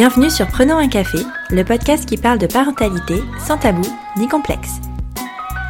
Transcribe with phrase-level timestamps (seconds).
[0.00, 1.18] Bienvenue sur Prenons un café,
[1.50, 3.86] le podcast qui parle de parentalité sans tabou
[4.16, 4.80] ni complexe.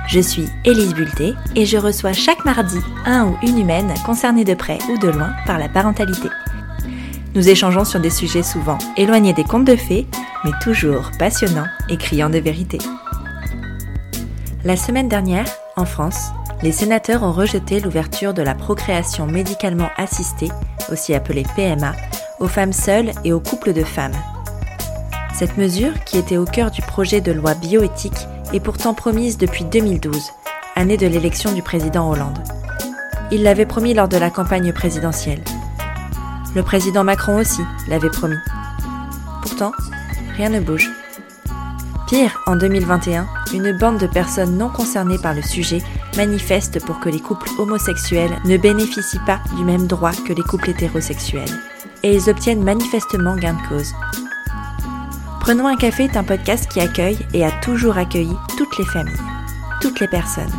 [0.07, 4.55] Je suis Élise Bulté et je reçois chaque mardi un ou une humaine concernée de
[4.55, 6.29] près ou de loin par la parentalité.
[7.35, 10.07] Nous échangeons sur des sujets souvent éloignés des contes de fées,
[10.45, 12.79] mais toujours passionnants et criants de vérité.
[14.63, 16.29] La semaine dernière, en France,
[16.63, 20.51] les sénateurs ont rejeté l'ouverture de la procréation médicalement assistée,
[20.89, 21.95] aussi appelée PMA,
[22.41, 24.17] aux femmes seules et aux couples de femmes.
[25.35, 29.65] Cette mesure, qui était au cœur du projet de loi bioéthique, est pourtant promise depuis
[29.65, 30.31] 2012,
[30.75, 32.39] année de l'élection du président Hollande.
[33.31, 35.43] Il l'avait promis lors de la campagne présidentielle.
[36.55, 38.37] Le président Macron aussi l'avait promis.
[39.43, 39.73] Pourtant,
[40.37, 40.91] rien ne bouge.
[42.09, 45.81] Pire, en 2021, une bande de personnes non concernées par le sujet
[46.17, 50.71] manifeste pour que les couples homosexuels ne bénéficient pas du même droit que les couples
[50.71, 51.45] hétérosexuels.
[52.03, 53.93] Et ils obtiennent manifestement gain de cause.
[55.41, 59.15] Prenons un café est un podcast qui accueille et a toujours accueilli toutes les familles,
[59.81, 60.53] toutes les personnes,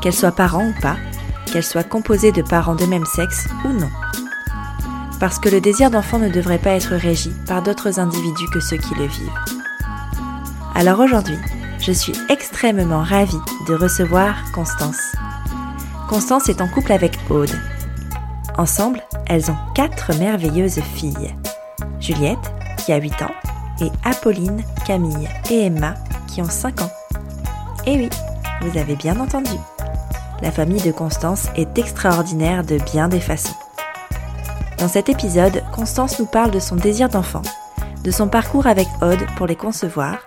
[0.00, 0.96] qu'elles soient parents ou pas,
[1.46, 3.90] qu'elles soient composées de parents de même sexe ou non.
[5.20, 8.76] Parce que le désir d'enfant ne devrait pas être régi par d'autres individus que ceux
[8.76, 9.40] qui le vivent.
[10.74, 11.38] Alors aujourd'hui,
[11.80, 15.16] je suis extrêmement ravie de recevoir Constance.
[16.08, 17.50] Constance est en couple avec Aude.
[18.58, 21.36] Ensemble, elles ont quatre merveilleuses filles.
[22.00, 23.34] Juliette, qui a 8 ans,
[23.80, 25.94] et Apolline, Camille et Emma,
[26.26, 26.90] qui ont 5 ans.
[27.86, 28.10] Et oui,
[28.62, 29.52] vous avez bien entendu.
[30.42, 33.54] La famille de Constance est extraordinaire de bien des façons.
[34.78, 37.42] Dans cet épisode, Constance nous parle de son désir d'enfant,
[38.02, 40.18] de son parcours avec Aude pour les concevoir,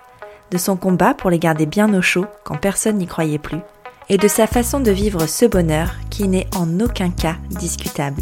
[0.50, 3.60] de son combat pour les garder bien au chaud quand personne n'y croyait plus,
[4.12, 8.20] et de sa façon de vivre ce bonheur qui n'est en aucun cas discutable.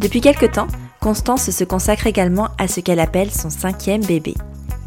[0.00, 0.68] Depuis quelque temps,
[1.00, 4.32] Constance se consacre également à ce qu'elle appelle son cinquième bébé,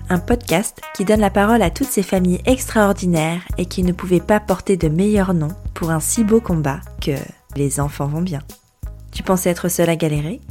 [0.09, 4.19] un podcast qui donne la parole à toutes ces familles extraordinaires et qui ne pouvaient
[4.19, 7.15] pas porter de meilleur nom pour un si beau combat que
[7.55, 8.41] les enfants vont bien.
[9.11, 10.41] Tu pensais être seule à galérer?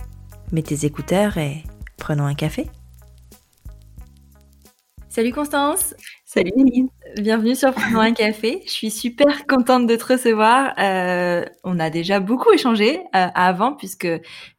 [0.52, 1.64] Mets tes écouteurs et
[1.96, 2.70] prenons un café.
[5.08, 5.94] Salut Constance
[6.30, 6.52] Salut
[7.16, 8.60] Bienvenue sur Prenons un café.
[8.66, 10.74] Je suis super contente de te recevoir.
[10.78, 14.06] Euh, on a déjà beaucoup échangé euh, avant puisque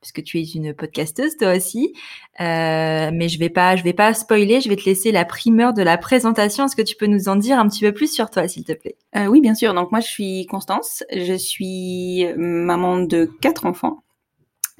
[0.01, 1.93] puisque tu es une podcasteuse toi aussi.
[2.41, 4.61] Euh, mais je vais pas je vais pas spoiler.
[4.61, 6.65] Je vais te laisser la primeur de la présentation.
[6.65, 8.73] Est-ce que tu peux nous en dire un petit peu plus sur toi, s'il te
[8.73, 8.95] plaît?
[9.27, 9.75] Oui, bien sûr.
[9.75, 11.03] Donc moi, je suis Constance.
[11.15, 14.01] Je suis maman de quatre enfants.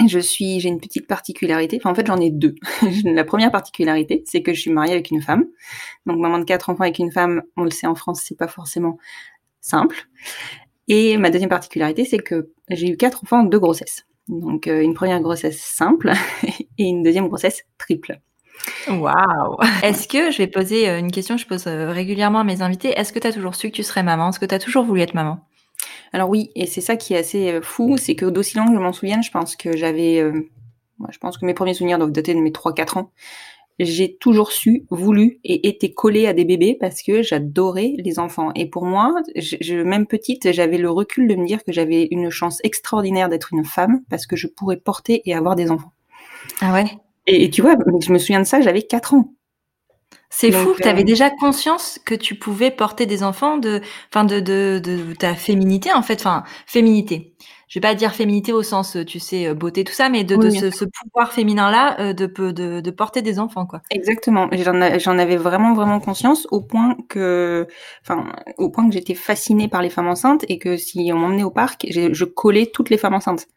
[0.08, 1.78] Je suis, j'ai une petite particularité.
[1.78, 2.56] Enfin, en fait, j'en ai deux.
[3.04, 5.46] la première particularité, c'est que je suis mariée avec une femme.
[6.06, 8.48] Donc, maman de quatre enfants avec une femme, on le sait en France, c'est pas
[8.48, 8.98] forcément
[9.62, 10.08] simple.
[10.88, 14.06] Et ma deuxième particularité, c'est que j'ai eu quatre enfants en deux grossesses.
[14.28, 16.14] Donc, euh, une première grossesse simple
[16.78, 18.20] et une deuxième grossesse triple.
[18.88, 22.44] Waouh Est-ce que, je vais poser euh, une question que je pose euh, régulièrement à
[22.44, 24.30] mes invités, est-ce que tu as toujours su que tu serais maman?
[24.30, 25.40] Est-ce que tu as toujours voulu être maman?
[26.14, 28.78] Alors oui, et c'est ça qui est assez euh, fou, c'est que d'aussi longtemps que
[28.78, 30.50] je m'en souvienne, je pense que j'avais, euh,
[31.09, 33.12] je pense que mes premiers souvenirs doivent dater de mes 3-4 ans.
[33.80, 38.52] J'ai toujours su, voulu et été collée à des bébés parce que j'adorais les enfants.
[38.53, 42.30] Et pour moi, je, même petite, j'avais le recul de me dire que j'avais une
[42.30, 45.94] chance extraordinaire d'être une femme parce que je pourrais porter et avoir des enfants.
[46.59, 46.88] Ah ouais?
[47.25, 49.34] Et, et tu vois, je me souviens de ça, j'avais 4 ans.
[50.30, 53.82] C'est fou que tu avais euh, déjà conscience que tu pouvais porter des enfants de,
[54.10, 57.34] enfin de, de, de, ta féminité en fait, enfin féminité.
[57.68, 60.36] Je vais pas dire féminité au sens, tu sais, euh, beauté tout ça, mais de,
[60.36, 63.82] de ce, ce, pouvoir féminin là euh, de, de, de porter des enfants quoi.
[63.90, 64.48] Exactement.
[64.54, 67.68] J'en avais vraiment vraiment conscience au point que,
[68.04, 71.44] enfin au point que j'étais fascinée par les femmes enceintes et que si on m'emmenait
[71.44, 73.48] au parc, je collais toutes les femmes enceintes.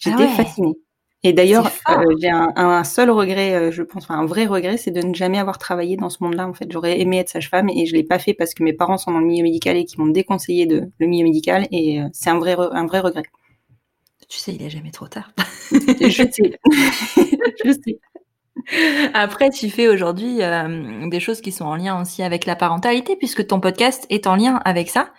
[0.00, 0.76] J'étais ah fascinée.
[1.24, 4.76] Et d'ailleurs, euh, j'ai un, un, seul regret, euh, je pense, enfin un vrai regret,
[4.76, 6.46] c'est de ne jamais avoir travaillé dans ce monde-là.
[6.46, 8.98] En fait, j'aurais aimé être sage-femme et je l'ai pas fait parce que mes parents
[8.98, 11.66] sont dans le milieu médical et qui m'ont déconseillé de le milieu médical.
[11.72, 13.24] Et euh, c'est un vrai, un vrai regret.
[14.28, 15.32] Tu sais, il est jamais trop tard.
[15.72, 16.60] je sais.
[17.64, 17.98] je sais.
[19.14, 20.38] Après, tu fais aujourd'hui
[21.10, 24.36] des choses qui sont en lien aussi avec la parentalité, puisque ton podcast est en
[24.36, 25.12] lien avec ça.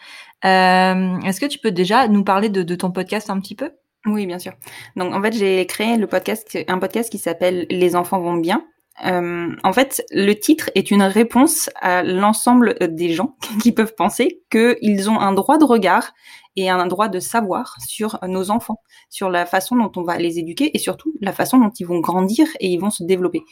[0.43, 3.71] Est-ce que tu peux déjà nous parler de, de ton podcast un petit peu?
[4.05, 4.53] Oui, bien sûr.
[4.95, 8.65] Donc en fait, j'ai créé le podcast, un podcast qui s'appelle Les enfants vont bien.
[9.05, 14.41] Euh, en fait, le titre est une réponse à l'ensemble des gens qui peuvent penser
[14.51, 16.13] qu'ils ont un droit de regard
[16.55, 20.39] et un droit de savoir sur nos enfants, sur la façon dont on va les
[20.39, 23.43] éduquer et surtout la façon dont ils vont grandir et ils vont se développer.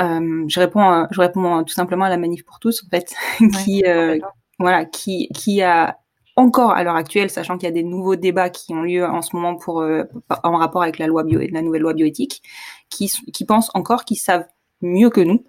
[0.00, 3.14] Euh, je réponds, je réponds tout simplement à la manif pour tous en fait,
[3.64, 4.18] qui, euh,
[4.58, 5.98] voilà, qui, qui a
[6.36, 9.22] encore à l'heure actuelle, sachant qu'il y a des nouveaux débats qui ont lieu en
[9.22, 10.04] ce moment pour euh,
[10.42, 12.42] en rapport avec la loi bio, la nouvelle loi bioéthique,
[12.88, 14.46] qui, qui pensent encore qu'ils savent
[14.80, 15.44] mieux que nous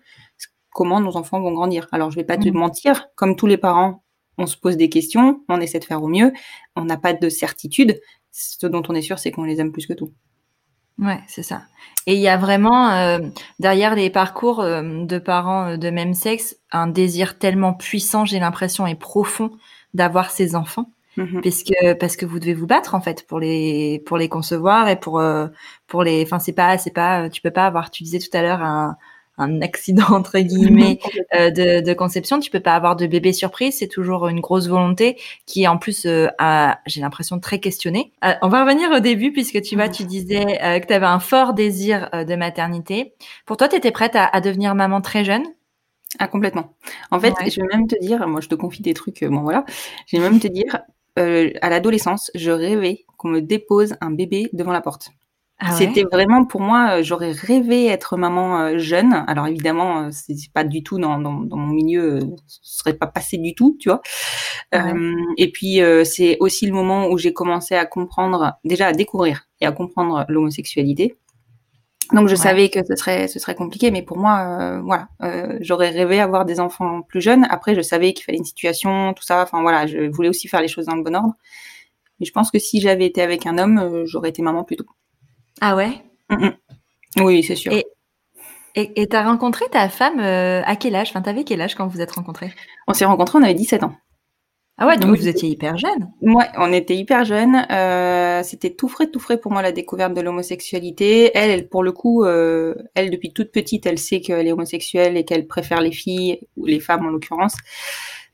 [0.73, 1.87] comment nos enfants vont grandir.
[1.91, 2.57] Alors je vais pas te mmh.
[2.57, 4.03] mentir, comme tous les parents,
[4.37, 6.33] on se pose des questions, on essaie de faire au mieux,
[6.75, 8.01] on n'a pas de certitude.
[8.31, 10.11] Ce dont on est sûr, c'est qu'on les aime plus que tout.
[10.99, 11.63] Ouais, c'est ça.
[12.05, 13.19] Et il y a vraiment euh,
[13.59, 18.39] derrière les parcours euh, de parents euh, de même sexe un désir tellement puissant, j'ai
[18.39, 19.51] l'impression, et profond
[19.93, 23.39] d'avoir ces enfants, mmh parce que parce que vous devez vous battre en fait pour
[23.39, 25.21] les pour les concevoir et pour
[25.87, 26.23] pour les.
[26.23, 27.91] Enfin, c'est pas c'est pas tu peux pas avoir.
[27.91, 28.97] Tu disais tout à l'heure un
[29.37, 30.99] un accident entre guillemets
[31.35, 32.39] euh, de, de, conception.
[32.39, 33.77] Tu peux pas avoir de bébé surprise.
[33.79, 36.27] C'est toujours une grosse volonté qui, en plus, euh,
[36.85, 38.11] j'ai l'impression très questionnée.
[38.23, 41.19] Euh, on va revenir au début puisque tu vois, tu disais que tu avais un
[41.19, 43.13] fort désir de maternité.
[43.45, 45.43] Pour toi, tu étais prête à, à, devenir maman très jeune?
[46.19, 46.75] Ah complètement.
[47.11, 49.23] En fait, je vais même te dire, moi, je te confie des trucs.
[49.23, 49.65] bon voilà,
[50.07, 50.79] je vais même te dire,
[51.15, 55.11] à l'adolescence, je rêvais qu'on me dépose un bébé devant la porte.
[55.65, 59.23] Ah C'était vraiment pour moi, euh, j'aurais rêvé être maman euh, jeune.
[59.27, 63.07] Alors évidemment, euh, c'est pas du tout dans, dans, dans, mon milieu, ce serait pas
[63.07, 64.01] passé du tout, tu vois.
[64.75, 69.47] Euh, et puis c'est aussi le moment où j'ai commencé à comprendre, déjà à découvrir
[69.61, 71.15] et à comprendre l'homosexualité.
[72.11, 75.07] Donc je savais que ce serait ce serait compliqué, mais pour moi, voilà,
[75.61, 77.45] j'aurais rêvé avoir des enfants plus jeunes.
[77.49, 79.41] Après, je savais qu'il fallait une situation, tout ça.
[79.43, 81.33] Enfin voilà, je voulais aussi faire les choses dans le bon ordre.
[82.19, 84.85] Mais je pense que si j'avais été avec un homme, j'aurais été maman plus tôt.
[85.61, 85.91] Ah ouais?
[86.29, 87.23] Mm, mm.
[87.23, 87.71] Oui, c'est sûr.
[87.71, 87.85] Et
[88.75, 91.09] et t'as rencontré ta femme euh, à quel âge?
[91.09, 92.51] Enfin, t'avais quel âge quand vous êtes rencontrés?
[92.87, 93.95] On s'est rencontrés, on avait 17 ans.
[94.77, 96.11] Ah ouais, donc vous étiez hyper jeune.
[96.21, 97.67] Ouais, on était hyper jeunes.
[97.71, 101.31] Euh, c'était tout frais, tout frais pour moi la découverte de l'homosexualité.
[101.35, 105.15] Elle, elle, pour le coup, euh, elle depuis toute petite, elle sait qu'elle est homosexuelle
[105.15, 107.55] et qu'elle préfère les filles ou les femmes en l'occurrence.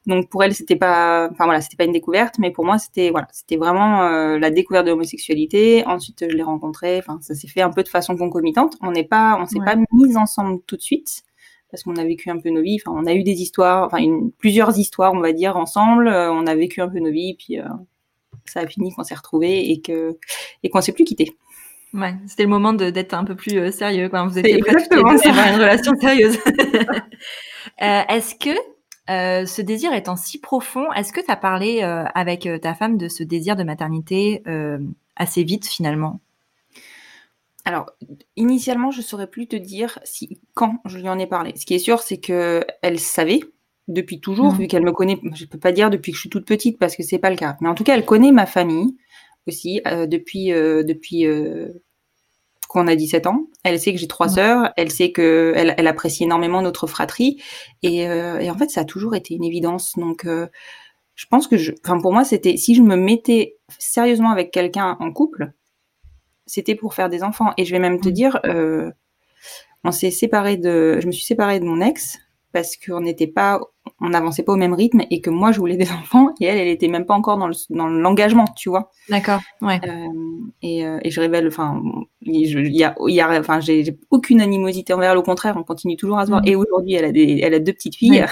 [0.07, 3.09] Donc pour elle, c'était pas, enfin voilà, c'était pas une découverte, mais pour moi, c'était
[3.11, 5.83] voilà, c'était vraiment euh, la découverte de l'homosexualité.
[5.87, 6.99] Ensuite, je l'ai rencontré.
[6.99, 8.77] Enfin, ça s'est fait un peu de façon concomitante.
[8.81, 11.23] On n'est pas, on s'est pas mis ensemble tout de suite
[11.71, 12.79] parce qu'on a vécu un peu nos vies.
[12.83, 16.07] Enfin, on a eu des histoires, enfin une, plusieurs histoires, on va dire ensemble.
[16.07, 17.65] Euh, on a vécu un peu nos vies, puis euh,
[18.45, 20.17] ça a fini qu'on s'est retrouvés et que
[20.63, 21.35] et qu'on s'est plus quitté.
[21.93, 24.09] Ouais, c'était le moment d'être un peu plus sérieux.
[24.09, 24.23] Quoi.
[24.25, 26.37] Vous étiez prêts à une relation sérieuse.
[27.79, 28.51] Est-ce que
[29.09, 32.75] euh, ce désir étant si profond, est-ce que tu as parlé euh, avec euh, ta
[32.75, 34.43] femme de ce désir de maternité
[35.15, 36.21] assez vite finalement?
[37.69, 37.91] Alors,
[38.35, 41.53] initialement, je saurais plus te dire si quand je lui en ai parlé.
[41.55, 43.41] Ce qui est sûr, c'est que elle savait
[43.87, 44.57] depuis toujours, mmh.
[44.57, 45.19] vu qu'elle me connaît.
[45.35, 47.35] Je peux pas dire depuis que je suis toute petite parce que c'est pas le
[47.35, 47.57] cas.
[47.61, 48.97] Mais en tout cas, elle connaît ma famille
[49.45, 51.27] aussi depuis depuis
[52.69, 53.47] qu'on a 17 ans.
[53.63, 54.71] Elle sait que j'ai trois sœurs.
[54.77, 57.41] Elle sait que elle, elle, apprécie énormément notre fratrie.
[57.81, 59.93] Et, euh, et, en fait, ça a toujours été une évidence.
[59.97, 60.47] Donc, euh,
[61.15, 61.71] je pense que, je,
[62.01, 65.53] pour moi, c'était si je me mettais sérieusement avec quelqu'un en couple,
[66.49, 67.51] c'était pour faire des enfants.
[67.57, 68.91] Et je vais même te dire, euh,
[69.83, 72.19] on s'est séparé de, je me suis séparée de mon ex
[72.51, 73.61] parce qu'on n'était pas,
[74.01, 76.57] on n'avançait pas au même rythme et que moi je voulais des enfants et elle,
[76.57, 78.89] elle était même pas encore dans l'engagement, tu vois.
[79.09, 79.39] D'accord.
[79.61, 79.79] Ouais.
[79.87, 80.07] Euh,
[80.63, 81.81] et, euh, et, je révèle, enfin,
[82.21, 85.17] il y a, il y a, enfin, j'ai aucune animosité envers elle.
[85.17, 86.41] Au contraire, on continue toujours à se voir.
[86.41, 86.47] Mm.
[86.47, 88.25] Et aujourd'hui, elle a des, elle a deux petites filles.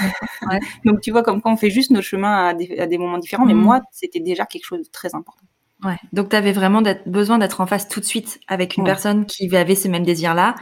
[0.49, 0.59] Ouais.
[0.85, 3.19] Donc tu vois, comme quand on fait juste nos chemins à des, à des moments
[3.19, 3.45] différents.
[3.45, 3.61] Mais mm.
[3.61, 5.45] moi, c'était déjà quelque chose de très important.
[5.83, 5.97] Ouais.
[6.11, 9.55] Donc, tu avais vraiment besoin d'être en face tout de suite avec une personne qui
[9.55, 10.55] avait ces mêmes désirs-là.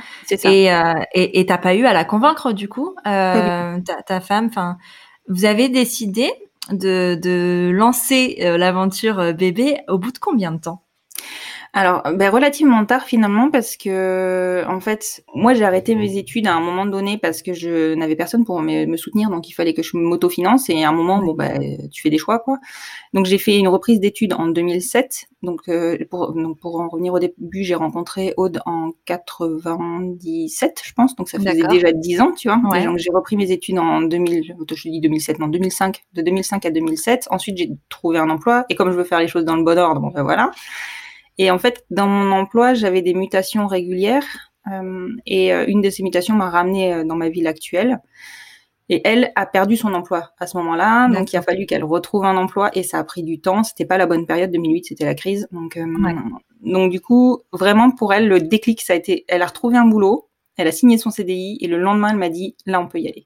[0.43, 4.47] Et euh, et t'as pas eu à la convaincre du coup, euh, ta, ta, femme.
[4.47, 4.77] Enfin,
[5.29, 6.31] vous avez décidé
[6.71, 10.84] de, de lancer euh, l'aventure euh, bébé au bout de combien de temps?
[11.77, 16.53] Alors, ben, relativement tard finalement parce que en fait, moi j'ai arrêté mes études à
[16.55, 19.83] un moment donné parce que je n'avais personne pour me, soutenir, donc il fallait que
[19.83, 22.59] je m'autofinance et à un moment, bon ben, tu fais des choix quoi.
[23.13, 25.25] Donc j'ai fait une reprise d'études en 2007.
[25.43, 30.93] Donc, euh, pour donc pour en revenir au début, j'ai rencontré Aude en 97, je
[30.93, 31.17] pense.
[31.17, 32.85] Donc ça faisait déjà 10 ans, tu vois.
[32.85, 36.71] donc j'ai repris mes études en 2000, je dis 2007, non 2005, de 2005 à
[36.71, 37.27] 2007.
[37.31, 39.77] Ensuite j'ai trouvé un emploi et comme je veux faire les choses dans le bon
[39.77, 40.51] ordre, bon ben voilà.
[41.37, 44.51] Et en fait, dans mon emploi, j'avais des mutations régulières.
[44.71, 47.99] Euh, et euh, une de ces mutations m'a ramenée euh, dans ma ville actuelle.
[48.89, 52.23] Et elle a perdu son emploi à ce moment-là, donc il a fallu qu'elle retrouve
[52.23, 53.63] un emploi et ça a pris du temps.
[53.63, 55.47] C'était pas la bonne période 2008, c'était la crise.
[55.51, 55.79] Donc,
[56.61, 59.85] donc du coup, vraiment pour elle, le déclic ça a été, elle a retrouvé un
[59.85, 62.99] boulot, elle a signé son CDI et le lendemain elle m'a dit là on peut
[62.99, 63.25] y aller.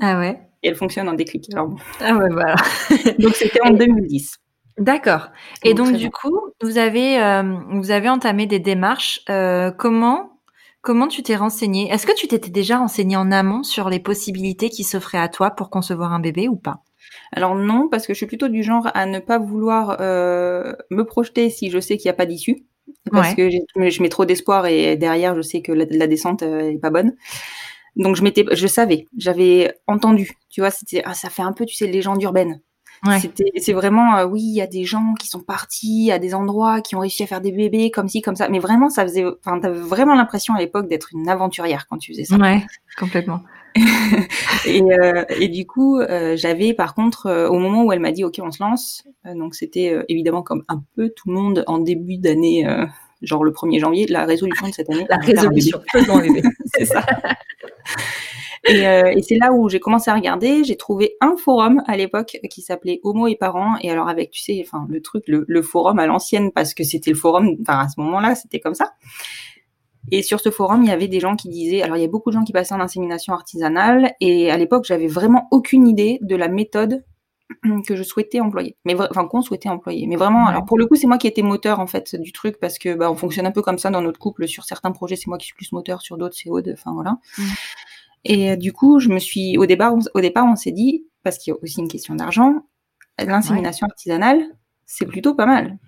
[0.00, 0.38] Ah ouais.
[0.62, 1.52] Et elle fonctionne en déclic.
[1.52, 1.76] Alors bon.
[1.98, 2.54] Ah ouais voilà.
[3.18, 4.36] donc c'était en 2010.
[4.78, 5.28] D'accord.
[5.62, 9.20] Et donc du coup, vous avez euh, vous avez entamé des démarches.
[9.30, 10.40] Euh, comment
[10.80, 14.70] comment tu t'es renseigné Est-ce que tu t'étais déjà renseigné en amont sur les possibilités
[14.70, 16.82] qui s'offraient à toi pour concevoir un bébé ou pas?
[17.32, 21.04] Alors non, parce que je suis plutôt du genre à ne pas vouloir euh, me
[21.04, 22.64] projeter si je sais qu'il n'y a pas d'issue,
[23.12, 26.90] parce que je mets trop d'espoir et derrière je sais que la, descente est pas
[26.90, 27.14] bonne.
[27.96, 31.64] Donc je m'étais, je savais, j'avais entendu, tu vois, c'était, ah, ça fait un peu,
[31.64, 32.60] tu sais, légende urbaine.
[33.04, 33.20] Ouais.
[33.20, 36.34] C'était, c'est vraiment, euh, oui, il y a des gens qui sont partis à des
[36.34, 38.48] endroits, qui ont réussi à faire des bébés comme ci, comme ça.
[38.48, 42.12] Mais vraiment, ça faisait, enfin, t'avais vraiment l'impression à l'époque d'être une aventurière quand tu
[42.12, 42.36] faisais ça.
[42.36, 42.64] Ouais,
[42.98, 43.40] complètement.
[44.66, 48.12] et, euh, et, du coup, euh, j'avais par contre, euh, au moment où elle m'a
[48.12, 51.78] dit OK, on se lance, donc c'était évidemment comme un peu tout le monde en
[51.78, 52.66] début d'année,
[53.24, 55.06] genre le 1er janvier, la résolution de cette année.
[55.08, 55.80] La résolution,
[56.74, 57.04] c'est ça.
[58.66, 60.64] Et, et c'est là où j'ai commencé à regarder.
[60.64, 63.76] J'ai trouvé un forum à l'époque qui s'appelait Homo et parents.
[63.82, 66.82] Et alors avec, tu sais, enfin le truc, le, le forum à l'ancienne parce que
[66.82, 67.56] c'était le forum.
[67.60, 68.94] Enfin à ce moment-là, c'était comme ça.
[70.10, 72.08] Et sur ce forum, il y avait des gens qui disaient, alors il y a
[72.08, 76.18] beaucoup de gens qui passaient en insémination artisanale, et à l'époque, j'avais vraiment aucune idée
[76.20, 77.04] de la méthode
[77.86, 80.06] que je souhaitais employer, mais enfin qu'on souhaitait employer.
[80.06, 82.58] Mais vraiment, alors pour le coup, c'est moi qui étais moteur en fait du truc
[82.60, 84.46] parce que bah, on fonctionne un peu comme ça dans notre couple.
[84.48, 86.70] Sur certains projets, c'est moi qui suis plus moteur, sur d'autres, c'est Aude.
[86.72, 87.18] Enfin voilà.
[87.38, 87.42] Mmh.
[88.24, 91.38] Et euh, du coup, je me suis au départ, au départ, on s'est dit parce
[91.38, 92.66] qu'il y a aussi une question d'argent,
[93.18, 94.42] l'insémination artisanale,
[94.86, 95.78] c'est plutôt pas mal.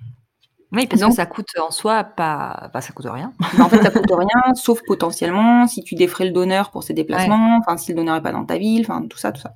[0.72, 3.32] Oui, parce que ça coûte en soi pas, bah, ça coûte rien.
[3.38, 6.92] Bah, en fait, ça coûte rien, sauf potentiellement si tu défrais le donneur pour ses
[6.92, 9.54] déplacements, enfin si le donneur est pas dans ta ville, enfin tout ça, tout ça.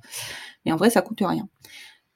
[0.65, 1.47] Mais en vrai, ça coûte rien.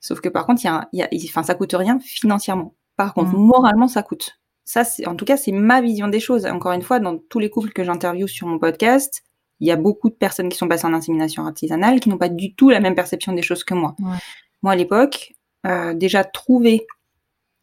[0.06, 2.76] Sauf que par contre, il y a, y a, ça coûte rien financièrement.
[2.96, 3.40] Par contre, mmh.
[3.44, 4.40] moralement, ça coûte.
[4.64, 6.46] Ça, c'est, en tout cas, c'est ma vision des choses.
[6.46, 9.24] Encore une fois, dans tous les couples que j'interviewe sur mon podcast,
[9.62, 12.30] il y a beaucoup de personnes qui sont passées en insémination artisanale qui n'ont pas
[12.30, 13.96] du tout la même perception des choses que moi.
[13.98, 14.18] Ouais.
[14.62, 15.34] Moi, à l'époque,
[15.66, 16.86] euh, déjà trouver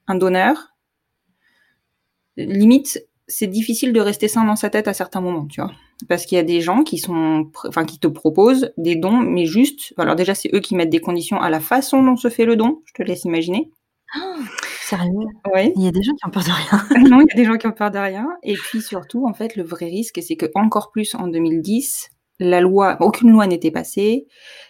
[0.09, 0.75] un donneur,
[2.37, 5.71] limite, c'est difficile de rester sain dans sa tête à certains moments, tu vois.
[6.09, 9.47] Parce qu'il y a des gens qui sont, enfin, qui te proposent des dons, mais
[9.47, 12.45] juste, alors déjà, c'est eux qui mettent des conditions à la façon dont se fait
[12.45, 12.83] le don.
[12.85, 13.71] Je te laisse imaginer.
[14.17, 14.41] Oh,
[14.83, 15.27] sérieux?
[15.55, 15.73] Oui.
[15.77, 17.09] Il y a des gens qui ont peur de rien.
[17.09, 18.27] non, il y a des gens qui ont peur de rien.
[18.43, 22.61] Et puis surtout, en fait, le vrai risque, c'est que encore plus en 2010, la
[22.61, 24.27] loi, aucune loi n'était passée.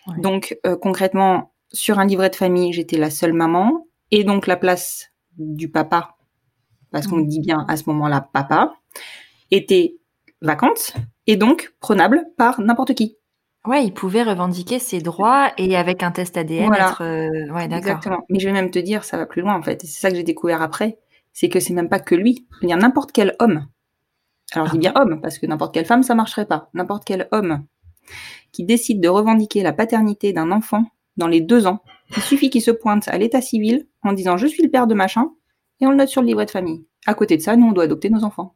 [0.07, 0.21] Ouais.
[0.21, 3.87] Donc, euh, concrètement, sur un livret de famille, j'étais la seule maman.
[4.11, 5.09] Et donc, la place
[5.39, 6.17] du papa
[6.93, 8.75] parce qu'on dit bien à ce moment-là papa,
[9.51, 9.97] était
[10.43, 10.95] vacante
[11.27, 13.17] et donc prenable par n'importe qui.
[13.65, 16.89] Ouais, il pouvait revendiquer ses droits et avec un test ADN voilà.
[16.89, 17.03] être.
[17.03, 17.53] Euh...
[17.53, 17.77] Ouais, d'accord.
[17.79, 18.25] Exactement.
[18.29, 19.81] Mais je vais même te dire, ça va plus loin en fait.
[19.83, 20.99] C'est ça que j'ai découvert après,
[21.33, 22.47] c'est que c'est même pas que lui.
[22.63, 23.67] Il y a n'importe quel homme.
[24.53, 26.69] Alors je dis bien homme parce que n'importe quelle femme ça marcherait pas.
[26.75, 27.65] N'importe quel homme
[28.51, 30.85] qui décide de revendiquer la paternité d'un enfant
[31.17, 31.83] dans les deux ans,
[32.17, 34.95] il suffit qu'il se pointe à l'état civil en disant je suis le père de
[34.95, 35.31] machin
[35.81, 36.85] et on le note sur le livret de famille.
[37.07, 38.55] À côté de ça, nous, on doit adopter nos enfants.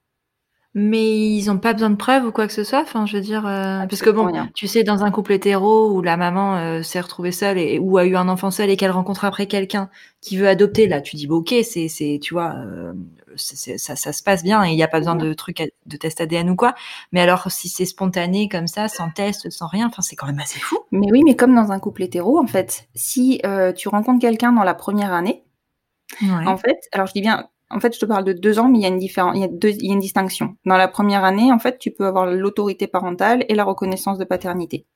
[0.78, 2.82] Mais ils n'ont pas besoin de preuves ou quoi que ce soit.
[2.82, 4.50] Enfin, je veux dire, euh, parce que bon, rien.
[4.54, 7.96] tu sais, dans un couple hétéro où la maman euh, s'est retrouvée seule et ou
[7.96, 9.88] a eu un enfant seul et qu'elle rencontre après quelqu'un
[10.20, 12.92] qui veut adopter, là, tu dis, bon, ok, c'est, c'est, tu vois, euh,
[13.36, 15.96] c'est, ça, ça se passe bien et il n'y a pas besoin de trucs de
[15.96, 16.74] test ADN ou quoi.
[17.10, 20.40] Mais alors, si c'est spontané comme ça, sans test, sans rien, enfin, c'est quand même
[20.40, 20.76] assez fou.
[20.92, 23.40] Mais oui, mais comme dans un couple hétéro, en fait, si
[23.76, 25.42] tu rencontres quelqu'un dans la première année,
[26.20, 26.46] ouais.
[26.46, 28.78] en fait, alors je dis bien en fait, je te parle de deux ans, mais
[28.78, 30.56] il y a une différence, il y a deux, il y a une distinction.
[30.64, 34.24] Dans la première année, en fait, tu peux avoir l'autorité parentale et la reconnaissance de
[34.24, 34.86] paternité.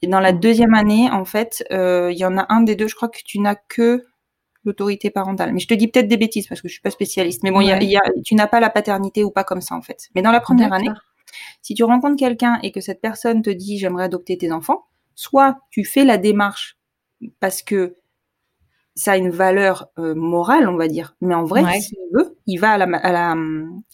[0.00, 2.88] Et dans la deuxième année, en fait, euh, il y en a un des deux,
[2.88, 4.04] je crois que tu n'as que
[4.64, 5.52] l'autorité parentale.
[5.52, 7.42] Mais je te dis peut-être des bêtises parce que je suis pas spécialiste.
[7.42, 9.60] Mais bon, il y, a, y a, tu n'as pas la paternité ou pas comme
[9.60, 10.08] ça, en fait.
[10.14, 10.88] Mais dans la première année,
[11.60, 15.58] si tu rencontres quelqu'un et que cette personne te dit j'aimerais adopter tes enfants, soit
[15.70, 16.78] tu fais la démarche
[17.40, 17.96] parce que
[18.94, 21.16] ça a une valeur euh, morale, on va dire.
[21.20, 21.80] Mais en vrai, ouais.
[21.80, 23.36] s'il veut, il va à la, à la,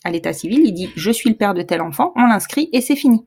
[0.05, 2.81] à l'état civil, il dit je suis le père de tel enfant, on l'inscrit et
[2.81, 3.27] c'est fini.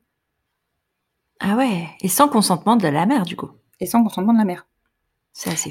[1.40, 3.50] Ah ouais, et sans consentement de la mère du coup.
[3.80, 4.66] Et sans consentement de la mère.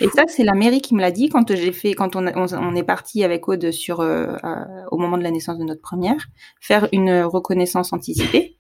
[0.01, 2.37] Et ça, c'est la mairie qui me l'a dit quand j'ai fait, quand on, a,
[2.37, 5.63] on, on, est parti avec Aude sur, euh, euh, au moment de la naissance de
[5.63, 6.27] notre première,
[6.59, 8.57] faire une reconnaissance anticipée.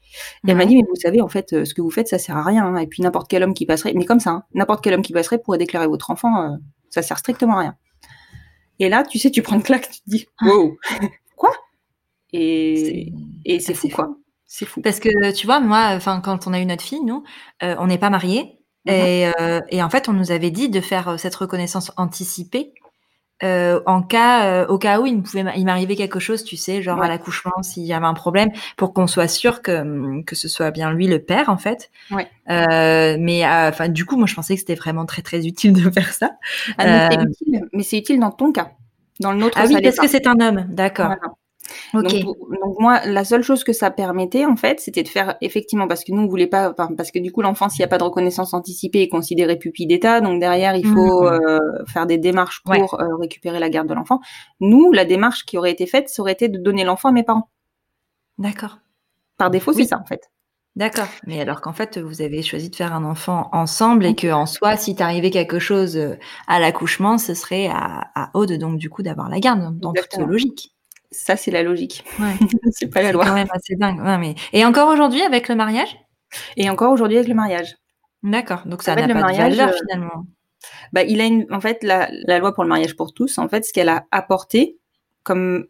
[0.47, 2.37] Et elle m'a dit, mais vous savez, en fait, ce que vous faites, ça sert
[2.37, 2.65] à rien.
[2.65, 2.77] Hein.
[2.77, 5.11] Et puis n'importe quel homme qui passerait, mais comme ça, hein, n'importe quel homme qui
[5.11, 6.55] passerait pourrait déclarer votre enfant, euh,
[6.93, 7.75] ça sert strictement à rien.
[8.79, 10.77] Et là, tu sais, tu prends une claque, tu te dis, wow,
[11.35, 11.51] quoi?
[12.31, 13.11] Et
[13.45, 14.17] et c'est fou, fou, quoi.
[14.45, 14.81] C'est fou.
[14.81, 17.23] Parce que tu vois, moi, enfin, quand on a eu notre fille, nous,
[17.63, 18.59] euh, on n'est pas mariés.
[18.85, 18.91] Mmh.
[18.91, 22.73] Et, euh, et, en fait, on nous avait dit de faire euh, cette reconnaissance anticipée
[23.43, 26.81] euh, en cas, euh, au cas où il pouvait, il m'arrivait quelque chose, tu sais,
[26.81, 27.05] genre ouais.
[27.05, 30.71] à l'accouchement, s'il y avait un problème, pour qu'on soit sûr que que ce soit
[30.71, 31.91] bien lui le père, en fait.
[32.11, 32.27] Ouais.
[32.49, 35.89] Euh, mais enfin, du coup, moi, je pensais que c'était vraiment très très utile de
[35.89, 36.31] faire ça.
[36.77, 38.71] Ah, mais c'est utile, mais c'est utile dans ton cas.
[39.19, 41.07] Dans le nôtre, ah oui, parce que c'est un homme, d'accord.
[41.07, 41.33] Voilà.
[41.93, 42.23] Okay.
[42.23, 45.87] Donc, donc, moi, la seule chose que ça permettait en fait, c'était de faire effectivement
[45.87, 47.97] parce que nous on voulait pas, parce que du coup l'enfant s'il n'y a pas
[47.97, 51.25] de reconnaissance anticipée est considéré pupille d'État, donc derrière il faut mmh.
[51.25, 52.83] euh, faire des démarches pour ouais.
[52.99, 54.19] euh, récupérer la garde de l'enfant.
[54.59, 57.23] Nous, la démarche qui aurait été faite, ça aurait été de donner l'enfant à mes
[57.23, 57.49] parents.
[58.37, 58.79] D'accord.
[59.37, 59.83] Par défaut, oui.
[59.83, 60.29] c'est ça en fait.
[60.75, 61.07] D'accord.
[61.27, 64.47] Mais alors qu'en fait, vous avez choisi de faire un enfant ensemble et que en
[64.47, 66.17] soi, si t'arrivait quelque chose euh,
[66.47, 70.17] à l'accouchement, ce serait à, à Aude, donc du coup, d'avoir la garde dans toute
[70.17, 70.72] logique.
[71.13, 72.03] Ça, c'est la logique.
[72.19, 72.35] Ouais.
[72.71, 73.25] c'est pas la loi.
[73.25, 74.01] Quand même assez dingue.
[74.19, 74.35] mais...
[74.51, 75.95] Et encore aujourd'hui avec le mariage?
[76.57, 77.75] Et encore aujourd'hui avec le mariage.
[78.23, 78.63] D'accord.
[78.65, 80.25] Donc ça n'a pas mariage, de valeur euh, finalement.
[80.91, 83.47] Bah, il a une, en fait, la, la loi pour le mariage pour tous, en
[83.49, 84.77] fait, ce qu'elle a apporté
[85.23, 85.67] comme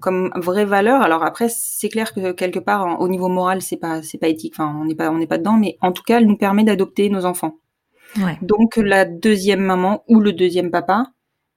[0.00, 1.02] comme vraie valeur.
[1.02, 4.54] Alors après, c'est clair que quelque part, au niveau moral, c'est pas, c'est pas éthique.
[4.56, 5.56] Enfin, on n'est pas, on n'est pas dedans.
[5.58, 7.58] Mais en tout cas, elle nous permet d'adopter nos enfants.
[8.16, 8.38] Ouais.
[8.42, 11.06] Donc la deuxième maman ou le deuxième papa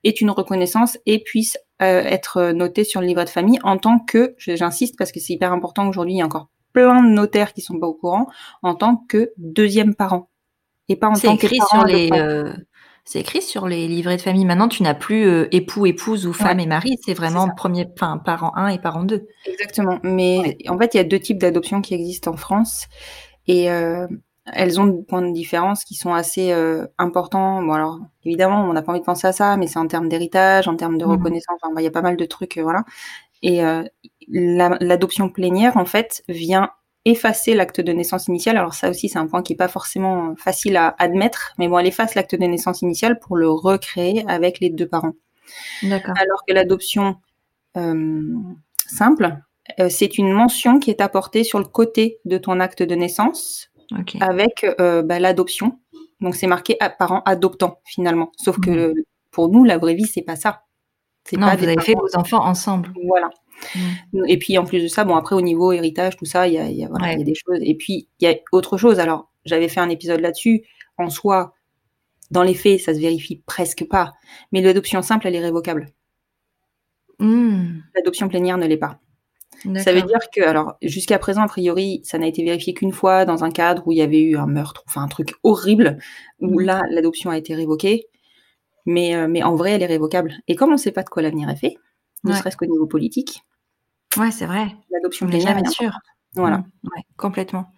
[0.03, 4.35] est une reconnaissance et puisse être noté sur le livret de famille en tant que,
[4.37, 7.61] j'insiste parce que c'est hyper important aujourd'hui, il y a encore plein de notaires qui
[7.61, 8.27] sont pas au courant,
[8.61, 10.29] en tant que deuxième parent
[10.89, 12.09] et pas en tant que parent sur les,
[13.05, 14.45] c'est écrit sur les livrets de famille.
[14.45, 16.97] Maintenant, tu n'as plus euh, époux, épouse ou femme et mari.
[17.03, 19.27] C'est vraiment premier, enfin, parent 1 et parent 2.
[19.45, 19.99] Exactement.
[20.03, 22.87] Mais en fait, il y a deux types d'adoption qui existent en France.
[23.47, 24.07] Et euh,
[24.45, 27.62] elles ont des points de différence qui sont assez euh, importants.
[27.63, 30.09] Bon, alors, évidemment, on n'a pas envie de penser à ça, mais c'est en termes
[30.09, 31.12] d'héritage, en termes de mmh.
[31.12, 31.59] reconnaissance.
[31.62, 32.83] Enfin, il y a pas mal de trucs, voilà.
[33.41, 33.62] Et
[34.29, 36.69] l'adoption plénière, en fait, vient
[37.05, 38.57] effacer l'acte de naissance initial.
[38.57, 41.77] Alors ça aussi, c'est un point qui est pas forcément facile à admettre, mais bon,
[41.77, 45.13] elle efface l'acte de naissance initial pour le recréer avec les deux parents.
[45.83, 46.15] D'accord.
[46.17, 47.17] Alors que l'adoption
[47.75, 48.21] euh,
[48.77, 49.38] simple,
[49.79, 53.69] euh, c'est une mention qui est apportée sur le côté de ton acte de naissance
[54.21, 55.79] avec euh, bah, l'adoption.
[56.21, 58.31] Donc c'est marqué parent adoptant finalement.
[58.38, 59.03] Sauf que mmh.
[59.31, 60.63] pour nous, la vraie vie, c'est pas ça.
[61.31, 62.91] Non, pas vous avez fait vos enfants ensemble.
[63.07, 63.29] Voilà.
[64.12, 64.23] Mm.
[64.27, 66.57] Et puis en plus de ça, bon après au niveau héritage, tout ça, il y
[66.57, 67.59] a, y, a, voilà, y a des choses.
[67.62, 69.00] Et puis il y a autre chose.
[69.00, 70.63] Alors j'avais fait un épisode là-dessus.
[70.97, 71.53] En soi,
[72.29, 74.13] dans les faits, ça se vérifie presque pas.
[74.51, 75.88] Mais l'adoption simple, elle est révocable.
[77.19, 77.79] Mm.
[77.96, 79.00] L'adoption plénière ne l'est pas.
[79.77, 83.25] Ça veut dire que, alors, jusqu'à présent, a priori, ça n'a été vérifié qu'une fois
[83.25, 85.97] dans un cadre où il y avait eu un meurtre, enfin un truc horrible,
[86.39, 86.63] où mm.
[86.63, 88.07] là, l'adoption a été révoquée.
[88.85, 90.33] Mais, euh, mais en vrai, elle est révocable.
[90.47, 91.77] Et comme on ne sait pas de quoi l'avenir est fait,
[92.25, 93.43] ne serait-ce qu'au niveau politique,
[94.17, 94.67] Ouais, c'est vrai.
[94.91, 95.91] L'adoption plénière jamais sûr.
[96.35, 96.57] Voilà.
[96.57, 97.73] Mmh, ouais, complètement.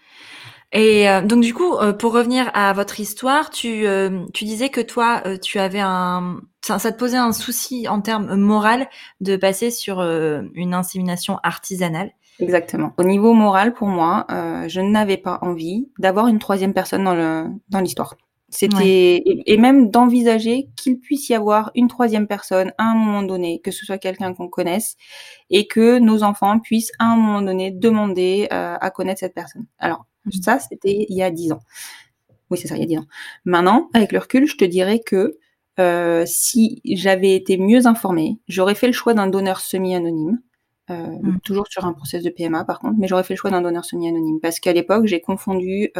[0.71, 4.69] Et euh, donc du coup, euh, pour revenir à votre histoire, tu, euh, tu disais
[4.69, 8.87] que toi, tu avais un, ça, ça, te posait un souci en termes moral
[9.21, 12.11] de passer sur une insémination artisanale.
[12.39, 12.91] Exactement.
[12.97, 14.25] Au niveau moral, pour moi,
[14.67, 18.15] je n'avais pas envie d'avoir une troisième personne dans le dans l'histoire.
[18.49, 23.59] C'était et, même d'envisager qu'il puisse y avoir une troisième personne à un moment donné,
[23.59, 24.95] que ce soit quelqu'un qu'on connaisse,
[25.49, 29.65] et que nos enfants puissent à un moment donné demander euh, à connaître cette personne.
[29.79, 30.31] Alors mmh.
[30.41, 31.59] ça, c'était il y a dix ans.
[32.49, 33.07] Oui, c'est ça, il y a dix ans.
[33.43, 35.37] Maintenant, avec le recul, je te dirais que
[35.79, 40.39] euh, si j'avais été mieux informée, j'aurais fait le choix d'un donneur semi-anonyme.
[40.91, 41.39] Euh, mmh.
[41.43, 43.83] toujours sur un process de PMA par contre, mais j'aurais fait le choix d'un donneur
[43.83, 45.91] semi-anonyme parce qu'à l'époque j'ai confondu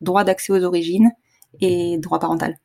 [0.00, 1.10] droit d'accès aux origines
[1.60, 2.56] et droit parental.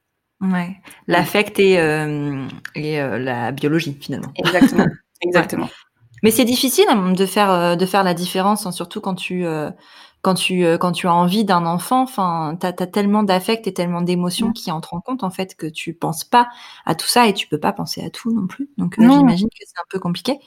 [0.41, 0.75] Ouais,
[1.08, 4.32] l'affect et, euh, et euh, la biologie finalement.
[4.36, 4.86] Exactement,
[5.21, 5.69] exactement.
[6.23, 9.45] Mais c'est difficile hein, de faire euh, de faire la différence, hein, surtout quand tu
[10.25, 12.01] quand tu quand tu as envie d'un enfant.
[12.01, 15.67] Enfin, t'as as tellement d'affect et tellement d'émotions qui entrent en compte en fait que
[15.67, 16.49] tu penses pas
[16.88, 18.67] à tout ça et tu peux pas penser à tout non plus.
[18.79, 20.39] Donc j'imagine que c'est un peu compliqué.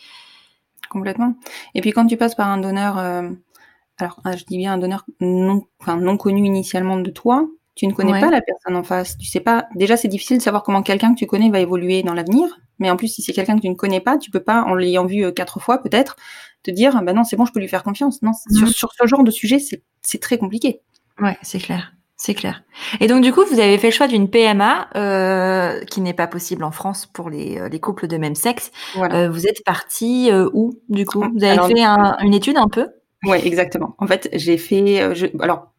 [0.91, 1.35] Complètement.
[1.77, 5.05] Et puis quand tu passes par un donneur, alors ah, je dis bien un donneur
[5.21, 7.47] non, enfin non connu initialement de toi,
[7.79, 9.17] tu ne connais pas la personne en face.
[9.17, 9.69] Tu sais pas.
[9.77, 12.59] Déjà, c'est difficile de savoir comment quelqu'un que tu connais va évoluer dans l'avenir.
[12.79, 14.75] Mais en plus, si c'est quelqu'un que tu ne connais pas, tu peux pas, en
[14.75, 16.17] l'ayant vu euh, quatre fois peut-être,
[16.63, 18.23] te dire, bah non, c'est bon, je peux lui faire confiance.
[18.23, 18.73] Non, sur, mhm.
[18.73, 20.81] sur, ce genre de sujet, c'est très compliqué.
[21.21, 21.93] Ouais, c'est clair.
[22.21, 22.65] C'est clair.
[22.99, 26.27] Et donc du coup, vous avez fait le choix d'une PMA euh, qui n'est pas
[26.27, 28.73] possible en France pour les, euh, les couples de même sexe.
[28.97, 31.21] Euh, vous êtes parti euh, où du coup?
[31.21, 32.89] Vous avez fait un, une étude un peu?
[33.25, 33.95] Ouais, exactement.
[33.99, 35.15] En fait, j'ai fait.
[35.15, 35.73] Je, alors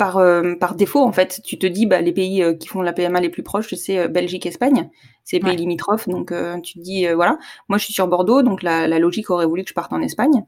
[0.00, 2.80] par, euh, par défaut, en fait, tu te dis, bah, les pays euh, qui font
[2.80, 4.88] la PMA les plus proches, c'est euh, Belgique, Espagne,
[5.30, 7.38] c'est pays limitrophes, donc tu te dis, voilà,
[7.68, 10.00] moi je suis sur Bordeaux, donc la, la, logique aurait voulu que je parte en
[10.00, 10.44] Espagne.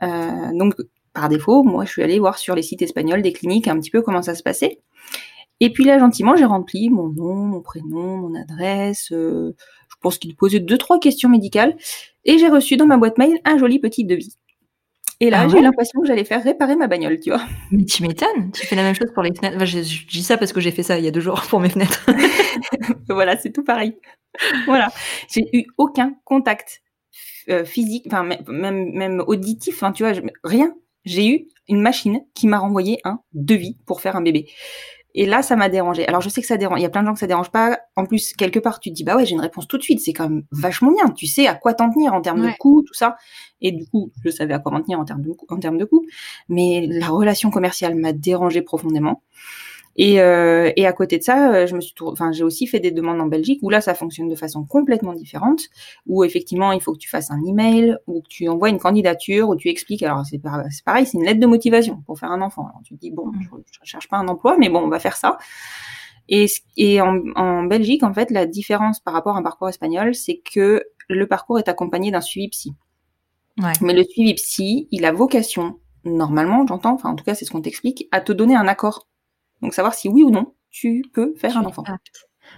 [0.00, 0.74] donc,
[1.14, 3.90] par défaut, moi je suis allée voir sur les sites espagnols des cliniques un petit
[3.90, 4.80] peu comment ça se passait.
[5.60, 9.08] Et puis là, gentiment, j'ai rempli mon nom, mon prénom, mon adresse.
[9.10, 9.52] je
[10.00, 11.76] pense qu'il posait deux, trois questions médicales.
[12.24, 14.36] Et j'ai reçu dans ma boîte mail un joli petit devis.
[15.20, 17.42] Et là, ah j'ai eu l'impression que j'allais faire réparer ma bagnole, tu vois.
[17.72, 19.64] Mais tu m'étonnes, tu fais la même chose pour les fenêtres.
[19.64, 21.68] je, dis ça parce que j'ai fait ça il y a deux jours pour mes
[21.68, 22.06] fenêtres.
[23.08, 23.96] voilà, c'est tout pareil.
[24.66, 24.92] voilà,
[25.28, 26.82] j'ai eu aucun contact
[27.48, 30.12] euh, physique, enfin même même auditif, hein, tu vois,
[30.44, 30.74] rien.
[31.04, 34.46] J'ai eu une machine qui m'a renvoyé un devis pour faire un bébé.
[35.20, 36.06] Et là, ça m'a dérangé.
[36.06, 36.78] Alors, je sais que ça dérange.
[36.78, 37.76] Il y a plein de gens que ça dérange pas.
[37.96, 39.98] En plus, quelque part, tu te dis, bah ouais, j'ai une réponse tout de suite.
[39.98, 41.10] C'est quand même vachement bien.
[41.10, 43.16] Tu sais à quoi t'en tenir en termes de coût, tout ça.
[43.60, 45.84] Et du coup, je savais à quoi m'en tenir en termes de, en termes de
[45.84, 46.06] coût.
[46.48, 49.24] Mais la relation commerciale m'a dérangé profondément.
[50.00, 52.78] Et, euh, et à côté de ça, euh, je me suis, enfin, j'ai aussi fait
[52.78, 55.62] des demandes en Belgique où là, ça fonctionne de façon complètement différente,
[56.06, 59.48] où effectivement, il faut que tu fasses un email, ou que tu envoies une candidature,
[59.48, 60.04] où tu expliques.
[60.04, 62.62] Alors c'est pareil, c'est une lettre de motivation pour faire un enfant.
[62.62, 63.42] Alors tu te dis bon, mmh.
[63.42, 65.36] je, je cherche pas un emploi, mais bon, on va faire ça.
[66.28, 70.14] Et, et en, en, Belgique, en fait, la différence par rapport à un parcours espagnol,
[70.14, 72.74] c'est que le parcours est accompagné d'un suivi psy.
[73.58, 73.72] Ouais.
[73.80, 77.50] Mais le suivi psy, il a vocation, normalement, j'entends, enfin en tout cas c'est ce
[77.50, 79.08] qu'on t'explique, à te donner un accord
[79.62, 81.82] donc savoir si oui ou non tu peux faire un enfant.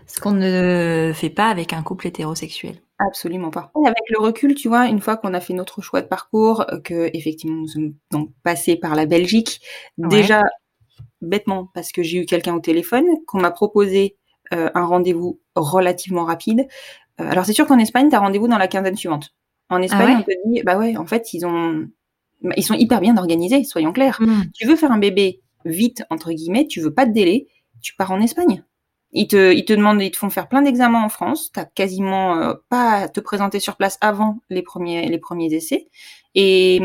[0.06, 2.80] Ce qu'on ne fait pas avec un couple hétérosexuel.
[2.98, 3.72] Absolument pas.
[3.82, 6.66] Et avec le recul, tu vois, une fois qu'on a fait notre choix de parcours,
[6.70, 9.60] euh, que effectivement nous sommes donc passés par la Belgique,
[9.96, 10.42] déjà
[11.22, 14.16] bêtement parce que j'ai eu quelqu'un au téléphone, qu'on m'a proposé
[14.52, 16.66] euh, un rendez-vous relativement rapide.
[17.20, 19.34] Euh, alors c'est sûr qu'en Espagne, tu as rendez-vous dans la quinzaine suivante.
[19.70, 21.88] En ah Espagne, on te dit, bah ouais, en fait, ils ont,
[22.56, 24.18] ils sont hyper bien organisés, soyons clairs.
[24.20, 24.42] Hmm.
[24.54, 27.48] Tu veux faire un bébé vite, entre guillemets, tu veux pas de délai,
[27.80, 28.64] tu pars en Espagne.
[29.12, 31.50] Ils te, ils te demandent, ils te font faire plein d'examens en France.
[31.52, 35.88] T'as quasiment euh, pas à te présenter sur place avant les premiers, les premiers essais.
[36.36, 36.80] Et,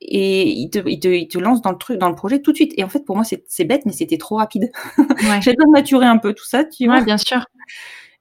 [0.00, 2.52] et ils te, ils te, ils te lancent dans le truc, dans le projet tout
[2.52, 2.74] de suite.
[2.76, 4.70] Et en fait, pour moi, c'est bête, mais c'était trop rapide.
[4.98, 5.40] Ouais.
[5.42, 6.98] J'ai besoin de maturer un peu tout ça, tu vois.
[6.98, 7.44] Ouais, bien sûr.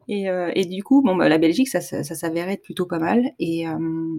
[0.08, 2.88] Et, euh, et du coup, bon, bah, la Belgique, ça, ça, ça s'avérait être plutôt
[2.88, 3.34] pas mal.
[3.38, 4.16] Et, euh,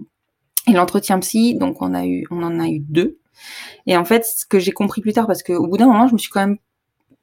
[0.65, 3.17] et l'entretien psy, donc on a eu, on en a eu deux.
[3.85, 6.13] Et en fait, ce que j'ai compris plus tard, parce qu'au bout d'un moment, je
[6.13, 6.57] me suis quand même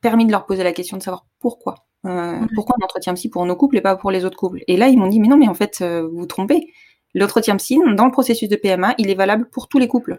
[0.01, 1.87] permis de leur poser la question de savoir pourquoi.
[2.05, 4.77] Euh, pourquoi un entretien psy pour nos couples et pas pour les autres couples Et
[4.77, 6.73] là, ils m'ont dit, mais non, mais en fait, euh, vous vous trompez.
[7.15, 10.19] L'entretien psy, dans le processus de PMA, il est valable pour tous les couples.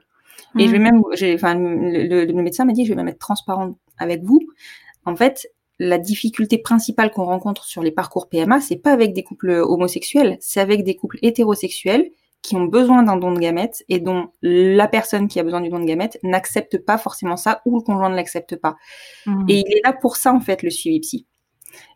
[0.57, 1.01] Et je vais même,
[1.35, 4.39] enfin, le, le, médecin m'a dit, je vais même être transparente avec vous.
[5.05, 5.47] En fait,
[5.79, 10.37] la difficulté principale qu'on rencontre sur les parcours PMA, c'est pas avec des couples homosexuels,
[10.39, 12.09] c'est avec des couples hétérosexuels
[12.47, 15.67] qui ont besoin d'un don de gamètes et dont la personne qui a besoin du
[15.67, 18.77] don de gamètes n'accepte pas forcément ça ou le conjoint ne l'accepte pas.
[19.25, 19.45] Mmh.
[19.49, 21.27] Et il est là pour ça en fait le suivi psy.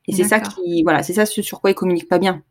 [0.09, 2.43] Et c'est ça qui voilà, c'est ça sur quoi il communique pas bien.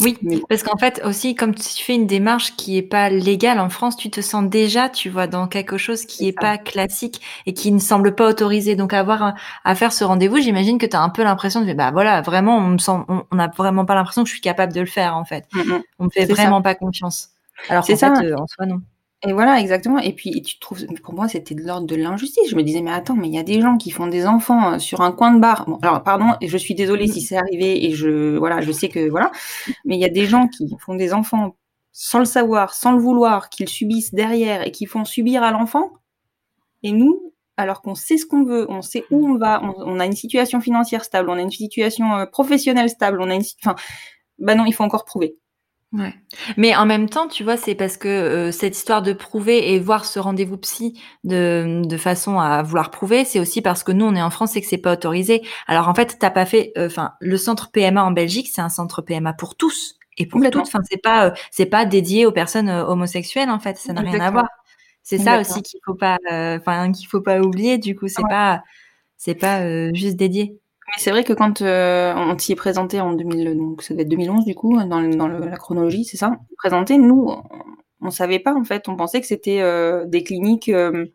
[0.00, 0.16] Oui,
[0.48, 3.96] parce qu'en fait aussi, comme tu fais une démarche qui est pas légale en France,
[3.96, 7.72] tu te sens déjà, tu vois, dans quelque chose qui est, pas classique et qui
[7.72, 8.76] ne semble pas autorisé.
[8.76, 11.90] Donc avoir à faire ce rendez-vous, j'imagine que tu as un peu l'impression de, bah
[11.90, 14.80] voilà, vraiment, on me sent, on n'a vraiment pas l'impression que je suis capable de
[14.80, 15.46] le faire en fait.
[15.52, 15.82] Mm, mm.
[15.98, 17.30] On me fait vraiment pas confiance.
[17.68, 18.14] Alors c'est ça.
[18.14, 18.80] Fait, euh, en soi non.
[19.26, 19.98] Et voilà, exactement.
[19.98, 22.48] Et puis, tu trouves, pour moi, c'était de l'ordre de l'injustice.
[22.48, 24.74] Je me disais, mais attends, mais il y a des gens qui font des enfants
[24.74, 25.64] euh, sur un coin de bar.
[25.68, 29.08] Bon, alors, pardon, je suis désolée si c'est arrivé et je, voilà, je sais que,
[29.10, 29.32] voilà.
[29.84, 31.56] Mais il y a des gens qui font des enfants
[31.90, 35.94] sans le savoir, sans le vouloir, qu'ils subissent derrière et qui font subir à l'enfant.
[36.84, 40.06] Et nous, alors qu'on sait ce qu'on veut, on sait où on va, on, a
[40.06, 43.74] une situation financière stable, on a une situation euh, professionnelle stable, on a une, enfin,
[44.38, 45.36] bah non, il faut encore prouver.
[45.92, 46.14] Ouais.
[46.58, 49.78] Mais en même temps, tu vois, c'est parce que euh, cette histoire de prouver et
[49.80, 54.04] voir ce rendez-vous psy de, de façon à vouloir prouver, c'est aussi parce que nous,
[54.04, 55.42] on est en France et que c'est pas autorisé.
[55.66, 58.68] Alors en fait, t'as pas fait, euh, enfin, le centre PMA en Belgique, c'est un
[58.68, 60.66] centre PMA pour tous et pour toutes.
[60.66, 63.78] Enfin, c'est pas, euh, c'est pas dédié aux personnes homosexuelles en fait.
[63.78, 64.46] Ça n'a rien à voir.
[65.02, 67.78] C'est ça aussi qu'il faut pas, enfin, qu'il faut pas oublier.
[67.78, 68.62] Du coup, c'est pas,
[69.16, 70.58] c'est pas juste dédié.
[70.88, 74.02] Mais c'est vrai que quand euh, on s'y est présenté en 2000, donc ça doit
[74.02, 76.38] être 2011 du coup, dans, dans la chronologie, c'est ça?
[76.56, 77.30] Présenté, nous,
[78.00, 81.06] on, savait pas en fait, on pensait que c'était euh, des cliniques euh,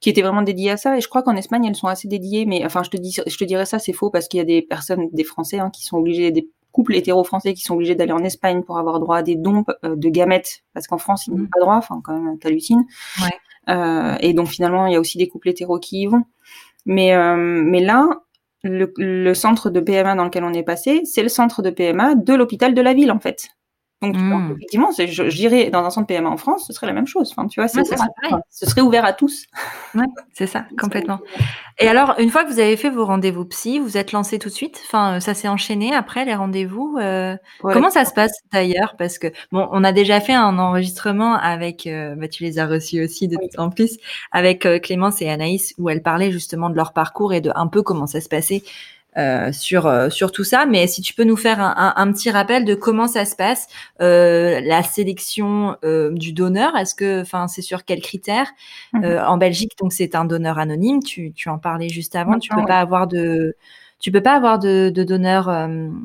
[0.00, 0.96] qui étaient vraiment dédiées à ça.
[0.96, 2.46] Et je crois qu'en Espagne, elles sont assez dédiées.
[2.46, 4.46] Mais enfin, je te dis, je te dirais ça, c'est faux parce qu'il y a
[4.46, 8.12] des personnes, des Français, hein, qui sont obligés, des couples hétéro-français qui sont obligés d'aller
[8.12, 11.42] en Espagne pour avoir droit à des dons de gamètes, parce qu'en France, ils n'ont
[11.42, 11.48] mmh.
[11.48, 11.76] pas droit.
[11.76, 12.84] Enfin, quand même, t'hallucines.
[13.20, 14.16] Ouais.
[14.20, 16.24] et donc finalement, il y a aussi des couples hétéros qui y vont.
[16.86, 18.08] Mais, mais là,
[18.62, 22.14] le, le, centre de PMA dans lequel on est passé, c'est le centre de PMA
[22.14, 23.48] de l'hôpital de la ville, en fait.
[24.00, 24.52] Donc, hmm.
[24.52, 27.32] effectivement, je, dirais dans un centre PMA en France, ce serait la même chose.
[27.32, 29.46] Enfin, tu vois, ce serait ouvert à tous.
[29.94, 31.18] Ouais, c'est ça, complètement.
[31.80, 34.48] Et alors, une fois que vous avez fait vos rendez-vous psy, vous êtes lancé tout
[34.48, 34.80] de suite?
[34.86, 36.96] Enfin, ça s'est enchaîné après les rendez-vous.
[37.00, 38.94] Euh, comment ça se passe d'ailleurs?
[38.96, 42.66] Parce que bon, on a déjà fait un enregistrement avec, euh, bah, tu les as
[42.66, 43.96] reçus aussi de en plus,
[44.32, 47.66] avec euh, Clémence et Anaïs, où elles parlaient justement de leur parcours et de un
[47.66, 48.97] peu comment ça se passait euh,
[49.52, 50.66] sur euh, sur tout ça.
[50.66, 53.66] Mais si tu peux nous faire un, un, petit rappel de comment ça se passe,
[54.00, 58.50] euh, la sélection euh, du donneur, est-ce que, enfin, c'est sur quels critères
[58.92, 59.18] mhm.
[59.26, 61.02] En Belgique, donc c'est un donneur anonyme.
[61.02, 62.38] Tu, tu en parlais juste avant.
[62.38, 63.56] tu peux pas avoir de
[64.00, 65.48] tu peux pas avoir de, de donneur.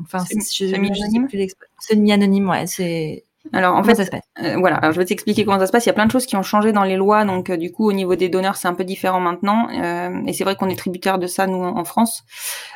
[0.03, 1.27] Enfin, semi-anonyme.
[1.79, 2.65] Semi-anonyme, ouais.
[2.65, 4.23] C'est Alors en fait, ça se passe?
[4.41, 5.85] euh, voilà, alors je vais t'expliquer comment ça se passe.
[5.85, 7.71] Il y a plein de choses qui ont changé dans les lois, donc euh, du
[7.71, 10.69] coup au niveau des donneurs c'est un peu différent maintenant, euh, et c'est vrai qu'on
[10.69, 12.23] est tributaire de ça nous en, France.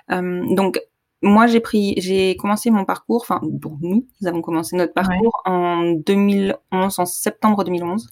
[0.09, 0.79] donc
[1.23, 5.41] moi j'ai pris, j'ai commencé mon parcours, enfin bon, nous, nous avons commencé notre parcours
[5.45, 8.09] en 2011, en septembre 2011.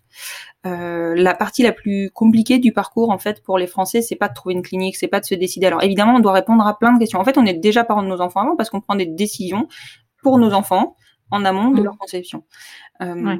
[0.63, 4.33] la partie la plus compliquée du parcours en fait pour les Français, c'est pas de
[4.33, 5.67] trouver une clinique, c'est pas de se décider.
[5.67, 7.19] Alors évidemment on doit répondre à plein de questions.
[7.19, 9.67] En fait on est déjà parents de nos enfants avant parce qu'on prend des décisions
[10.23, 10.95] pour nos enfants
[11.31, 11.83] en amont de mmh.
[11.83, 12.43] leur conception.
[13.01, 13.37] Euh,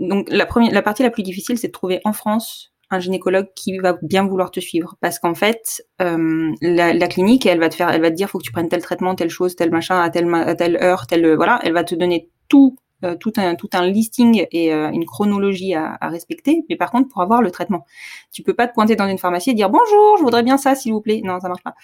[0.00, 3.48] donc la première, la partie la plus difficile, c'est de trouver en France un gynécologue
[3.56, 7.74] qui va bien vouloir te suivre, parce qu'en fait, euh, la, clinique, elle va te
[7.74, 10.00] faire, elle va te dire, faut que tu prennes tel traitement, telle chose, tel machin,
[10.00, 13.54] à telle, à telle heure, telle, voilà, elle va te donner tout euh, tout un
[13.54, 16.64] tout un listing et une chronologie à, respecter.
[16.68, 17.84] Mais par contre pour avoir le traitement
[18.32, 20.74] tu peux pas te pointer dans une pharmacie et dire bonjour je voudrais bien ça
[20.74, 21.20] s'il vous plaît.
[21.24, 21.74] Non ça marche pas.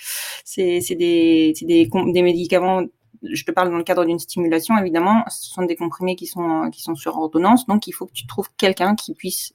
[0.44, 2.82] C'est c'est des c'est des des médicaments
[3.22, 6.70] je te parle dans le cadre d'une stimulation, évidemment, ce sont des comprimés qui sont
[6.70, 9.52] qui sont sur ordonnance, donc il faut que tu trouves quelqu'un qui puisse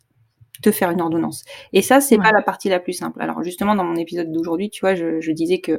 [0.62, 1.44] te faire une ordonnance.
[1.74, 3.22] Et ça, c'est pas la partie la plus simple.
[3.22, 5.78] Alors justement, dans mon épisode d'aujourd'hui, tu vois, je, je disais que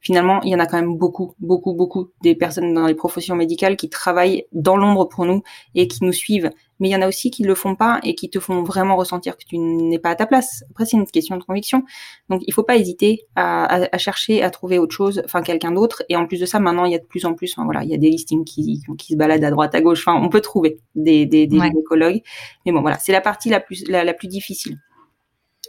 [0.00, 3.34] finalement, il y en a quand même beaucoup, beaucoup, beaucoup des personnes dans les professions
[3.34, 5.42] médicales qui travaillent dans l'ombre pour nous
[5.74, 6.50] et qui nous suivent.
[6.80, 8.94] Mais il y en a aussi qui le font pas et qui te font vraiment
[8.94, 10.62] ressentir que tu n'es pas à ta place.
[10.70, 11.82] Après, c'est une question de conviction.
[12.28, 16.04] Donc, il faut pas hésiter à, à, chercher à trouver autre chose, enfin quelqu'un d'autre.
[16.08, 17.82] Et en plus de ça, maintenant, il y a de plus en plus, enfin voilà,
[17.82, 20.06] il y a des listings qui, qui se baladent à droite, à gauche.
[20.06, 22.22] Enfin, on peut trouver des, des, des gynécologues.
[22.64, 24.78] Mais bon, voilà, c'est la partie la plus, la, la plus difficile.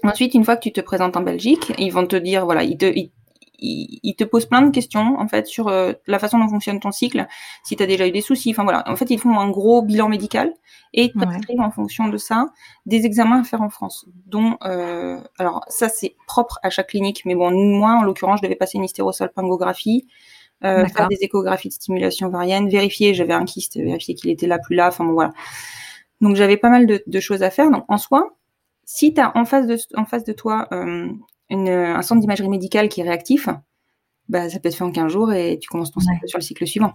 [0.04, 2.78] Ensuite, une fois que tu te présentes en Belgique, ils vont te dire, voilà, ils
[2.78, 3.12] te, ils,
[3.62, 6.92] il, te pose plein de questions en fait sur euh, la façon dont fonctionne ton
[6.92, 7.28] cycle,
[7.64, 8.84] si tu as déjà eu des soucis, enfin voilà.
[8.88, 10.54] En fait, ils font un gros bilan médical
[10.94, 12.48] et prescrivent en fonction de ça
[12.86, 14.06] des examens à faire en France.
[14.26, 18.44] Dont euh, alors ça c'est propre à chaque clinique, mais bon moi en l'occurrence je
[18.44, 20.08] devais passer une hystérosalpingographie,
[20.64, 24.60] euh, faire des échographies de stimulation ovarienne, vérifier j'avais un kyste, vérifier qu'il était là
[24.60, 25.34] plus là, enfin bon, voilà.
[26.22, 27.72] Donc j'avais pas mal de, de, choses à faire.
[27.72, 28.36] Donc en soi,
[28.84, 30.68] si tu as en face de en face de toi
[31.50, 33.50] un centre d'imagerie médicale qui est réactif,
[34.28, 36.44] bah, ça peut être fait en 15 jours et tu commences ton cycle sur le
[36.44, 36.94] cycle suivant.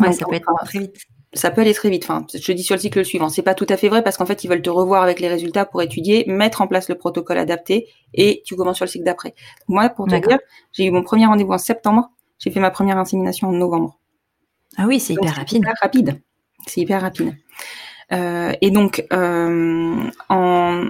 [0.00, 0.96] Ouais, ça peut être très vite.
[1.34, 2.04] Ça peut aller très vite.
[2.04, 3.28] Enfin, je dis sur le cycle suivant.
[3.28, 5.28] C'est pas tout à fait vrai parce qu'en fait, ils veulent te revoir avec les
[5.28, 9.04] résultats pour étudier, mettre en place le protocole adapté et tu commences sur le cycle
[9.04, 9.34] d'après.
[9.68, 10.38] Moi, pour te dire,
[10.72, 12.10] j'ai eu mon premier rendez-vous en septembre.
[12.38, 13.98] J'ai fait ma première insémination en novembre.
[14.76, 15.58] Ah oui, c'est hyper rapide.
[15.58, 16.20] Hyper rapide.
[16.66, 17.34] C'est hyper rapide.
[18.12, 20.84] Euh, et donc, euh, en,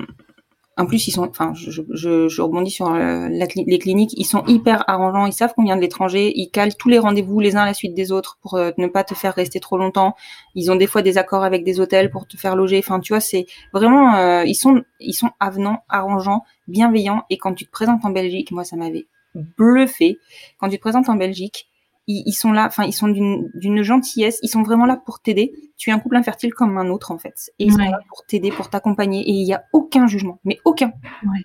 [0.78, 4.42] en plus, ils sont, enfin, je, je, je rebondis sur euh, les cliniques, ils sont
[4.46, 7.66] hyper arrangeants, ils savent combien de l'étranger, ils calent tous les rendez-vous les uns à
[7.66, 10.14] la suite des autres pour euh, ne pas te faire rester trop longtemps.
[10.54, 12.78] Ils ont des fois des accords avec des hôtels pour te faire loger.
[12.78, 17.24] Enfin, tu vois, c'est vraiment, euh, ils sont, ils sont avenants, arrangeants, bienveillants.
[17.28, 20.18] Et quand tu te présentes en Belgique, moi, ça m'avait bluffé.
[20.58, 21.68] Quand tu te présentes en Belgique,
[22.06, 25.52] ils, sont là, enfin ils sont d'une gentillesse, ils sont vraiment là pour t'aider.
[25.76, 28.24] Tu es un couple infertile comme un autre en fait, et ils sont là pour
[28.26, 30.92] t'aider, pour t'accompagner, et il y a aucun jugement, mais aucun.
[31.24, 31.40] Ouais.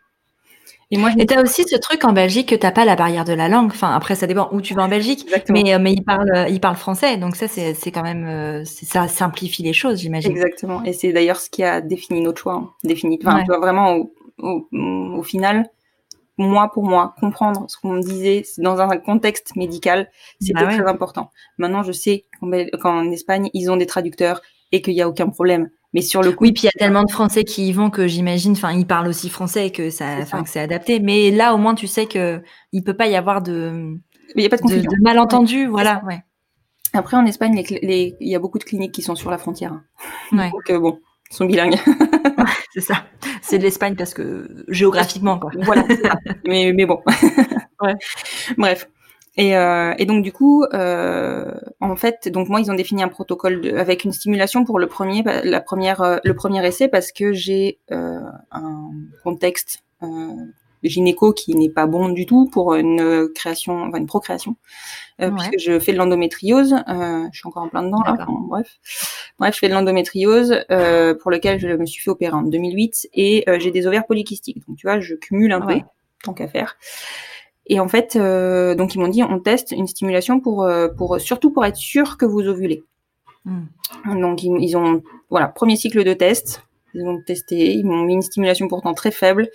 [0.89, 3.49] Et moi, t'as aussi ce truc en Belgique que t'as pas la barrière de la
[3.49, 3.71] langue.
[3.71, 5.27] Enfin, après, ça dépend où tu vas en Belgique.
[5.49, 7.17] Mais, euh, mais ils parlent, euh, ils parlent français.
[7.17, 10.31] Donc ça, c'est, quand même, euh, ça simplifie les choses, j'imagine.
[10.31, 10.83] Exactement.
[10.85, 12.53] Et c'est d'ailleurs ce qui a défini notre choix.
[12.53, 12.69] Hein.
[12.85, 13.19] Défini.
[13.21, 15.69] Enfin, tu vois, vraiment, au, au, au, final,
[16.37, 20.87] moi pour moi, comprendre ce qu'on me disait dans un contexte médical, c'était bah très
[20.87, 21.31] important.
[21.57, 22.25] Maintenant, je sais
[22.81, 25.69] qu'en Espagne, ils ont des traducteurs et qu'il n'y a aucun problème.
[25.93, 27.89] Mais sur le coup, oui, puis il y a tellement de Français qui y vont
[27.89, 30.99] que j'imagine, enfin, ils parlent aussi français et que ça, enfin, que c'est adapté.
[30.99, 32.41] Mais là, au moins, tu sais que
[32.73, 33.97] il peut pas y avoir de,
[34.35, 36.01] il y a pas de, de, de malentendus, voilà.
[36.05, 36.21] Ouais.
[36.93, 39.79] Après, en Espagne, il y a beaucoup de cliniques qui sont sur la frontière.
[40.31, 40.49] Ouais.
[40.51, 40.99] Donc euh, bon,
[41.31, 41.77] ils sont bilingues.
[42.77, 43.05] c'est ça.
[43.41, 45.49] C'est de l'Espagne parce que géographiquement, quoi.
[45.63, 45.83] Voilà.
[46.45, 47.01] mais, mais bon.
[47.81, 47.95] ouais.
[48.55, 48.87] Bref.
[49.35, 53.07] Et, euh, et, donc du coup, euh, en fait, donc moi ils ont défini un
[53.07, 57.11] protocole de, avec une stimulation pour le premier, la première, euh, le premier essai parce
[57.11, 58.19] que j'ai euh,
[58.51, 58.89] un
[59.23, 59.83] contexte
[60.83, 64.55] gynéco qui n'est pas bon du tout pour une création, enfin une procréation,
[65.21, 66.73] euh, puisque je fais de l'endométriose.
[66.87, 68.25] Euh, je suis encore en plein dedans là.
[68.47, 68.77] bref,
[69.39, 73.09] bref, je fais de l'endométriose euh, pour lequel je me suis fait opérer en 2008
[73.13, 74.65] et j'ai des ovaires polykystiques.
[74.67, 75.75] Donc tu vois, je cumule un peu
[76.23, 76.77] tant qu'à faire.
[77.65, 81.65] Et en fait, donc ils m'ont dit on teste une stimulation pour pour surtout pour
[81.65, 82.83] être sûr que vous ovulez.
[83.45, 83.65] Hmm.
[84.19, 86.63] Donc ils, ils, ont voilà premier cycle de test.
[86.93, 89.49] Ils ont testé, ils m'ont mis une stimulation pourtant très faible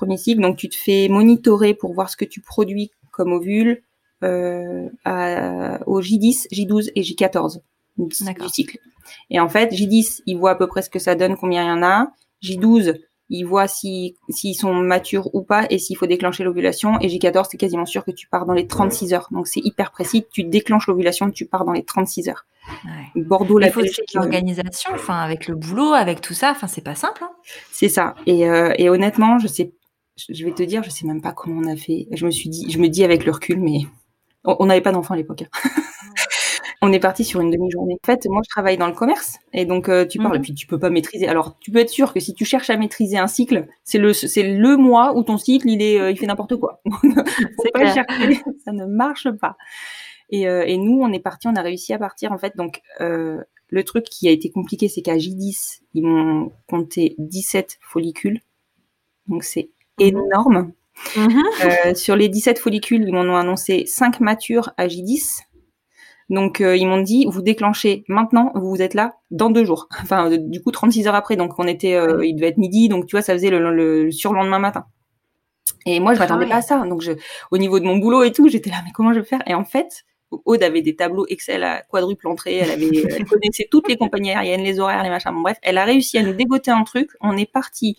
[0.00, 0.40] premier cycle.
[0.40, 3.82] Donc tu te fais monitorer pour voir ce que tu produis comme ovule
[4.24, 4.88] euh,
[5.86, 7.60] au J10, J12 et J14
[7.98, 8.16] du
[8.48, 8.78] cycle.
[9.28, 11.68] Et en fait, J10, il voit à peu près ce que ça donne, combien il
[11.68, 12.12] y en a.
[12.42, 12.94] J12,
[13.28, 16.98] il voit si s'ils sont matures ou pas et s'il faut déclencher l'ovulation.
[17.00, 19.28] Et J14, c'est quasiment sûr que tu pars dans les 36 heures.
[19.30, 20.24] Donc c'est hyper précis.
[20.32, 22.46] Tu déclenches l'ovulation, tu pars dans les 36 heures.
[22.84, 23.22] Ouais.
[23.22, 23.70] Bordeaux, la
[24.14, 27.24] l'organisation, enfin avec le boulot, avec tout ça, enfin c'est pas simple.
[27.24, 27.30] Hein
[27.72, 28.14] c'est ça.
[28.26, 29.72] Et, euh, et honnêtement, je sais,
[30.28, 32.08] je vais te dire, je sais même pas comment on a fait.
[32.12, 33.80] Je me suis dit, je me dis avec le recul, mais
[34.44, 35.42] on n'avait pas d'enfants à l'époque.
[35.42, 35.70] Hein.
[36.82, 37.98] on est parti sur une demi-journée.
[38.02, 40.44] En fait, moi, je travaille dans le commerce, et donc euh, tu parles, et mhm.
[40.44, 41.28] puis tu peux pas maîtriser.
[41.28, 44.12] Alors, tu peux être sûr que si tu cherches à maîtriser un cycle, c'est le
[44.12, 46.80] c'est le mois où ton cycle il est euh, il fait n'importe quoi.
[47.62, 49.56] c'est pas chercher, ça ne marche pas.
[50.30, 52.56] Et, euh, et nous, on est parti, on a réussi à partir en fait.
[52.56, 58.40] Donc, le truc qui a été compliqué, c'est qu'à J10, ils m'ont compté 17 follicules,
[59.28, 60.72] donc c'est énorme.
[61.16, 61.94] Mhm.
[61.94, 65.44] sur les 17 follicules, ils m'en ont annoncé 5 matures à J10
[66.30, 69.88] donc euh, ils m'ont dit vous déclenchez maintenant, vous êtes là dans deux jours.
[70.02, 71.36] Enfin du coup 36 heures après.
[71.36, 74.10] Donc on était, euh, il devait être midi, donc tu vois ça faisait le, le,
[74.12, 74.86] surlendemain matin.
[75.86, 76.86] Et moi je m'attendais pas à ça.
[76.86, 77.12] Donc je,
[77.50, 79.42] au niveau de mon boulot et tout, j'étais là mais comment je vais faire?
[79.46, 80.04] Et en fait
[80.44, 84.30] Aude avait des tableaux Excel à quadruple entrée, elle avait, elle connaissait toutes les compagnies
[84.30, 85.32] aériennes, les horaires, les machins.
[85.32, 87.10] Bon bref, elle a réussi à nous dégoter un truc.
[87.20, 87.98] On est parti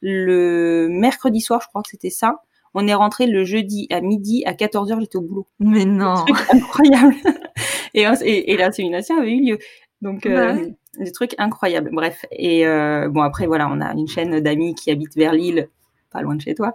[0.00, 2.42] le mercredi soir, je crois que c'était ça.
[2.74, 5.46] On est rentré le jeudi à midi, à 14h, j'étais au boulot.
[5.60, 6.24] Mais non.
[6.52, 7.14] incroyable.
[7.94, 9.58] et, et, et l'insémination avait eu lieu.
[10.02, 11.90] Donc, euh, des trucs incroyables.
[11.92, 12.24] Bref.
[12.30, 15.68] Et euh, bon, après, voilà, on a une chaîne d'amis qui habitent vers Lille,
[16.12, 16.72] pas loin de chez toi,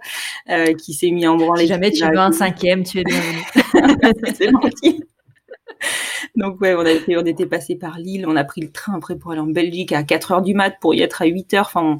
[0.50, 1.60] euh, qui s'est mis en branle.
[1.60, 3.42] Si jamais tu veux un cinquième, tu es bienvenu.
[4.34, 5.04] C'est gentil.
[6.36, 8.94] Donc ouais, on, a été, on était passé par Lille, on a pris le train
[8.94, 11.54] après pour aller en Belgique à 4 heures du mat pour y être à 8
[11.54, 11.66] heures.
[11.66, 11.96] Enfin,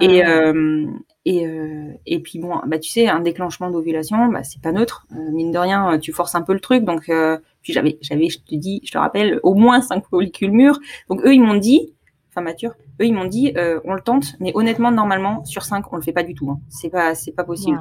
[0.00, 0.86] et, ah euh,
[1.24, 5.06] et, euh, et puis bon, bah tu sais, un déclenchement d'ovulation, bah c'est pas neutre.
[5.12, 6.84] Euh, mine de rien, tu forces un peu le truc.
[6.84, 10.52] Donc euh, puis j'avais, j'avais, je te dis, je te rappelle, au moins cinq follicules
[10.52, 10.78] mûrs.
[11.08, 11.94] Donc eux, ils m'ont dit,
[12.30, 15.96] enfin mature, eux ils m'ont dit, on le tente, mais honnêtement, normalement sur cinq, on
[15.96, 16.50] le fait pas du tout.
[16.50, 16.60] Hein.
[16.68, 17.78] C'est pas, c'est pas possible.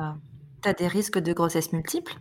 [0.62, 2.14] T'as des risques de grossesse multiple?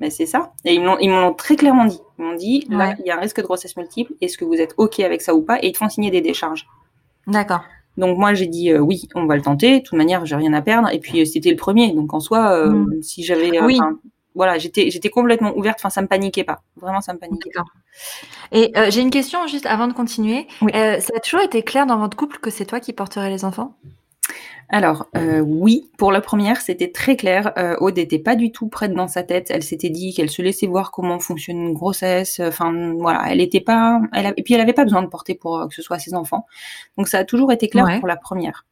[0.00, 0.52] Mais c'est ça.
[0.64, 2.00] Et ils m'ont, ils m'ont très clairement dit.
[2.18, 4.12] Ils m'ont dit, là, il y a un risque de grossesse multiple.
[4.20, 5.58] Est-ce que vous êtes OK avec ça ou pas?
[5.62, 6.66] Et ils te font signer des décharges.
[7.28, 7.62] D'accord.
[7.96, 9.80] Donc moi j'ai dit euh, oui, on va le tenter.
[9.80, 10.88] De toute manière, j'ai rien à perdre.
[10.92, 13.02] Et puis euh, c'était le premier, donc en soi, euh, mm.
[13.02, 13.78] si j'avais, oui.
[14.34, 15.78] voilà, j'étais j'étais complètement ouverte.
[15.80, 16.62] Enfin, ça me paniquait pas.
[16.76, 17.50] Vraiment, ça me paniquait.
[17.54, 17.64] Pas.
[18.52, 20.46] Et j'ai une question juste avant de continuer.
[20.60, 23.76] ça a toujours été clair dans votre couple que c'est toi qui porterais les enfants?
[24.68, 27.52] Alors euh, oui, pour la première, c'était très clair.
[27.58, 29.50] Euh, Aude n'était pas du tout prête dans sa tête.
[29.50, 32.40] Elle s'était dit qu'elle se laissait voir comment fonctionne une grossesse.
[32.40, 34.00] Enfin voilà, elle était pas.
[34.12, 36.14] Elle Et puis elle avait pas besoin de porter pour euh, que ce soit ses
[36.14, 36.46] enfants.
[36.96, 38.66] Donc ça a toujours été clair pour la première.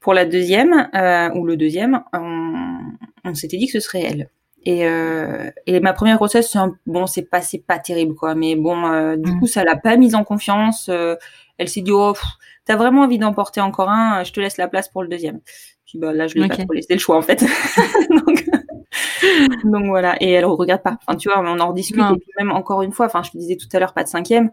[0.00, 4.30] Pour la deuxième euh, ou le deuxième, on, s'était dit que ce serait elle.
[4.64, 9.16] Et, euh, et ma première grossesse, c'est bon, c'est pas pas terrible quoi, mais bon,
[9.16, 9.40] du mmh.
[9.40, 10.88] coup ça l'a pas mise en confiance.
[11.58, 12.14] elle s'est dit oh
[12.68, 15.40] t'as vraiment envie d'en porter encore un, je te laisse la place pour le deuxième.
[15.86, 17.42] Puis bah là, je lui ai pas trop laissé le choix en fait.
[19.64, 20.16] donc, voilà.
[20.22, 20.98] Et elle regarde pas.
[21.06, 21.98] Enfin, tu vois, on en rediscute.
[21.98, 24.08] Et puis même encore une fois, enfin, je te disais tout à l'heure, pas de
[24.08, 24.50] cinquième.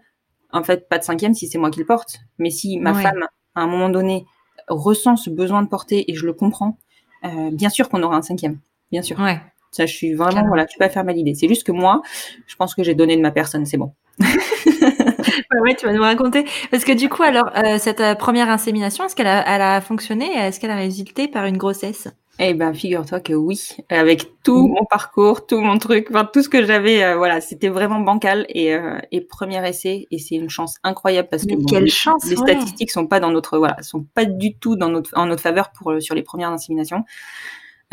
[0.53, 2.21] En fait, pas de cinquième si c'est moi qui le porte.
[2.39, 4.25] Mais si ma femme, à un moment donné,
[4.69, 6.77] ressent ce besoin de porter et je le comprends,
[7.25, 8.59] euh, bien sûr qu'on aura un cinquième.
[8.91, 9.19] Bien sûr.
[9.19, 9.41] Ouais.
[9.71, 11.35] Ça, je suis vraiment, voilà, tu peux pas faire mal idée.
[11.35, 12.01] C'est juste que moi,
[12.47, 13.93] je pense que j'ai donné de ma personne, c'est bon.
[15.61, 16.45] ouais, tu vas nous raconter.
[16.71, 19.81] Parce que du coup, alors, euh, cette euh, première insémination, est-ce qu'elle a, elle a
[19.81, 22.07] fonctionné Est-ce qu'elle a résulté par une grossesse?
[22.37, 26.49] Eh ben, figure-toi que oui, avec tout mon parcours, tout mon truc, enfin tout ce
[26.49, 28.75] que j'avais, euh, voilà, c'était vraiment bancal et,
[29.13, 30.05] et premier essai.
[30.11, 33.57] Et c'est une chance incroyable parce que quelle chance, les statistiques sont pas dans notre,
[33.57, 37.05] voilà, sont pas du tout dans notre en notre faveur pour sur les premières inséminations.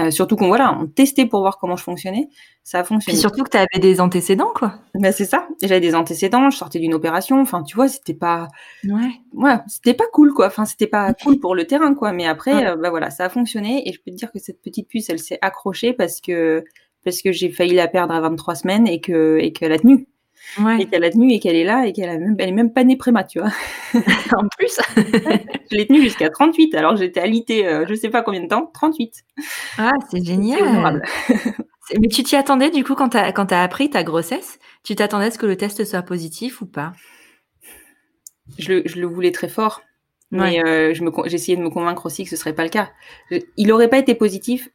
[0.00, 2.28] Euh, surtout qu'on voilà, on testait pour voir comment je fonctionnais,
[2.64, 3.18] ça a fonctionné.
[3.18, 4.76] Et surtout que tu avais des antécédents quoi.
[4.94, 8.48] Ben c'est ça, j'avais des antécédents, je sortais d'une opération, enfin tu vois, c'était pas
[8.85, 9.11] ouais.
[9.35, 10.46] Voilà, c'était pas cool quoi.
[10.46, 13.28] Enfin, c'était pas cool pour le terrain quoi, mais après euh, bah voilà, ça a
[13.28, 16.64] fonctionné et je peux te dire que cette petite puce, elle s'est accrochée parce que
[17.05, 20.07] parce que j'ai failli la perdre à 23 semaines et que et qu'elle a tenu
[20.78, 22.85] et qu'elle a tenu et qu'elle est là et qu'elle même, elle est même pas
[22.85, 23.50] née préma, tu vois.
[24.37, 24.78] en plus,
[25.70, 28.70] je l'ai tenue jusqu'à 38, alors j'étais alitée, euh, je sais pas combien de temps,
[28.74, 29.22] 38.
[29.78, 31.02] Ah, c'est génial.
[32.00, 35.26] Mais tu t'y attendais du coup quand tu as, as appris ta grossesse Tu t'attendais
[35.26, 36.92] à ce que le test soit positif ou pas?
[38.59, 39.83] Je le, je le voulais très fort,
[40.31, 42.90] mais euh, je j'essayais de me convaincre aussi que ce serait pas le cas.
[43.57, 44.68] il aurait pas été positif,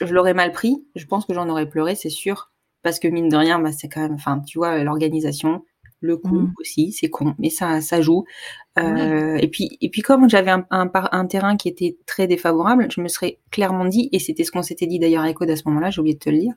[0.00, 0.84] je l'aurais mal pris.
[0.94, 2.50] Je pense que j'en aurais pleuré, c'est sûr
[2.84, 5.64] parce que mine de rien, bah, c'est quand même, enfin, tu vois, l'organisation,
[6.00, 6.54] le coût mmh.
[6.60, 8.24] aussi, c'est con, mais ça, ça joue.
[8.78, 12.88] Euh, Et puis, et puis comme j'avais un, un, un, terrain qui était très défavorable,
[12.94, 15.56] je me serais clairement dit, et c'était ce qu'on s'était dit d'ailleurs à Ecode à
[15.56, 16.54] ce moment-là, j'ai oublié de te le dire,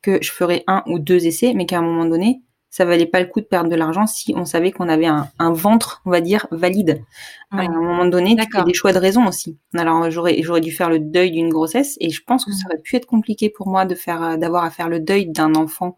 [0.00, 2.40] que je ferais un ou deux essais, mais qu'à un moment donné,
[2.74, 5.52] ça valait pas le coup de perdre de l'argent si on savait qu'on avait un,
[5.52, 7.04] ventre, on va dire, valide.
[7.52, 9.56] À un moment donné, tu fais des choix de raison aussi.
[9.76, 12.82] Alors j'aurais j'aurais dû faire le deuil d'une grossesse et je pense que ça aurait
[12.82, 15.94] pu être compliqué pour moi de faire d'avoir à faire le deuil d'un enfant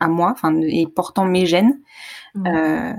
[0.00, 1.78] à moi, enfin et portant mes gènes.
[2.44, 2.92] Euh,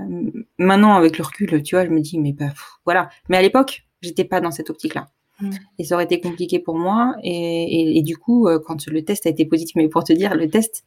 [0.56, 2.48] maintenant avec le recul, tu vois, je me dis mais bah,
[2.86, 3.10] voilà.
[3.28, 5.08] Mais à l'époque, j'étais pas dans cette optique-là.
[5.78, 7.14] Et ça aurait été compliqué pour moi.
[7.22, 10.34] Et, et, du coup, euh, quand le test a été positif, mais pour te dire,
[10.34, 10.84] le test,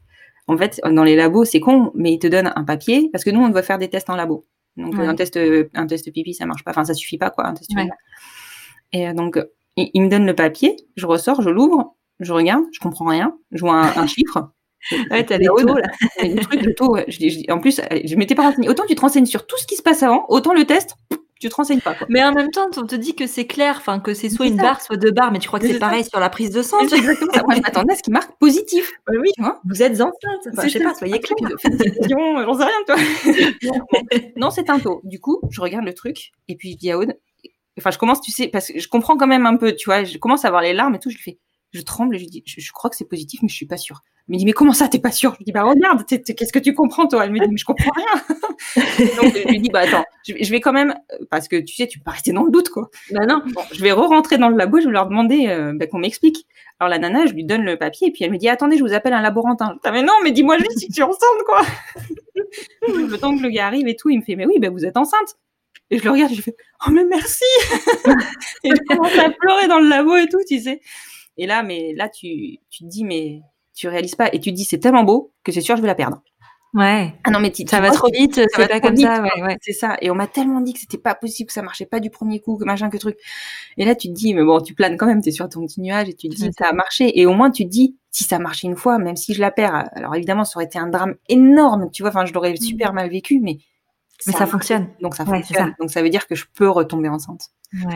[0.48, 3.30] en fait, dans les labos, c'est con, mais ils te donnent un papier parce que
[3.30, 4.46] nous, on doit faire des tests en labo.
[4.76, 5.40] Donc un test,
[5.74, 6.72] un test pipi, ça marche pas.
[6.72, 7.46] Enfin, ça suffit pas quoi.
[7.46, 7.72] Un test
[8.92, 9.40] Et euh, donc,
[9.78, 13.62] il, me donne le papier, je ressors, je l'ouvre, je regarde, je comprends rien, je
[13.62, 14.52] vois un, chiffre.
[15.12, 15.88] Ouais, t'as des taux, là.
[16.22, 18.68] des trucs de taux, en plus, je m'étais pas renseignée.
[18.68, 20.98] Autant tu te renseignes sur tout ce qui se passe avant, autant le test,
[21.44, 21.94] tu te renseignes pas.
[21.94, 22.08] Quoi.
[22.10, 24.56] Mais en même temps, on te dit que c'est clair, enfin que c'est soit une
[24.56, 26.80] barre, soit deux barres, mais tu crois que c'est pareil sur la prise de sang.
[26.80, 27.44] Exactement ça.
[27.44, 28.92] Moi, je m'attendais à ce qui marque positif.
[29.06, 29.32] Bah oui,
[29.66, 30.64] vous êtes enceinte.
[30.64, 31.50] je sais pas, soyez clair.
[32.10, 32.96] J'en sais rien, toi.
[34.38, 35.02] non, c'est un taux.
[35.04, 37.14] Du coup, je regarde le truc et puis je dis à Aude,
[37.78, 40.06] enfin, je commence, tu sais, parce que je comprends quand même un peu, tu vois,
[40.06, 41.40] je commence à avoir les larmes et tout, je lui fais,
[41.74, 44.02] je tremble et je dis, je, crois que c'est positif, mais je suis pas sûre.
[44.30, 45.34] Me dit, mais comment ça, t'es pas sûre?
[45.34, 47.26] Je lui dis, bah regarde, qu'est-ce que tu comprends, toi?
[47.26, 48.24] Elle me dit, mais je comprends rien.
[49.22, 50.96] Donc je lui dis, bah attends, je, vais quand même,
[51.30, 52.90] parce que tu sais, tu peux pas rester dans le doute, quoi.
[53.12, 53.42] Bah non,
[53.74, 56.48] je vais re-rentrer dans le labo, je vais leur demander euh, bah, qu'on m'explique.
[56.80, 58.84] Alors la nana, je lui donne le papier et puis elle me dit, attendez, je
[58.84, 59.76] vous appelle un laborantin.
[59.84, 61.62] Je dis, mais non, mais dis-moi juste si tu es enceinte, quoi.
[62.88, 64.86] le temps que le gars arrive et tout, il me fait, mais oui, bah vous
[64.86, 65.36] êtes enceinte.
[65.90, 66.56] Et je le regarde, et je fais,
[66.88, 67.44] oh mais merci.
[68.64, 70.80] et je commence à pleurer dans le labo et tout, tu sais.
[71.36, 73.42] Et là, mais là, tu, tu te dis, mais
[73.74, 74.30] tu réalises pas.
[74.34, 76.22] Et tu te dis, c'est tellement beau que c'est sûr, je vais la perdre.
[76.74, 77.14] Ouais.
[77.24, 79.58] Ah non, mais ça va trop vite, c'est pas comme ça, ouais, ouais.
[79.62, 79.96] C'est ça.
[80.02, 82.40] Et on m'a tellement dit que c'était pas possible, que ça marchait pas du premier
[82.40, 83.16] coup, que machin, que truc.
[83.78, 85.82] Et là, tu te dis, mais bon, tu planes quand même, t'es sur ton petit
[85.82, 87.20] nuage et tu te dis, ça a marché.
[87.20, 89.52] Et au moins, tu te dis, si ça marché une fois, même si je la
[89.52, 92.58] perds, alors évidemment, ça aurait été un drame énorme, tu vois, enfin, je l'aurais mm.
[92.58, 93.60] super mal vécu, mais.
[94.26, 94.88] Mais ça, fonctionne.
[95.02, 95.76] Donc ça fonctionne.
[95.80, 97.50] Donc ça veut dire que je peux retomber enceinte.
[97.74, 97.96] Ouais.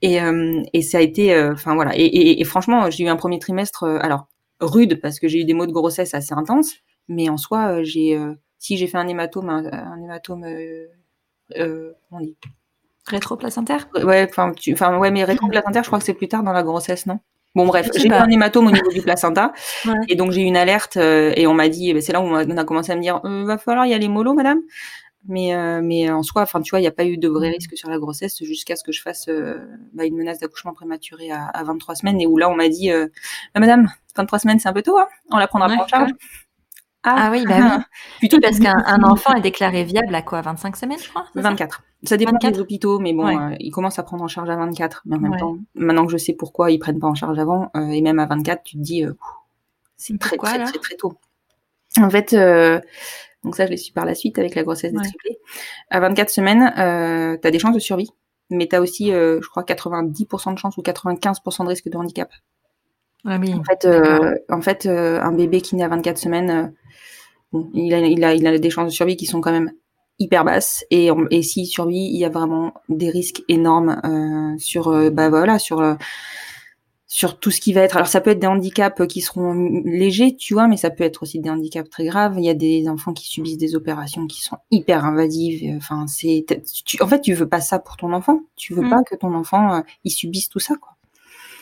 [0.00, 1.94] Et, euh, et ça a été, euh, enfin voilà.
[1.94, 4.26] Et, et, et franchement, j'ai eu un premier trimestre, euh, alors
[4.60, 6.74] rude parce que j'ai eu des maux de grossesse assez intenses,
[7.08, 8.18] mais en soi, j'ai,
[8.58, 12.36] si j'ai fait un hématome, un, hématome, euh, comment on dit?
[13.06, 13.88] Rétroplacentaire?
[14.04, 17.06] Ouais, enfin, enfin ouais, mais rétroplacentaire, je crois que c'est plus tard dans la grossesse,
[17.06, 17.18] non?
[17.56, 19.52] Bon bref, j'ai eu un hématome au niveau du placenta
[19.84, 19.92] ouais.
[20.08, 22.24] et donc j'ai eu une alerte et on m'a dit, eh ben, c'est là où
[22.24, 24.60] on a commencé à me dire, va falloir y aller mollo, madame?
[25.28, 27.50] Mais, euh, mais en soi, enfin, tu vois, il n'y a pas eu de vrai
[27.50, 27.52] mmh.
[27.52, 29.58] risque sur la grossesse jusqu'à ce que je fasse euh,
[29.92, 32.90] bah, une menace d'accouchement prématuré à, à, 23 semaines et où là, on m'a dit,
[32.90, 33.06] euh,
[33.54, 36.10] bah, madame, 23 semaines, c'est un peu tôt, hein on la prendra pas en charge.
[37.02, 37.82] Ah, ah, oui, bah oui.
[38.18, 41.82] Plutôt parce qu'un enfant est déclaré viable à quoi 25 semaines, je crois 24.
[42.02, 43.56] Ça, dépend des hôpitaux, mais bon, ouais.
[43.60, 45.02] ils commencent à prendre en charge à 24.
[45.04, 47.70] Mais en même temps, maintenant que je sais pourquoi ils prennent pas en charge avant,
[47.74, 49.04] et même à 24, tu te dis,
[49.96, 51.14] c'est très, très, très, très, tôt.
[51.98, 52.34] En fait,
[53.44, 55.38] donc ça, je l'ai su par la suite avec la grossesse des triplés.
[55.90, 58.10] À 24 semaines, euh, tu as des chances de survie,
[58.50, 61.96] mais tu as aussi, euh, je crois, 90% de chances ou 95% de risque de
[61.96, 62.30] handicap.
[63.24, 66.50] Ah oui, en fait, euh, en fait euh, un bébé qui naît à 24 semaines,
[66.50, 66.66] euh,
[67.52, 69.72] bon, il, a, il, a, il a des chances de survie qui sont quand même
[70.18, 70.84] hyper basses.
[70.90, 75.58] Et, et s'il survit, il y a vraiment des risques énormes euh, sur, bah voilà,
[75.58, 75.96] sur
[77.12, 77.96] sur tout ce qui va être.
[77.96, 79.52] Alors ça peut être des handicaps qui seront
[79.84, 82.36] légers, tu vois, mais ça peut être aussi des handicaps très graves.
[82.38, 85.74] Il y a des enfants qui subissent des opérations qui sont hyper invasives.
[85.76, 86.46] Enfin, c'est,
[87.00, 88.42] en fait, tu veux pas ça pour ton enfant.
[88.54, 88.90] Tu veux mm.
[88.90, 90.96] pas que ton enfant euh, il subisse tout ça, quoi.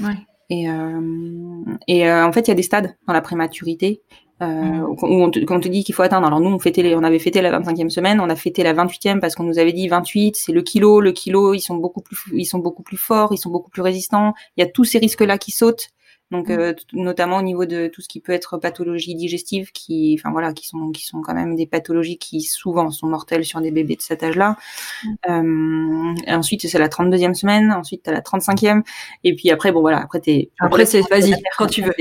[0.06, 0.18] Ouais.
[0.50, 4.02] Et, euh, et euh, en fait, il y a des stades dans la prématurité.
[4.40, 4.96] Euh, mm.
[5.02, 6.26] où on te, on te dit qu'il faut atteindre.
[6.26, 8.72] Alors nous, on fêtait les, on avait fêté la 25e semaine, on a fêté la
[8.72, 12.02] 28e parce qu'on nous avait dit 28, c'est le kilo, le kilo, ils sont beaucoup
[12.02, 14.34] plus, ils sont beaucoup plus forts, ils sont beaucoup plus résistants.
[14.56, 15.88] Il y a tous ces risques-là qui sautent
[16.30, 16.52] donc mm.
[16.52, 20.52] euh, notamment au niveau de tout ce qui peut être pathologie digestive, qui, enfin voilà,
[20.52, 23.96] qui sont qui sont quand même des pathologies qui souvent sont mortelles sur des bébés
[23.96, 24.56] de cet âge-là.
[25.04, 26.14] Mm.
[26.28, 28.82] Euh, ensuite c'est la 32e semaine, ensuite t'as la 35e,
[29.24, 31.94] et puis après bon voilà, après t'es après c'est vas-y quand tu veux.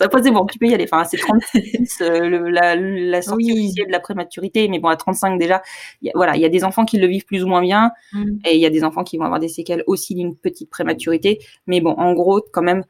[0.00, 0.84] après c'est bon, tu peux y aller.
[0.90, 5.62] Enfin c'est 36 euh, la, la sortie de la prématurité, mais bon à 35 déjà,
[6.02, 7.92] y a, voilà, il y a des enfants qui le vivent plus ou moins bien,
[8.12, 8.40] mm.
[8.44, 11.38] et il y a des enfants qui vont avoir des séquelles aussi d'une petite prématurité,
[11.66, 12.84] mais bon en gros quand même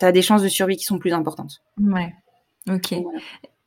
[0.00, 1.62] tu as des chances de survie qui sont plus importantes.
[1.78, 2.12] Ouais.
[2.68, 2.94] Ok.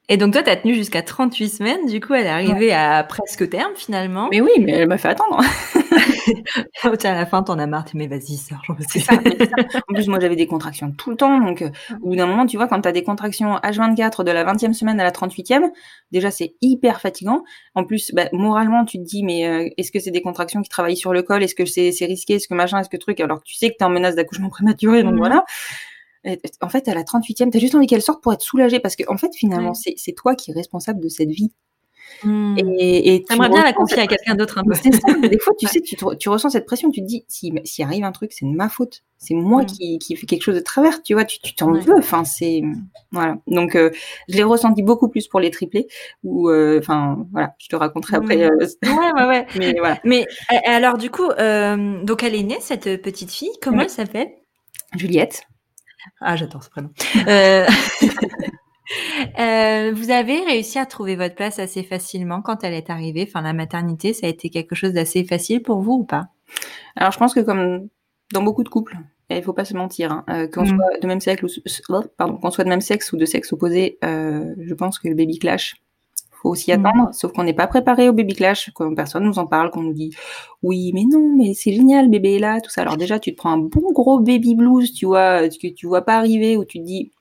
[0.10, 3.04] Et donc toi, tu as tenu jusqu'à 38 semaines, du coup, elle est arrivée à
[3.04, 4.28] presque terme finalement.
[4.32, 5.40] Mais oui, mais elle m'a fait attendre.
[7.04, 10.20] à la fin, t'en as marre, mais vas-y, sors, j'en veux ça, En plus, moi,
[10.20, 11.64] j'avais des contractions tout le temps, donc
[12.02, 14.74] au bout d'un moment, tu vois, quand tu as des contractions H24 de la 20e
[14.74, 15.72] semaine à la 38e,
[16.12, 17.44] déjà, c'est hyper fatigant.
[17.76, 20.70] En plus, bah, moralement, tu te dis, mais euh, est-ce que c'est des contractions qui
[20.70, 21.44] travaillent sur le col?
[21.44, 22.36] Est-ce que c'est risqué?
[22.36, 22.80] Est-ce que machin?
[22.80, 23.20] Est-ce que truc?
[23.20, 25.46] Alors que tu sais que tu es en menace d'accouchement prématuré, donc voilà.
[26.62, 28.96] En fait, à la 38e, tu as juste envie qu'elle sorte pour être soulagée parce
[28.96, 31.52] que, en fait, finalement, c'est toi qui es responsable de cette vie.
[32.24, 32.58] Mmh.
[32.58, 34.74] Et, et aimerais bien la confier à quelqu'un d'autre un peu.
[34.76, 35.14] C'est ça.
[35.14, 36.90] Des fois, tu sais, tu, tu, ressens cette pression.
[36.90, 39.04] Tu te dis, s'il si arrive un truc, c'est de ma faute.
[39.18, 39.66] C'est moi mmh.
[39.66, 41.02] qui, qui fais quelque chose de travers.
[41.02, 41.98] Tu vois, tu t'en veux.
[41.98, 42.62] Enfin, c'est
[43.12, 43.38] voilà.
[43.48, 43.90] Donc, euh,
[44.30, 45.88] je l'ai ressenti beaucoup plus pour les triplés.
[46.24, 47.56] Ou, euh, enfin, voilà.
[47.58, 48.38] Je te raconterai après.
[48.38, 48.52] Mmh.
[48.62, 49.46] Euh, ouais, ouais, ouais.
[49.58, 50.00] Mais voilà.
[50.04, 50.26] Mais
[50.66, 53.52] alors, du coup, donc, elle est née cette petite fille.
[53.62, 54.30] Comment elle s'appelle?
[54.96, 55.44] Juliette.
[56.22, 56.90] Ah, j'adore ce prénom.
[57.28, 57.66] Euh...
[59.40, 63.26] euh, vous avez réussi à trouver votre place assez facilement quand elle est arrivée.
[63.28, 66.28] Enfin, la maternité, ça a été quelque chose d'assez facile pour vous ou pas?
[66.96, 67.88] Alors, je pense que comme
[68.34, 68.98] dans beaucoup de couples,
[69.30, 70.68] il faut pas se mentir, hein, euh, qu'on mm.
[70.68, 71.48] soit de même sexe ou
[72.18, 75.16] pardon, qu'on soit de même sexe ou de sexe opposé, euh, je pense que le
[75.16, 75.76] baby clash
[76.44, 76.86] faut aussi mm.
[76.86, 79.82] attendre, sauf qu'on n'est pas préparé au baby clash, que personne nous en parle, qu'on
[79.82, 80.14] nous dit
[80.62, 82.82] oui mais non mais c'est génial, bébé est là, tout ça.
[82.82, 86.04] Alors déjà tu te prends un bon gros baby blues, tu vois, que tu vois
[86.04, 87.12] pas arriver, ou tu te dis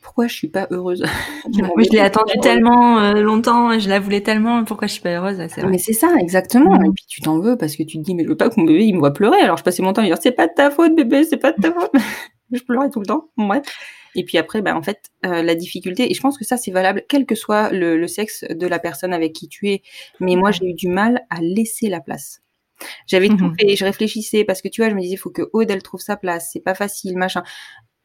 [0.00, 1.04] pourquoi je suis pas heureuse?
[1.52, 5.38] Je l'ai attendu tellement euh, longtemps, je la voulais tellement, pourquoi je suis pas heureuse?
[5.68, 6.78] Mais c'est ça, exactement.
[6.78, 6.86] Mm.
[6.86, 8.54] Et puis tu t'en veux parce que tu te dis, mais je veux pas que
[8.58, 9.40] mon bébé il me voit pleurer.
[9.40, 11.52] Alors je passais mon temps à dire, c'est pas de ta faute, bébé, c'est pas
[11.52, 11.90] de ta faute.
[12.52, 13.28] je pleurais tout le temps.
[13.36, 13.62] Bref.
[14.14, 16.70] Et puis après, bah, en fait, euh, la difficulté, et je pense que ça c'est
[16.70, 19.82] valable, quel que soit le, sexe de la personne avec qui tu es.
[20.18, 22.40] Mais moi, j'ai eu du mal à laisser la place.
[23.06, 23.68] J'avais tout mm-hmm.
[23.68, 25.82] fait, je réfléchissais parce que tu vois, je me disais, il faut que Aude elle
[25.82, 27.42] trouve sa place, c'est pas facile, machin.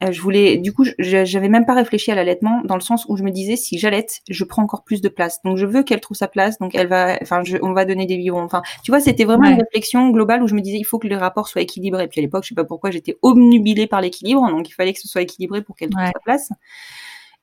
[0.04, 3.16] Euh, je voulais, du coup, j'avais même pas réfléchi à l'allaitement dans le sens où
[3.16, 5.42] je me disais si j'allaite, je prends encore plus de place.
[5.44, 8.18] Donc je veux qu'elle trouve sa place, donc elle va, enfin, on va donner des
[8.18, 8.44] biberons.
[8.44, 11.08] Enfin, tu vois, c'était vraiment une réflexion globale où je me disais il faut que
[11.08, 12.04] les rapports soient équilibrés.
[12.04, 14.94] Et puis à l'époque, je sais pas pourquoi, j'étais obnubilée par l'équilibre, donc il fallait
[14.94, 16.50] que ce soit équilibré pour qu'elle trouve sa place.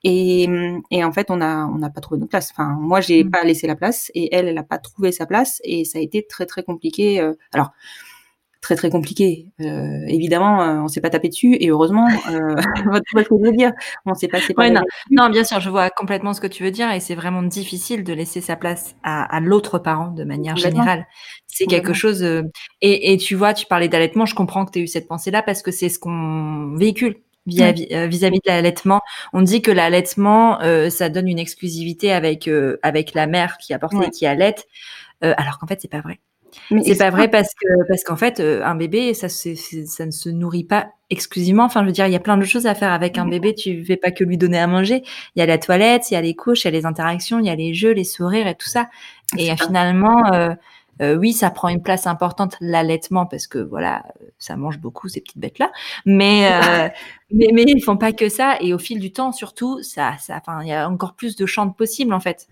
[0.04, 0.48] Et,
[0.90, 2.50] et, en fait, on a on n'a pas trouvé notre place.
[2.50, 3.30] Enfin, moi, j'ai mmh.
[3.30, 6.02] pas laissé la place et elle, elle a pas trouvé sa place et ça a
[6.02, 7.20] été très très compliqué.
[7.20, 7.70] Euh, alors
[8.62, 9.48] très très compliqué.
[9.60, 13.52] Euh, évidemment, euh, on s'est pas tapé dessus et heureusement, euh, ce que je veux
[13.52, 13.72] dire.
[14.06, 14.80] On s'est passé ouais, non.
[15.10, 18.04] non, bien sûr, je vois complètement ce que tu veux dire et c'est vraiment difficile
[18.04, 21.06] de laisser sa place à, à l'autre parent de manière générale.
[21.48, 22.22] C'est quelque chose.
[22.22, 22.42] Euh,
[22.80, 25.42] et, et, tu vois, tu parlais d'allaitement, je comprends que tu aies eu cette pensée-là
[25.42, 29.00] parce que c'est ce qu'on véhicule vis-à-vis vis-à-vis de l'allaitement.
[29.32, 32.48] On dit que l'allaitement, ça donne une exclusivité avec
[32.82, 34.68] avec la mère qui apporte et qui allaite,
[35.20, 36.20] alors qu'en fait c'est pas vrai.
[36.84, 40.28] C'est pas vrai parce que parce qu'en fait euh, un bébé ça ça ne se
[40.28, 41.64] nourrit pas exclusivement.
[41.64, 43.54] Enfin je veux dire il y a plein de choses à faire avec un bébé.
[43.54, 45.02] Tu fais pas que lui donner à manger.
[45.34, 47.38] Il y a la toilette, il y a les couches, il y a les interactions,
[47.38, 48.88] il y a les jeux, les sourires et tout ça.
[49.38, 50.54] Et finalement euh,
[51.00, 54.04] euh, oui, ça prend une place importante l'allaitement parce que voilà,
[54.38, 55.72] ça mange beaucoup ces petites bêtes là.
[56.04, 56.50] Mais
[57.30, 60.36] mais mais ils font pas que ça et au fil du temps surtout, ça ça
[60.36, 62.48] enfin il y a encore plus de champs possibles en fait.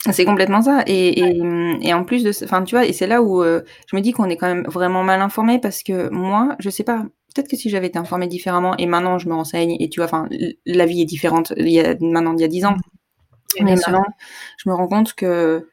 [0.00, 0.84] C'est complètement ça.
[0.86, 1.42] Et, et,
[1.82, 4.12] et, en plus de, enfin, tu vois, et c'est là où euh, je me dis
[4.12, 7.04] qu'on est quand même vraiment mal informé parce que moi, je sais pas.
[7.34, 10.06] Peut-être que si j'avais été informée différemment et maintenant je me renseigne et tu vois,
[10.06, 10.28] enfin,
[10.66, 11.52] la vie est différente.
[11.56, 12.76] Il y a maintenant il y a dix ans.
[13.60, 14.04] mais maintenant,
[14.56, 15.68] je me rends compte que,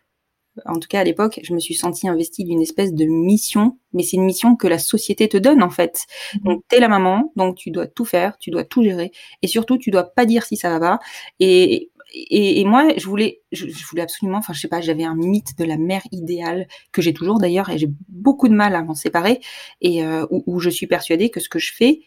[0.66, 4.04] en tout cas à l'époque, je me suis sentie investie d'une espèce de mission, mais
[4.04, 6.06] c'est une mission que la société te donne en fait.
[6.34, 6.44] Mm-hmm.
[6.44, 9.12] Donc t'es la maman, donc tu dois tout faire, tu dois tout gérer,
[9.42, 11.00] et surtout tu dois pas dire si ça va pas.
[11.40, 15.58] Et et, moi, je voulais, je, voulais absolument, enfin, je sais pas, j'avais un mythe
[15.58, 18.96] de la mère idéale que j'ai toujours d'ailleurs, et j'ai beaucoup de mal à m'en
[18.96, 19.42] séparer,
[19.82, 22.02] et euh, où, je suis persuadée que ce que je fais,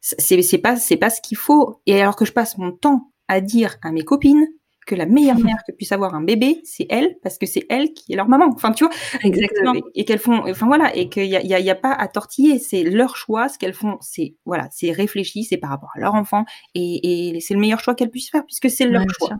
[0.00, 1.80] c'est pas, c'est pas ce qu'il faut.
[1.86, 4.46] Et alors que je passe mon temps à dire à mes copines
[4.84, 7.92] que la meilleure mère que puisse avoir un bébé, c'est elle, parce que c'est elle
[7.92, 8.50] qui est leur maman.
[8.54, 8.92] Enfin, tu vois.
[9.22, 9.74] Exactement.
[9.94, 12.08] Et, qu'elles font, enfin voilà, et qu'il y a, y, a, y a, pas à
[12.08, 12.58] tortiller.
[12.58, 13.48] C'est leur choix.
[13.48, 17.40] Ce qu'elles font, c'est voilà, c'est réfléchi, c'est par rapport à leur enfant, et, et
[17.40, 19.38] c'est le meilleur choix qu'elles puissent faire puisque c'est leur choix.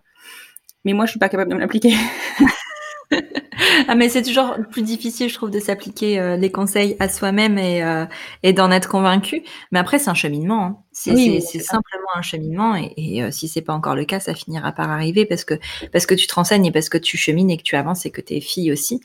[0.84, 1.94] Mais moi, je suis pas capable de me l'appliquer.
[3.88, 7.58] ah mais c'est toujours plus difficile, je trouve, de s'appliquer euh, les conseils à soi-même
[7.58, 8.06] et, euh,
[8.42, 9.42] et d'en être convaincu.
[9.72, 10.64] Mais après, c'est un cheminement.
[10.64, 10.78] Hein.
[10.92, 14.72] C'est simplement un cheminement et, et euh, si c'est pas encore le cas, ça finira
[14.72, 15.54] par arriver parce que
[15.92, 18.10] parce que tu te renseignes et parce que tu chemines et que tu avances et
[18.10, 19.00] que tu es fille aussi.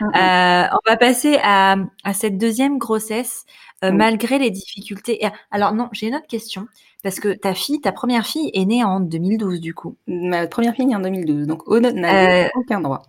[0.00, 0.70] Mm, mm.
[0.72, 3.44] on va passer à, à cette deuxième grossesse
[3.82, 5.20] malgré les difficultés.
[5.50, 6.66] alors non, j'ai une autre question.
[7.02, 9.94] Parce que ta fille, ta première fille est née en 2012 du coup.
[10.06, 13.02] Ma première fille est née en 2012, donc Aude n'a aucun droit.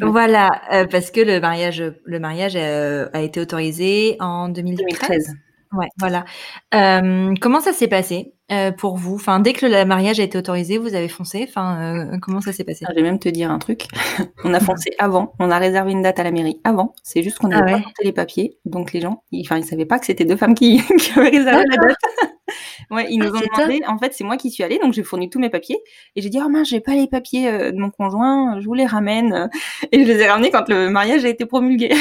[0.00, 5.34] Voilà, euh, parce que le mariage, le mariage euh, a été autorisé en 2013.
[5.72, 6.24] Ouais, voilà.
[6.74, 8.32] Euh, comment ça s'est passé
[8.78, 9.16] pour vous?
[9.16, 11.44] Enfin, dès que le mariage a été autorisé, vous avez foncé?
[11.48, 12.84] Enfin, comment ça s'est passé?
[12.88, 13.88] Je vais même te dire un truc.
[14.44, 15.34] on a foncé avant.
[15.40, 16.94] On a réservé une date à la mairie avant.
[17.02, 19.86] C'est juste qu'on n'avait ah pas porté les papiers, donc les gens, enfin, ils, savaient
[19.86, 22.33] pas que c'était deux femmes qui, qui avaient réservé la date.
[22.90, 23.80] Ouais, ils nous ah, ont demandé.
[23.86, 25.78] En fait, c'est moi qui suis allée, donc j'ai fourni tous mes papiers
[26.16, 28.74] et j'ai dit oh mince, j'ai pas les papiers euh, de mon conjoint, je vous
[28.74, 29.48] les ramène
[29.92, 31.92] et je les ai ramenés quand le mariage a été promulgué.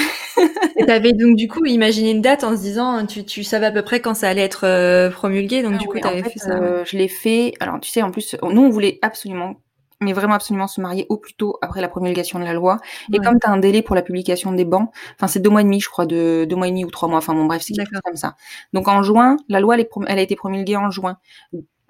[0.78, 3.72] et t'avais donc du coup imaginé une date en se disant tu, tu savais à
[3.72, 6.40] peu près quand ça allait être euh, promulgué, donc ah du coup t'avais fait, fait,
[6.40, 6.58] ça.
[6.58, 7.54] Euh, je l'ai fait.
[7.60, 9.56] Alors tu sais, en plus, nous on voulait absolument
[10.04, 12.80] mais vraiment absolument se marier au plus tôt après la promulgation de la loi.
[13.12, 15.62] Et comme tu as un délai pour la publication des bancs, enfin c'est deux mois
[15.62, 17.64] et demi, je crois, de deux mois et demi ou trois mois, enfin bon bref,
[17.66, 18.36] c'est quelque chose comme ça.
[18.74, 21.18] Donc en juin, la loi elle, elle, a été promulguée en juin.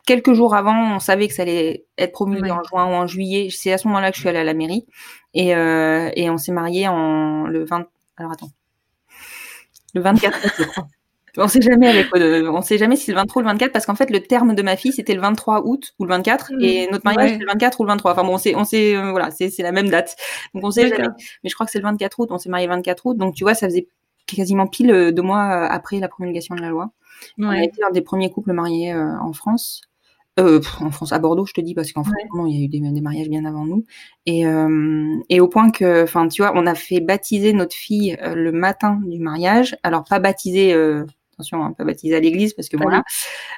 [0.06, 3.50] Quelques jours avant, on savait que ça allait être promulgué en juin ou en juillet.
[3.52, 4.86] C'est à ce moment-là que je suis allée à la mairie
[5.34, 7.88] et, euh, et on s'est marié en le 20.
[8.18, 8.52] Alors attends,
[9.94, 10.88] le 24 je crois.
[11.38, 13.86] On sait jamais avec on sait jamais si c'est le 23 ou le 24 parce
[13.88, 16.62] qu'en fait le terme de ma fille c'était le 23 août ou le 24 mmh.
[16.62, 18.12] et notre mariage c'était le 24 ou le 23.
[18.12, 20.16] Enfin bon, on sait on sait euh, voilà, c'est c'est la même date.
[20.54, 21.08] Donc on sait jamais.
[21.44, 23.18] Mais je crois que c'est le 24 août, on s'est marié le 24 août.
[23.18, 23.88] Donc tu vois, ça faisait
[24.28, 26.92] quasiment pile euh, deux mois euh, après la promulgation de la loi.
[27.40, 29.82] On a été un des premiers couples mariés en France.
[30.40, 32.16] Euh, en France, à Bordeaux, je te dis, parce qu'en France,
[32.48, 33.86] il y a eu des, des, mariages bien avant nous.
[34.26, 38.18] Et, euh, et au point que, enfin, tu vois, on a fait baptiser notre fille
[38.20, 39.78] le matin du mariage.
[39.84, 40.74] Alors, pas baptiser
[41.34, 43.04] attention, hein, pas baptiser à l'église parce que voilà, à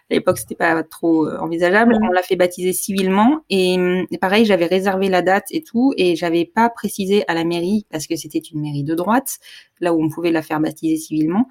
[0.09, 1.97] l'époque c'était pas trop euh, envisageable.
[2.01, 3.78] On l'a fait baptiser civilement et,
[4.19, 8.07] pareil, j'avais réservé la date et tout et j'avais pas précisé à la mairie parce
[8.07, 9.39] que c'était une mairie de droite,
[9.80, 11.47] là où on pouvait la faire baptiser civilement,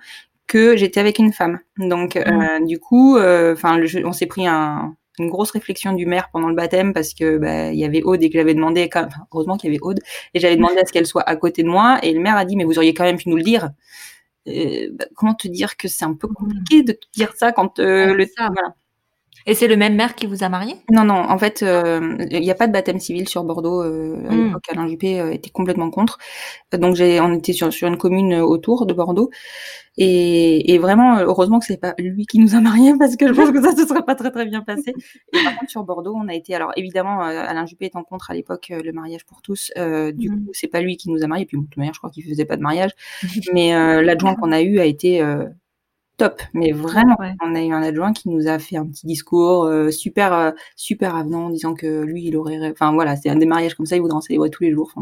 [0.47, 1.61] que j'étais avec une femme.
[1.79, 6.29] Donc euh, du coup, euh, enfin, on s'est pris un, une grosse réflexion du maire
[6.33, 8.89] pendant le baptême parce que bah, il y avait Aude et que j'avais demandé,
[9.33, 10.01] heureusement qu'il y avait Aude
[10.35, 12.45] et j'avais demandé à ce qu'elle soit à côté de moi et le maire a
[12.45, 13.71] dit mais vous auriez quand même pu nous le dire.
[14.47, 18.15] Bah, comment te dire que c'est un peu compliqué de te dire ça quand euh,
[18.15, 18.49] le ça.
[18.53, 18.75] voilà.
[19.47, 20.75] Et c'est le même maire qui vous a marié?
[20.91, 21.17] Non, non.
[21.17, 23.83] En fait, euh, il n'y a pas de baptême civil sur Bordeaux.
[23.83, 24.45] Euh, à hmm.
[24.47, 26.19] l'époque, Alain Juppé euh, était complètement contre.
[26.73, 29.31] Donc, j'ai, on était sur, sur une commune autour de Bordeaux.
[29.99, 33.33] Et, et vraiment, heureusement que c'est pas lui qui nous a mariés parce que je
[33.33, 34.95] pense que ça se serait pas très très bien passé.
[35.35, 36.55] Et par contre, sur Bordeaux, on a été.
[36.55, 39.71] Alors, évidemment, Alain Juppé en contre à l'époque le mariage pour tous.
[39.77, 40.47] du hmm.
[40.47, 41.45] coup, c'est pas lui qui nous a mariés.
[41.45, 42.93] Puis, de toute manière, je crois qu'il faisait pas de mariage.
[43.53, 43.73] Mais
[44.03, 45.23] l'adjoint qu'on a eu a été
[46.17, 46.43] top.
[46.53, 49.91] Mais vraiment, on a eu un adjoint qui nous a fait un petit discours euh,
[49.91, 53.47] super euh, super avenant, en disant que lui, il aurait, enfin voilà, c'est un des
[53.47, 54.93] mariages comme ça, il voudrait en célébrer tous les jours.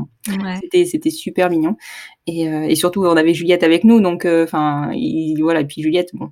[0.60, 1.76] C'était c'était super mignon.
[2.26, 4.92] Et, euh, et surtout, on avait Juliette avec nous, donc enfin,
[5.40, 5.60] voilà.
[5.60, 6.30] Et puis Juliette, bon,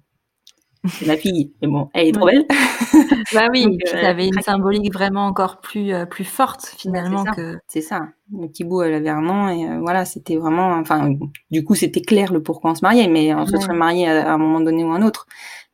[0.89, 2.47] c'est ma fille, mais bon, elle est trop belle.
[3.35, 7.59] bah oui, tu avais une symbolique vraiment encore plus plus forte finalement que.
[7.69, 8.09] C'est ça.
[8.33, 11.13] Le petit bout, elle avait un an et voilà, c'était vraiment, enfin,
[11.51, 14.33] du coup, c'était clair le pourquoi on se mariait, mais on se serait marié à,
[14.33, 15.27] un moment donné ou un autre.